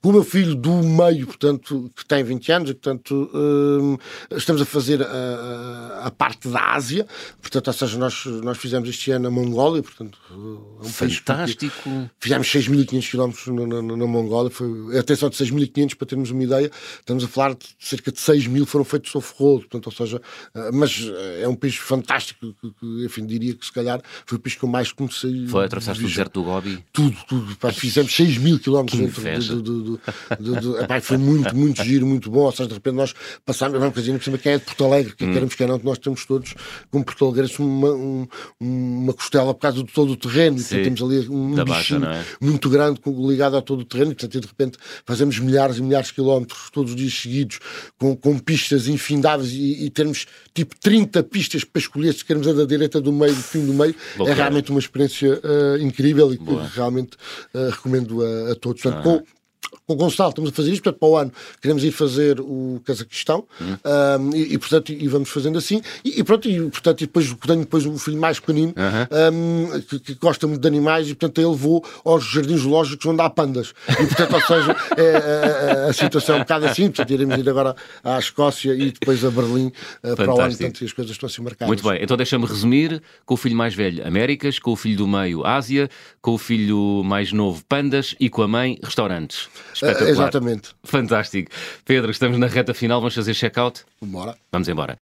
com 0.00 0.10
o 0.10 0.12
meu 0.12 0.24
filho 0.24 0.54
do 0.54 0.72
meio, 0.82 1.26
portanto, 1.26 1.90
que 1.94 2.04
tem 2.04 2.22
20 2.22 2.52
anos, 2.52 2.70
e, 2.70 2.74
portanto, 2.74 3.30
hum, 3.34 3.96
estamos 4.32 4.62
a 4.62 4.64
fazer 4.64 5.02
a, 5.02 6.02
a, 6.04 6.10
parte 6.10 6.48
da 6.48 6.74
Ásia, 6.74 7.06
portanto, 7.40 7.68
ou 7.68 7.72
seja, 7.72 7.98
nós, 7.98 8.24
nós 8.26 8.58
fizemos 8.58 8.88
este 8.88 9.10
ano 9.10 9.28
a 9.28 9.30
Mongólia, 9.30 9.82
portanto, 9.82 10.18
é 10.30 10.34
um 10.34 10.84
Fantástico! 10.84 11.72
País, 11.82 12.10
fizemos 12.18 12.48
6.500 12.48 13.10
km 13.10 13.66
na, 13.66 13.82
na, 13.82 13.96
na, 13.96 14.06
Mongólia, 14.06 14.50
foi, 14.50 14.98
até 14.98 15.14
só 15.14 15.28
de 15.28 15.36
6.500 15.36 15.96
para 15.96 16.06
termos 16.06 16.30
uma 16.30 16.42
ideia, 16.42 16.70
estamos 16.98 17.24
a 17.24 17.28
falar 17.28 17.54
de 17.54 17.66
cerca 17.78 18.12
de 18.12 18.18
6.000 18.18 18.66
foram 18.66 18.84
feitos 18.84 19.14
off-road, 19.14 19.66
portanto, 19.66 19.86
ou 19.86 19.92
seja, 19.92 20.20
eh, 20.54 20.70
mas 20.72 21.08
eh, 21.08 21.42
é 21.42 21.48
um 21.48 21.54
país 21.54 21.76
fantástico, 21.76 22.54
que, 22.60 22.70
que, 22.70 23.04
enfim, 23.04 23.26
diria 23.26 23.54
que 23.54 23.64
se 23.64 23.72
calhar 23.72 24.00
foi 24.24 24.38
o 24.38 24.40
país 24.40 24.54
que 24.54 24.64
eu 24.64 24.68
mais 24.68 24.92
comecei. 24.92 25.46
Foi 25.46 25.64
atravessar 25.64 25.96
o 25.96 25.98
deserto 25.98 26.40
do 26.40 26.44
Gobi? 26.44 26.84
Tudo, 26.92 27.16
tudo, 27.28 27.56
pá, 27.56 27.72
fizemos 27.72 28.12
6.000 28.12 28.60
km 28.60 28.84
dentro 28.96 29.22
do, 29.48 29.62
do, 29.62 30.00
do, 30.38 30.60
do, 30.60 30.80
epá, 30.80 31.00
foi 31.00 31.16
muito, 31.16 31.54
muito 31.54 31.82
giro, 31.82 32.06
muito 32.06 32.30
bom. 32.30 32.40
Ou 32.40 32.52
seja, 32.52 32.68
de 32.68 32.74
repente 32.74 32.94
nós 32.94 33.14
passámos, 33.44 33.78
vamos 33.78 33.94
dizer, 33.94 34.18
por 34.18 34.38
quem 34.38 34.52
é 34.52 34.58
de 34.58 34.64
Porto 34.64 34.84
Alegre, 34.84 35.14
que 35.14 35.24
hum. 35.24 35.32
queremos 35.32 35.54
que 35.54 35.66
não, 35.66 35.80
nós 35.82 35.98
temos 35.98 36.24
todos, 36.24 36.54
como 36.90 37.04
Porto 37.04 37.26
Alegre, 37.26 37.52
uma, 37.58 37.90
um, 37.90 38.26
uma 38.60 39.12
costela 39.12 39.54
por 39.54 39.60
causa 39.60 39.82
de 39.82 39.92
todo 39.92 40.12
o 40.12 40.16
terreno. 40.16 40.58
Sim, 40.58 40.82
temos 40.82 41.02
ali 41.02 41.28
um 41.28 41.64
bichinho 41.64 42.04
é? 42.04 42.24
muito 42.40 42.68
grande 42.68 43.00
ligado 43.06 43.56
a 43.56 43.62
todo 43.62 43.80
o 43.80 43.84
terreno, 43.84 44.12
e 44.12 44.14
portanto, 44.14 44.40
de 44.40 44.46
repente 44.46 44.78
fazemos 45.04 45.38
milhares 45.38 45.78
e 45.78 45.82
milhares 45.82 46.08
de 46.08 46.14
quilómetros 46.14 46.70
todos 46.72 46.92
os 46.92 46.96
dias 46.96 47.14
seguidos, 47.14 47.58
com, 47.98 48.16
com 48.16 48.38
pistas 48.38 48.88
infindáveis 48.88 49.52
e, 49.52 49.84
e 49.84 49.90
termos 49.90 50.26
tipo 50.54 50.74
30 50.80 51.22
pistas 51.24 51.64
para 51.64 51.80
escolher 51.80 52.12
se 52.14 52.24
queremos 52.24 52.48
a 52.48 52.52
da 52.52 52.64
direita, 52.64 53.00
do 53.00 53.12
meio, 53.12 53.34
do 53.34 53.42
fim 53.42 53.64
do 53.64 53.74
meio. 53.74 53.94
É 54.26 54.32
realmente 54.32 54.70
uma 54.70 54.80
experiência 54.80 55.40
uh, 55.42 55.80
incrível 55.80 56.32
e 56.32 56.38
que 56.38 56.54
realmente 56.74 57.16
uh, 57.54 57.70
recomendo 57.70 58.22
a, 58.22 58.52
a 58.52 58.54
todos. 58.54 58.82
Portanto, 58.82 59.02
com, 59.02 59.22
com 59.86 59.94
o 59.94 59.96
Gonçalo 59.96 60.30
estamos 60.30 60.50
a 60.50 60.52
fazer 60.52 60.72
isto, 60.72 60.82
portanto, 60.82 61.00
para 61.00 61.08
o 61.08 61.16
ano 61.16 61.32
queremos 61.60 61.84
ir 61.84 61.90
fazer 61.90 62.40
o 62.40 62.80
Cazaquistão 62.84 63.44
uhum. 63.60 63.76
um, 64.30 64.36
e, 64.36 64.54
e, 64.54 64.58
portanto, 64.58 64.92
e 64.92 65.08
vamos 65.08 65.28
fazendo 65.28 65.58
assim. 65.58 65.80
E, 66.04 66.20
e 66.20 66.24
pronto, 66.24 66.48
e, 66.48 66.60
portanto, 66.70 67.00
e 67.02 67.06
depois 67.06 67.34
tenho 67.46 67.60
depois 67.60 67.86
um 67.86 67.98
filho 67.98 68.18
mais 68.18 68.40
pequenino 68.40 68.74
uhum. 68.76 69.76
um, 69.76 69.80
que, 69.80 69.98
que, 69.98 70.14
gosta 70.14 70.46
muito 70.46 70.60
de 70.60 70.68
animais 70.68 71.08
e, 71.08 71.14
portanto, 71.14 71.40
ele 71.40 71.56
vou 71.56 71.84
aos 72.04 72.24
jardins 72.24 72.60
zoológicos 72.60 73.06
onde 73.06 73.20
há 73.20 73.30
pandas. 73.30 73.74
E, 73.88 74.06
portanto, 74.06 74.34
ou 74.34 74.40
seja, 74.40 74.76
é, 74.96 75.02
a, 75.02 75.04
é, 75.04 75.86
é, 75.86 75.90
a, 75.90 75.92
situação 75.92 76.36
é 76.36 76.38
um 76.38 76.42
bocado 76.42 76.66
assim. 76.66 76.84
Portanto, 76.84 77.10
iremos 77.10 77.38
ir 77.38 77.48
agora 77.48 77.74
à 78.02 78.18
Escócia 78.18 78.74
e 78.74 78.92
depois 78.92 79.24
a 79.24 79.30
Berlim 79.30 79.72
uh, 80.02 80.16
para 80.16 80.34
o 80.34 80.40
ano. 80.40 80.56
Portanto, 80.56 80.84
as 80.84 80.92
coisas 80.92 81.12
estão 81.12 81.26
assim 81.26 81.42
marcadas. 81.42 81.68
Muito 81.68 81.88
bem, 81.88 82.02
então 82.02 82.16
deixa-me 82.16 82.46
resumir: 82.46 83.02
com 83.24 83.34
o 83.34 83.36
filho 83.36 83.56
mais 83.56 83.74
velho, 83.74 84.06
Américas, 84.06 84.58
com 84.58 84.72
o 84.72 84.76
filho 84.76 84.96
do 84.96 85.08
meio, 85.08 85.44
Ásia, 85.44 85.88
com 86.20 86.32
o 86.32 86.38
filho 86.38 87.02
mais 87.04 87.32
novo, 87.32 87.62
pandas 87.68 88.14
e 88.18 88.28
com 88.28 88.42
a 88.42 88.48
mãe, 88.48 88.78
restaurantes. 88.82 89.48
Espetacular. 89.74 90.08
Uh, 90.08 90.10
exatamente. 90.10 90.70
Fantástico. 90.84 91.50
Pedro, 91.84 92.10
estamos 92.10 92.38
na 92.38 92.46
reta 92.46 92.74
final, 92.74 93.00
vamos 93.00 93.14
fazer 93.14 93.34
check-out? 93.34 93.84
Bora. 94.00 94.36
Vamos 94.50 94.68
embora. 94.68 94.96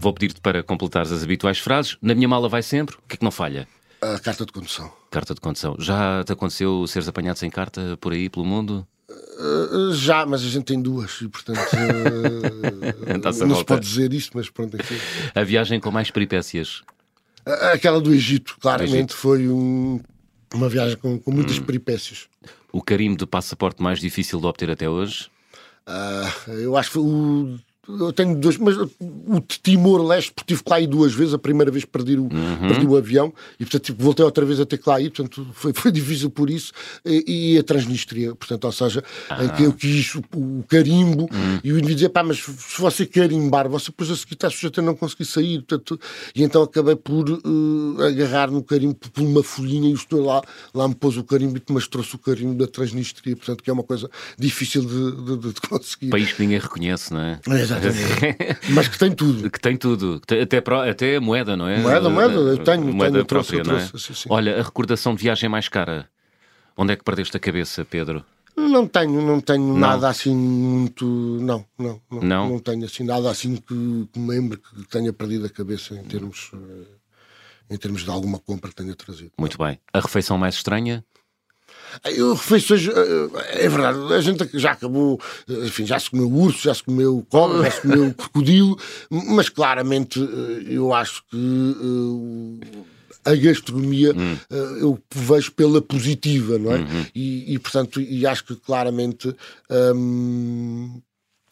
Vou 0.00 0.12
pedir-te 0.12 0.40
para 0.40 0.62
completares 0.62 1.10
as 1.10 1.24
habituais 1.24 1.58
frases. 1.58 1.96
Na 2.00 2.14
minha 2.14 2.28
mala 2.28 2.48
vai 2.48 2.62
sempre. 2.62 2.94
O 2.96 3.08
que 3.08 3.14
é 3.14 3.16
que 3.18 3.24
não 3.24 3.32
falha? 3.32 3.66
A 4.00 4.18
carta 4.20 4.46
de 4.46 4.52
condução. 4.52 4.92
Carta 5.10 5.34
de 5.34 5.40
condução. 5.40 5.74
Já 5.78 6.22
te 6.24 6.32
aconteceu 6.32 6.86
seres 6.86 7.08
apanhado 7.08 7.36
sem 7.36 7.50
carta 7.50 7.98
por 8.00 8.12
aí, 8.12 8.28
pelo 8.28 8.46
mundo? 8.46 8.86
Uh, 9.10 9.92
já, 9.94 10.24
mas 10.24 10.42
a 10.42 10.48
gente 10.48 10.64
tem 10.64 10.80
duas 10.80 11.20
e 11.22 11.28
portanto 11.28 11.58
uh, 11.74 13.46
não 13.46 13.56
se 13.56 13.64
pode 13.64 13.86
dizer 13.86 14.12
isto, 14.12 14.36
mas 14.36 14.50
pronto. 14.50 14.76
Aqui. 14.76 15.00
A 15.34 15.42
viagem 15.42 15.80
com 15.80 15.90
mais 15.90 16.10
peripécias? 16.10 16.82
Aquela 17.72 18.00
do 18.00 18.12
Egito, 18.12 18.56
claramente, 18.60 19.14
foi 19.14 19.48
um 19.48 20.00
uma 20.54 20.68
viagem 20.68 20.96
com, 20.96 21.18
com 21.18 21.30
muitas 21.30 21.58
hum. 21.58 21.62
peripécias. 21.62 22.28
O 22.72 22.82
carimbo 22.82 23.16
de 23.16 23.26
passaporte 23.26 23.82
mais 23.82 24.00
difícil 24.00 24.40
de 24.40 24.46
obter 24.46 24.70
até 24.70 24.88
hoje? 24.88 25.28
Uh, 25.86 26.50
eu 26.50 26.76
acho 26.76 26.90
que 26.90 26.94
foi 26.94 27.02
o 27.02 27.58
eu 27.88 28.12
tenho 28.12 28.36
dois, 28.36 28.58
mas 28.58 28.76
o 28.76 29.40
Timor-Leste, 29.40 30.32
porque 30.32 30.54
tive 30.54 30.62
que 30.62 30.70
lá 30.70 30.80
ir 30.80 30.86
duas 30.86 31.14
vezes, 31.14 31.34
a 31.34 31.38
primeira 31.38 31.70
vez 31.70 31.84
perdi 31.84 32.16
o, 32.16 32.22
uhum. 32.22 32.68
perdi 32.68 32.86
o 32.86 32.96
avião 32.96 33.32
e 33.58 33.64
portanto 33.64 33.82
tipo, 33.84 34.02
voltei 34.02 34.24
outra 34.24 34.44
vez 34.44 34.60
a 34.60 34.66
ter 34.66 34.78
que 34.78 34.88
lá 34.88 35.00
ir, 35.00 35.10
portanto 35.10 35.46
foi, 35.52 35.72
foi 35.72 35.90
difícil 35.90 36.30
por 36.30 36.50
isso, 36.50 36.72
e, 37.04 37.54
e 37.54 37.58
a 37.58 37.62
Transnistria, 37.62 38.34
portanto, 38.34 38.64
ou 38.64 38.72
seja, 38.72 39.02
ah. 39.30 39.44
em 39.44 39.48
que 39.48 39.62
eu 39.64 39.72
quis 39.72 40.14
o, 40.14 40.22
o 40.34 40.64
carimbo 40.68 41.22
uhum. 41.22 41.60
e 41.64 41.72
o 41.72 41.78
indivíduo 41.78 41.94
dizia, 41.94 42.10
pá, 42.10 42.22
mas 42.22 42.38
se 42.38 42.80
você 42.80 43.06
carimbar, 43.06 43.68
você 43.68 43.86
depois 43.86 44.10
a 44.10 44.16
seguir 44.16 44.34
está 44.34 44.50
sujeito 44.50 44.80
a 44.80 44.82
não 44.82 44.94
conseguir 44.94 45.24
sair, 45.24 45.58
portanto, 45.62 45.98
e 46.34 46.42
então 46.42 46.62
acabei 46.62 46.96
por 46.96 47.28
uh, 47.28 48.02
agarrar 48.02 48.50
no 48.50 48.62
carimbo 48.62 48.94
por 48.94 49.22
uma 49.22 49.42
folhinha 49.42 49.90
e 49.90 49.94
o 49.94 49.98
senhor 49.98 50.24
lá, 50.24 50.42
lá 50.74 50.88
me 50.88 50.94
pôs 50.94 51.16
o 51.16 51.24
carimbo, 51.24 51.60
mas 51.70 51.88
trouxe 51.88 52.14
o 52.14 52.18
carimbo 52.18 52.54
da 52.54 52.66
Transnistria, 52.66 53.36
portanto, 53.36 53.62
que 53.62 53.70
é 53.70 53.72
uma 53.72 53.82
coisa 53.82 54.10
difícil 54.38 54.82
de, 54.82 55.36
de, 55.36 55.52
de 55.54 55.60
conseguir. 55.68 56.10
País 56.10 56.32
que 56.32 56.42
ninguém 56.42 56.58
reconhece, 56.58 57.12
não 57.12 57.20
é? 57.20 57.40
Exato. 57.46 57.77
Mas 58.70 58.88
que 58.88 58.98
tem 58.98 59.12
tudo. 59.12 59.50
Que 59.50 59.60
tem 59.60 59.76
tudo. 59.76 60.20
Até, 60.22 60.60
até 60.90 61.20
moeda, 61.20 61.56
não 61.56 61.68
é? 61.68 61.78
Moeda, 61.78 62.08
moeda. 62.08 62.34
Eu 62.34 62.58
tenho. 62.58 62.84
Moeda 62.84 63.12
tenho, 63.12 63.26
própria, 63.26 63.62
trouxe, 63.62 63.92
não 63.92 63.98
é? 63.98 64.00
Sim, 64.00 64.14
sim. 64.14 64.28
Olha, 64.30 64.60
a 64.60 64.62
recordação 64.62 65.14
de 65.14 65.22
viagem 65.22 65.48
mais 65.48 65.68
cara. 65.68 66.08
Onde 66.76 66.92
é 66.92 66.96
que 66.96 67.02
perdeste 67.02 67.36
a 67.36 67.40
cabeça, 67.40 67.84
Pedro? 67.84 68.24
Não 68.56 68.86
tenho, 68.86 69.22
não 69.22 69.40
tenho 69.40 69.64
não. 69.64 69.76
nada 69.78 70.08
assim 70.08 70.34
muito. 70.34 71.04
Não, 71.06 71.64
não, 71.78 72.00
não, 72.10 72.20
não. 72.20 72.48
Não 72.50 72.58
tenho 72.58 72.84
assim 72.84 73.04
nada 73.04 73.30
assim 73.30 73.56
que, 73.56 74.08
que 74.12 74.18
me 74.18 74.28
lembre 74.28 74.58
que 74.58 74.88
tenha 74.88 75.12
perdido 75.12 75.46
a 75.46 75.48
cabeça 75.48 75.94
em 75.94 76.02
termos, 76.04 76.50
eh, 76.54 77.74
em 77.74 77.76
termos 77.76 78.02
de 78.02 78.10
alguma 78.10 78.38
compra 78.38 78.70
que 78.70 78.76
tenha 78.76 78.94
trazido. 78.96 79.32
Muito 79.38 79.56
bem. 79.58 79.78
A 79.92 80.00
refeição 80.00 80.36
mais 80.36 80.56
estranha? 80.56 81.04
Eu, 82.04 82.34
refeições, 82.34 82.86
eh, 82.86 82.92
eh, 82.92 83.64
é 83.64 83.68
verdade, 83.68 83.98
a 84.12 84.20
gente 84.20 84.48
já 84.54 84.72
acabou, 84.72 85.20
eh, 85.48 85.66
enfim, 85.66 85.86
já 85.86 85.98
se 85.98 86.10
comeu 86.10 86.30
urso, 86.30 86.62
já 86.62 86.74
se 86.74 86.82
comeu 86.82 87.24
cobra, 87.28 87.64
já 87.64 87.70
se 87.70 87.80
comeu 87.82 88.14
crocodilo, 88.14 88.78
mas 89.10 89.48
claramente 89.48 90.18
eu 90.66 90.92
acho 90.92 91.22
que 91.30 91.76
a 93.24 93.34
gastronomia 93.34 94.14
hum. 94.16 94.36
eu 94.80 94.98
vejo 95.14 95.52
pela 95.52 95.82
positiva, 95.82 96.58
não 96.58 96.72
é? 96.72 96.78
Uhum. 96.78 97.06
E, 97.14 97.54
e, 97.54 97.58
portanto, 97.58 98.00
e 98.00 98.26
acho 98.26 98.44
que 98.44 98.56
claramente 98.56 99.34
hum, 99.94 101.00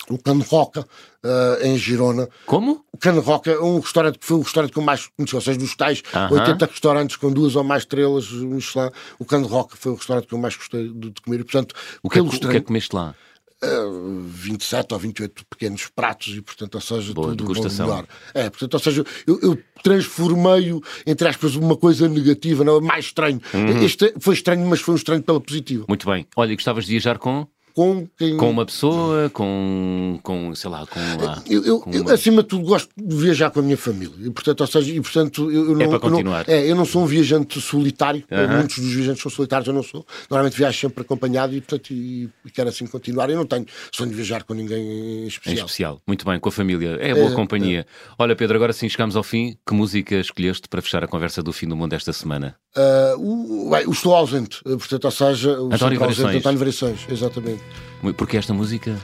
o 0.09 0.19
Cano 0.19 0.45
Roca, 0.45 0.81
uh, 0.81 1.65
em 1.67 1.77
Girona. 1.77 2.29
Como? 2.45 2.85
O 2.93 2.99
Cano 2.99 3.21
Roca 3.21 3.51
é 3.51 3.59
um 3.59 3.81
restaurante 3.81 4.19
que 4.19 4.27
foi 4.27 4.37
o 4.37 4.43
restaurante 4.43 4.73
que 4.73 4.79
eu 4.79 4.83
mais 4.83 5.09
conheci, 5.09 5.35
ou 5.35 5.41
seja, 5.41 5.59
dos 5.59 5.75
tais 5.75 6.01
uh 6.01 6.31
-huh. 6.31 6.41
80 6.41 6.67
restaurantes 6.67 7.17
com 7.17 7.33
duas 7.33 7.57
ou 7.57 7.65
mais 7.65 7.83
estrelas 7.83 8.31
Michelin, 8.31 8.91
o 9.19 9.25
Cano 9.25 9.47
Roca 9.47 9.77
foi 9.77 9.93
o 9.93 9.95
restaurante 9.97 10.27
que 10.27 10.35
eu 10.35 10.39
mais 10.39 10.57
gostei 10.57 10.89
de, 10.89 11.11
de 11.11 11.21
comer. 11.21 11.41
E, 11.41 11.45
portanto, 11.45 11.75
o 12.03 12.09
que, 12.09 12.19
é, 12.19 12.23
o 12.23 12.31
que 12.31 12.47
é 12.47 12.61
que 12.61 12.61
comeste 12.63 12.95
lá? 12.95 13.15
Uh, 13.63 14.21
27 14.29 14.93
ou 14.93 15.01
28 15.01 15.47
pequenos 15.49 15.89
pratos 15.89 16.29
e, 16.37 16.43
portanto, 16.43 16.75
ou 16.75 16.81
seja, 16.81 17.15
Boa 17.15 17.29
tudo 17.29 17.45
degustação. 17.45 17.87
melhor. 17.87 18.07
É, 18.35 18.51
portanto, 18.51 18.75
ou 18.75 18.81
seja, 18.81 19.05
eu, 19.27 19.41
eu 19.41 19.59
transformei-o, 19.83 20.83
entre 21.07 21.27
aspas, 21.27 21.57
uma 21.57 21.75
coisa 21.75 22.07
negativa, 22.07 22.63
não 22.63 22.77
é 22.77 22.81
mais 22.83 23.07
estranho. 23.07 23.41
Uhum. 23.55 23.83
Este 23.83 24.13
foi 24.21 24.35
estranho, 24.35 24.67
mas 24.67 24.81
foi 24.81 24.93
um 24.93 24.99
estranho 24.99 25.23
pela 25.23 25.41
positiva. 25.41 25.87
Muito 25.89 26.07
bem. 26.07 26.27
Olha, 26.37 26.55
gostavas 26.55 26.85
de 26.85 26.91
viajar 26.91 27.19
com? 27.19 27.49
Com 27.77 28.09
quem. 28.17 28.39
Com 28.39 28.49
uma 28.49 28.65
pessoa, 28.65 29.29
com. 29.29 30.19
com 30.23 30.55
sei 30.55 30.71
lá, 30.71 30.87
com. 30.87 30.99
eu, 31.47 31.63
eu, 31.63 31.81
com 31.81 31.93
eu, 31.93 32.09
acima 32.09 32.43
de 32.43 32.49
tudo, 32.49 32.65
gosto 32.65 32.89
de 32.97 33.15
viajar 33.15 33.51
com 33.51 33.61
a 33.61 33.63
minha 33.63 33.77
família. 33.77 34.15
E, 34.19 34.31
portanto, 34.31 34.63
ou 34.63 34.67
seja, 34.67 34.91
e, 34.91 34.99
portanto 34.99 35.51
eu, 35.51 35.79
é 35.79 35.85
não. 35.85 35.91
para 35.91 35.99
continuar. 35.99 36.49
Eu 36.49 36.55
não, 36.55 36.63
é, 36.63 36.71
eu 36.71 36.75
não 36.75 36.85
sou 36.87 37.03
um 37.03 37.07
viajante 37.07 37.61
solitário. 37.61 38.25
Uh 38.31 38.35
-huh. 38.35 38.57
Muitos 38.57 38.79
dos 38.79 38.91
viajantes 38.91 39.23
são 39.23 39.31
solitários, 39.31 39.69
eu 39.69 39.75
não 39.75 39.83
sou. 39.83 40.07
Normalmente 40.31 40.57
viajo 40.57 40.79
sempre 40.79 41.03
acompanhado 41.03 41.55
e, 41.55 41.61
portanto, 41.61 41.91
e, 41.91 42.31
e 42.47 42.51
quero 42.51 42.71
assim 42.71 42.87
continuar. 42.87 43.29
Eu 43.29 43.37
não 43.37 43.45
tenho 43.45 43.67
sonho 43.93 44.09
de 44.09 44.17
viajar 44.17 44.45
com 44.45 44.55
ninguém 44.55 45.25
em 45.25 45.27
especial. 45.27 45.53
Em 45.53 45.59
especial. 45.59 46.01
Muito 46.07 46.25
bem, 46.25 46.41
com 46.41 46.49
a 46.49 46.53
família. 46.53 46.97
É 46.99 47.15
boa 47.15 47.31
é, 47.31 47.35
companhia. 47.35 47.81
É. 47.81 47.85
Olha, 48.19 48.35
Pedro, 48.35 48.57
agora 48.57 48.73
sim 48.73 48.89
chegamos 48.89 49.17
ao 49.17 49.23
fim. 49.23 49.55
Que 49.67 49.75
música 49.75 50.15
escolheste 50.15 50.67
para 50.67 50.81
fechar 50.81 51.05
a 51.05 51.07
conversa 51.07 51.43
do 51.43 51.53
fim 51.53 51.69
do 51.69 51.77
mundo 51.77 51.93
esta 51.93 52.11
semana? 52.15 52.57
Uh, 52.77 53.67
o, 53.67 53.71
bem, 53.71 53.87
o 53.87 53.91
Estou 53.91 54.15
Ausente, 54.15 54.63
portanto, 54.63 55.07
ou 55.07 55.11
seja, 55.11 55.59
o 55.59 55.73
António 55.73 55.99
Variações. 55.99 56.37
António 56.37 56.59
Variações, 56.59 57.07
exatamente. 57.09 57.66
Porquê 58.17 58.37
esta 58.37 58.53
música? 58.53 58.97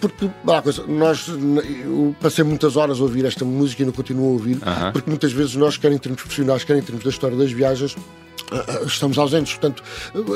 Porque, 0.00 0.30
coisa, 0.62 0.86
nós, 0.86 1.28
eu 1.28 2.16
passei 2.20 2.42
muitas 2.42 2.76
horas 2.76 3.00
a 3.00 3.02
ouvir 3.02 3.24
esta 3.24 3.44
música 3.44 3.82
e 3.82 3.86
não 3.86 3.92
continuo 3.92 4.30
a 4.30 4.32
ouvir, 4.32 4.56
uh 4.56 4.60
-huh. 4.60 4.92
porque 4.92 5.08
muitas 5.08 5.32
vezes 5.32 5.54
nós, 5.54 5.76
quer 5.76 5.92
em 5.92 5.98
termos 5.98 6.22
profissionais, 6.22 6.64
quer 6.64 6.76
em 6.76 6.82
termos 6.82 7.04
da 7.04 7.10
história 7.10 7.36
das 7.36 7.52
viagens, 7.52 7.96
estamos 8.86 9.18
ausentes, 9.18 9.54
portanto, 9.54 9.82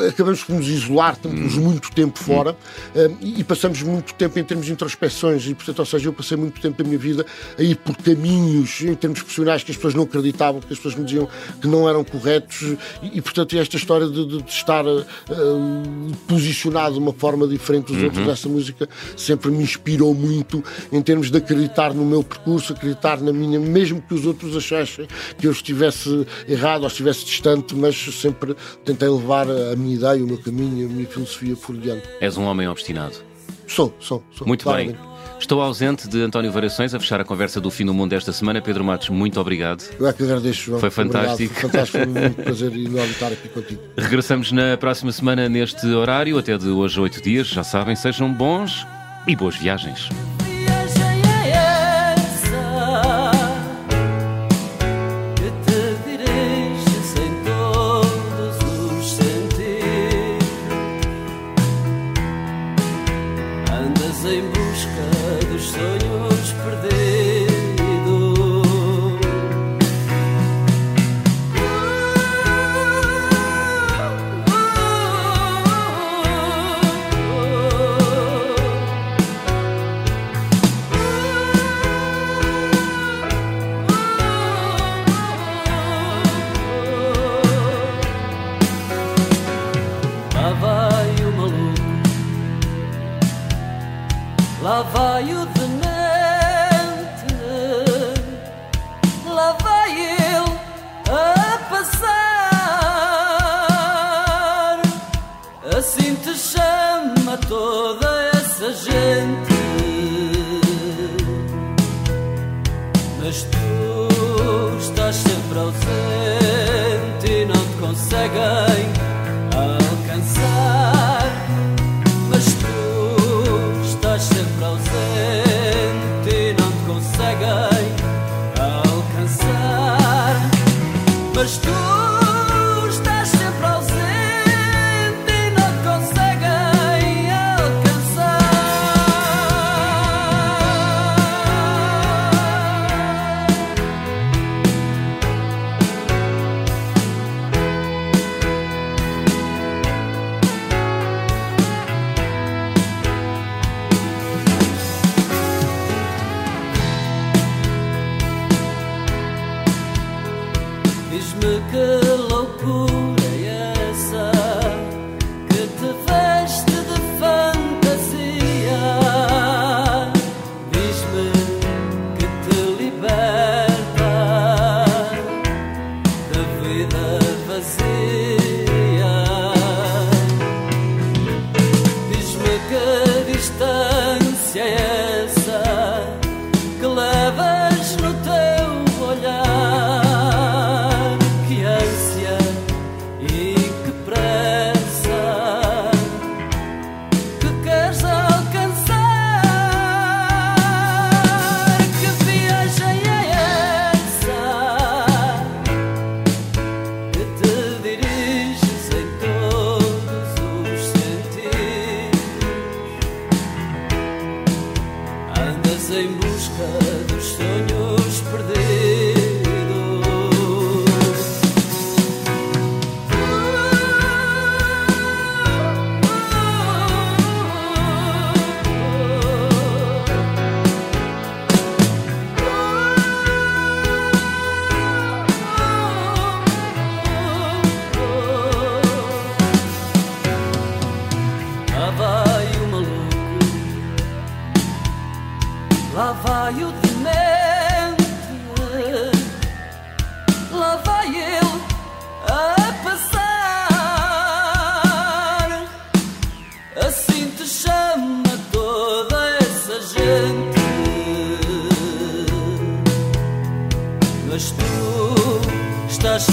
acabamos 0.08 0.42
por 0.44 0.56
nos 0.56 0.68
isolar, 0.68 1.14
estamos 1.14 1.56
hum. 1.56 1.60
muito 1.60 1.90
tempo 1.92 2.18
fora 2.18 2.56
hum. 2.94 3.16
e 3.20 3.44
passamos 3.44 3.82
muito 3.82 4.14
tempo 4.14 4.38
em 4.38 4.44
termos 4.44 4.66
de 4.66 4.72
introspeções 4.72 5.46
e, 5.46 5.54
portanto, 5.54 5.78
ou 5.78 5.86
seja, 5.86 6.08
eu 6.08 6.12
passei 6.12 6.36
muito 6.36 6.60
tempo 6.60 6.82
da 6.82 6.88
minha 6.88 6.98
vida 6.98 7.24
a 7.58 7.62
ir 7.62 7.76
por 7.76 7.96
caminhos 7.96 8.80
em 8.82 8.94
termos 8.94 9.20
profissionais 9.20 9.62
que 9.62 9.70
as 9.70 9.76
pessoas 9.76 9.94
não 9.94 10.04
acreditavam, 10.04 10.60
que 10.60 10.72
as 10.72 10.78
pessoas 10.78 10.94
me 10.94 11.04
diziam 11.04 11.28
que 11.60 11.66
não 11.66 11.88
eram 11.88 12.04
corretos 12.04 12.76
e, 13.02 13.20
portanto, 13.20 13.56
esta 13.58 13.76
história 13.76 14.06
de, 14.06 14.26
de, 14.26 14.42
de 14.42 14.50
estar 14.50 14.84
uh, 14.86 15.02
posicionado 16.26 16.94
de 16.94 17.00
uma 17.00 17.12
forma 17.12 17.46
diferente 17.46 17.86
dos 17.86 17.98
uhum. 17.98 18.04
outros 18.04 18.26
nessa 18.26 18.48
música 18.48 18.88
sempre 19.16 19.50
me 19.50 19.62
inspirou 19.62 20.14
muito 20.14 20.62
em 20.90 21.00
termos 21.02 21.30
de 21.30 21.38
acreditar 21.38 21.94
no 21.94 22.04
meu 22.04 22.22
percurso, 22.22 22.72
acreditar 22.72 23.20
na 23.20 23.32
minha, 23.32 23.58
mesmo 23.58 24.00
que 24.02 24.14
os 24.14 24.26
outros 24.26 24.56
achassem 24.56 25.06
que 25.38 25.46
eu 25.46 25.52
estivesse 25.52 26.26
errado 26.48 26.82
ou 26.82 26.88
estivesse 26.88 27.24
distante, 27.24 27.74
mas 27.74 28.01
sempre 28.10 28.56
tentei 28.84 29.08
levar 29.08 29.48
a 29.48 29.76
minha 29.76 29.94
ideia, 29.94 30.24
o 30.24 30.26
meu 30.26 30.38
caminho, 30.38 30.86
a 30.86 30.90
minha 30.90 31.06
filosofia 31.06 31.54
por 31.54 31.76
diante. 31.76 32.08
És 32.20 32.36
um 32.36 32.44
homem 32.44 32.66
obstinado. 32.66 33.14
Sou, 33.66 33.94
sou. 34.00 34.22
sou 34.32 34.46
Muito 34.46 34.64
claramente. 34.64 34.96
bem. 34.98 35.12
Estou 35.38 35.60
ausente 35.60 36.08
de 36.08 36.22
António 36.22 36.52
Variações 36.52 36.94
a 36.94 37.00
fechar 37.00 37.20
a 37.20 37.24
conversa 37.24 37.60
do 37.60 37.68
Fim 37.68 37.84
do 37.84 37.92
Mundo 37.92 38.12
esta 38.12 38.32
semana. 38.32 38.62
Pedro 38.62 38.84
Matos, 38.84 39.08
muito 39.08 39.40
obrigado. 39.40 39.82
Eu 39.98 40.06
é 40.06 40.12
que 40.12 40.22
agradeço, 40.22 40.62
João. 40.62 40.78
Foi 40.78 40.90
fantástico. 40.90 41.52
Foi 41.54 41.62
fantástico, 41.68 41.98
foi 41.98 42.06
muito 42.06 42.42
prazer 42.42 42.76
enorme 42.76 43.10
estar 43.10 43.32
aqui 43.32 43.48
contigo. 43.48 43.82
Regressamos 43.98 44.52
na 44.52 44.76
próxima 44.76 45.10
semana 45.10 45.48
neste 45.48 45.84
horário, 45.86 46.38
até 46.38 46.56
de 46.56 46.68
hoje 46.68 47.00
oito 47.00 47.20
dias. 47.20 47.48
Já 47.48 47.64
sabem, 47.64 47.96
sejam 47.96 48.32
bons 48.32 48.86
e 49.26 49.34
boas 49.34 49.56
viagens. 49.56 50.08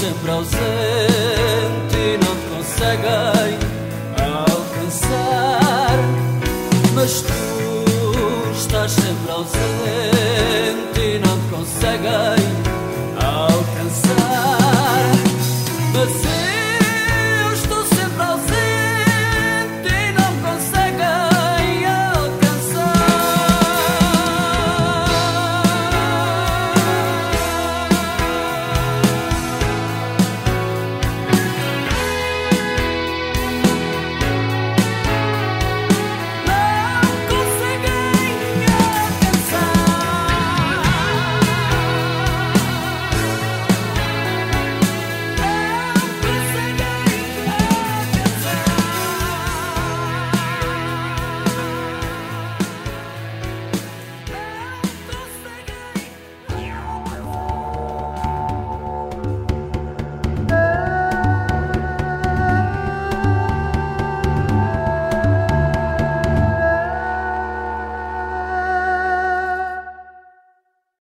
Sempre 0.10 0.32
ausente 0.32 0.59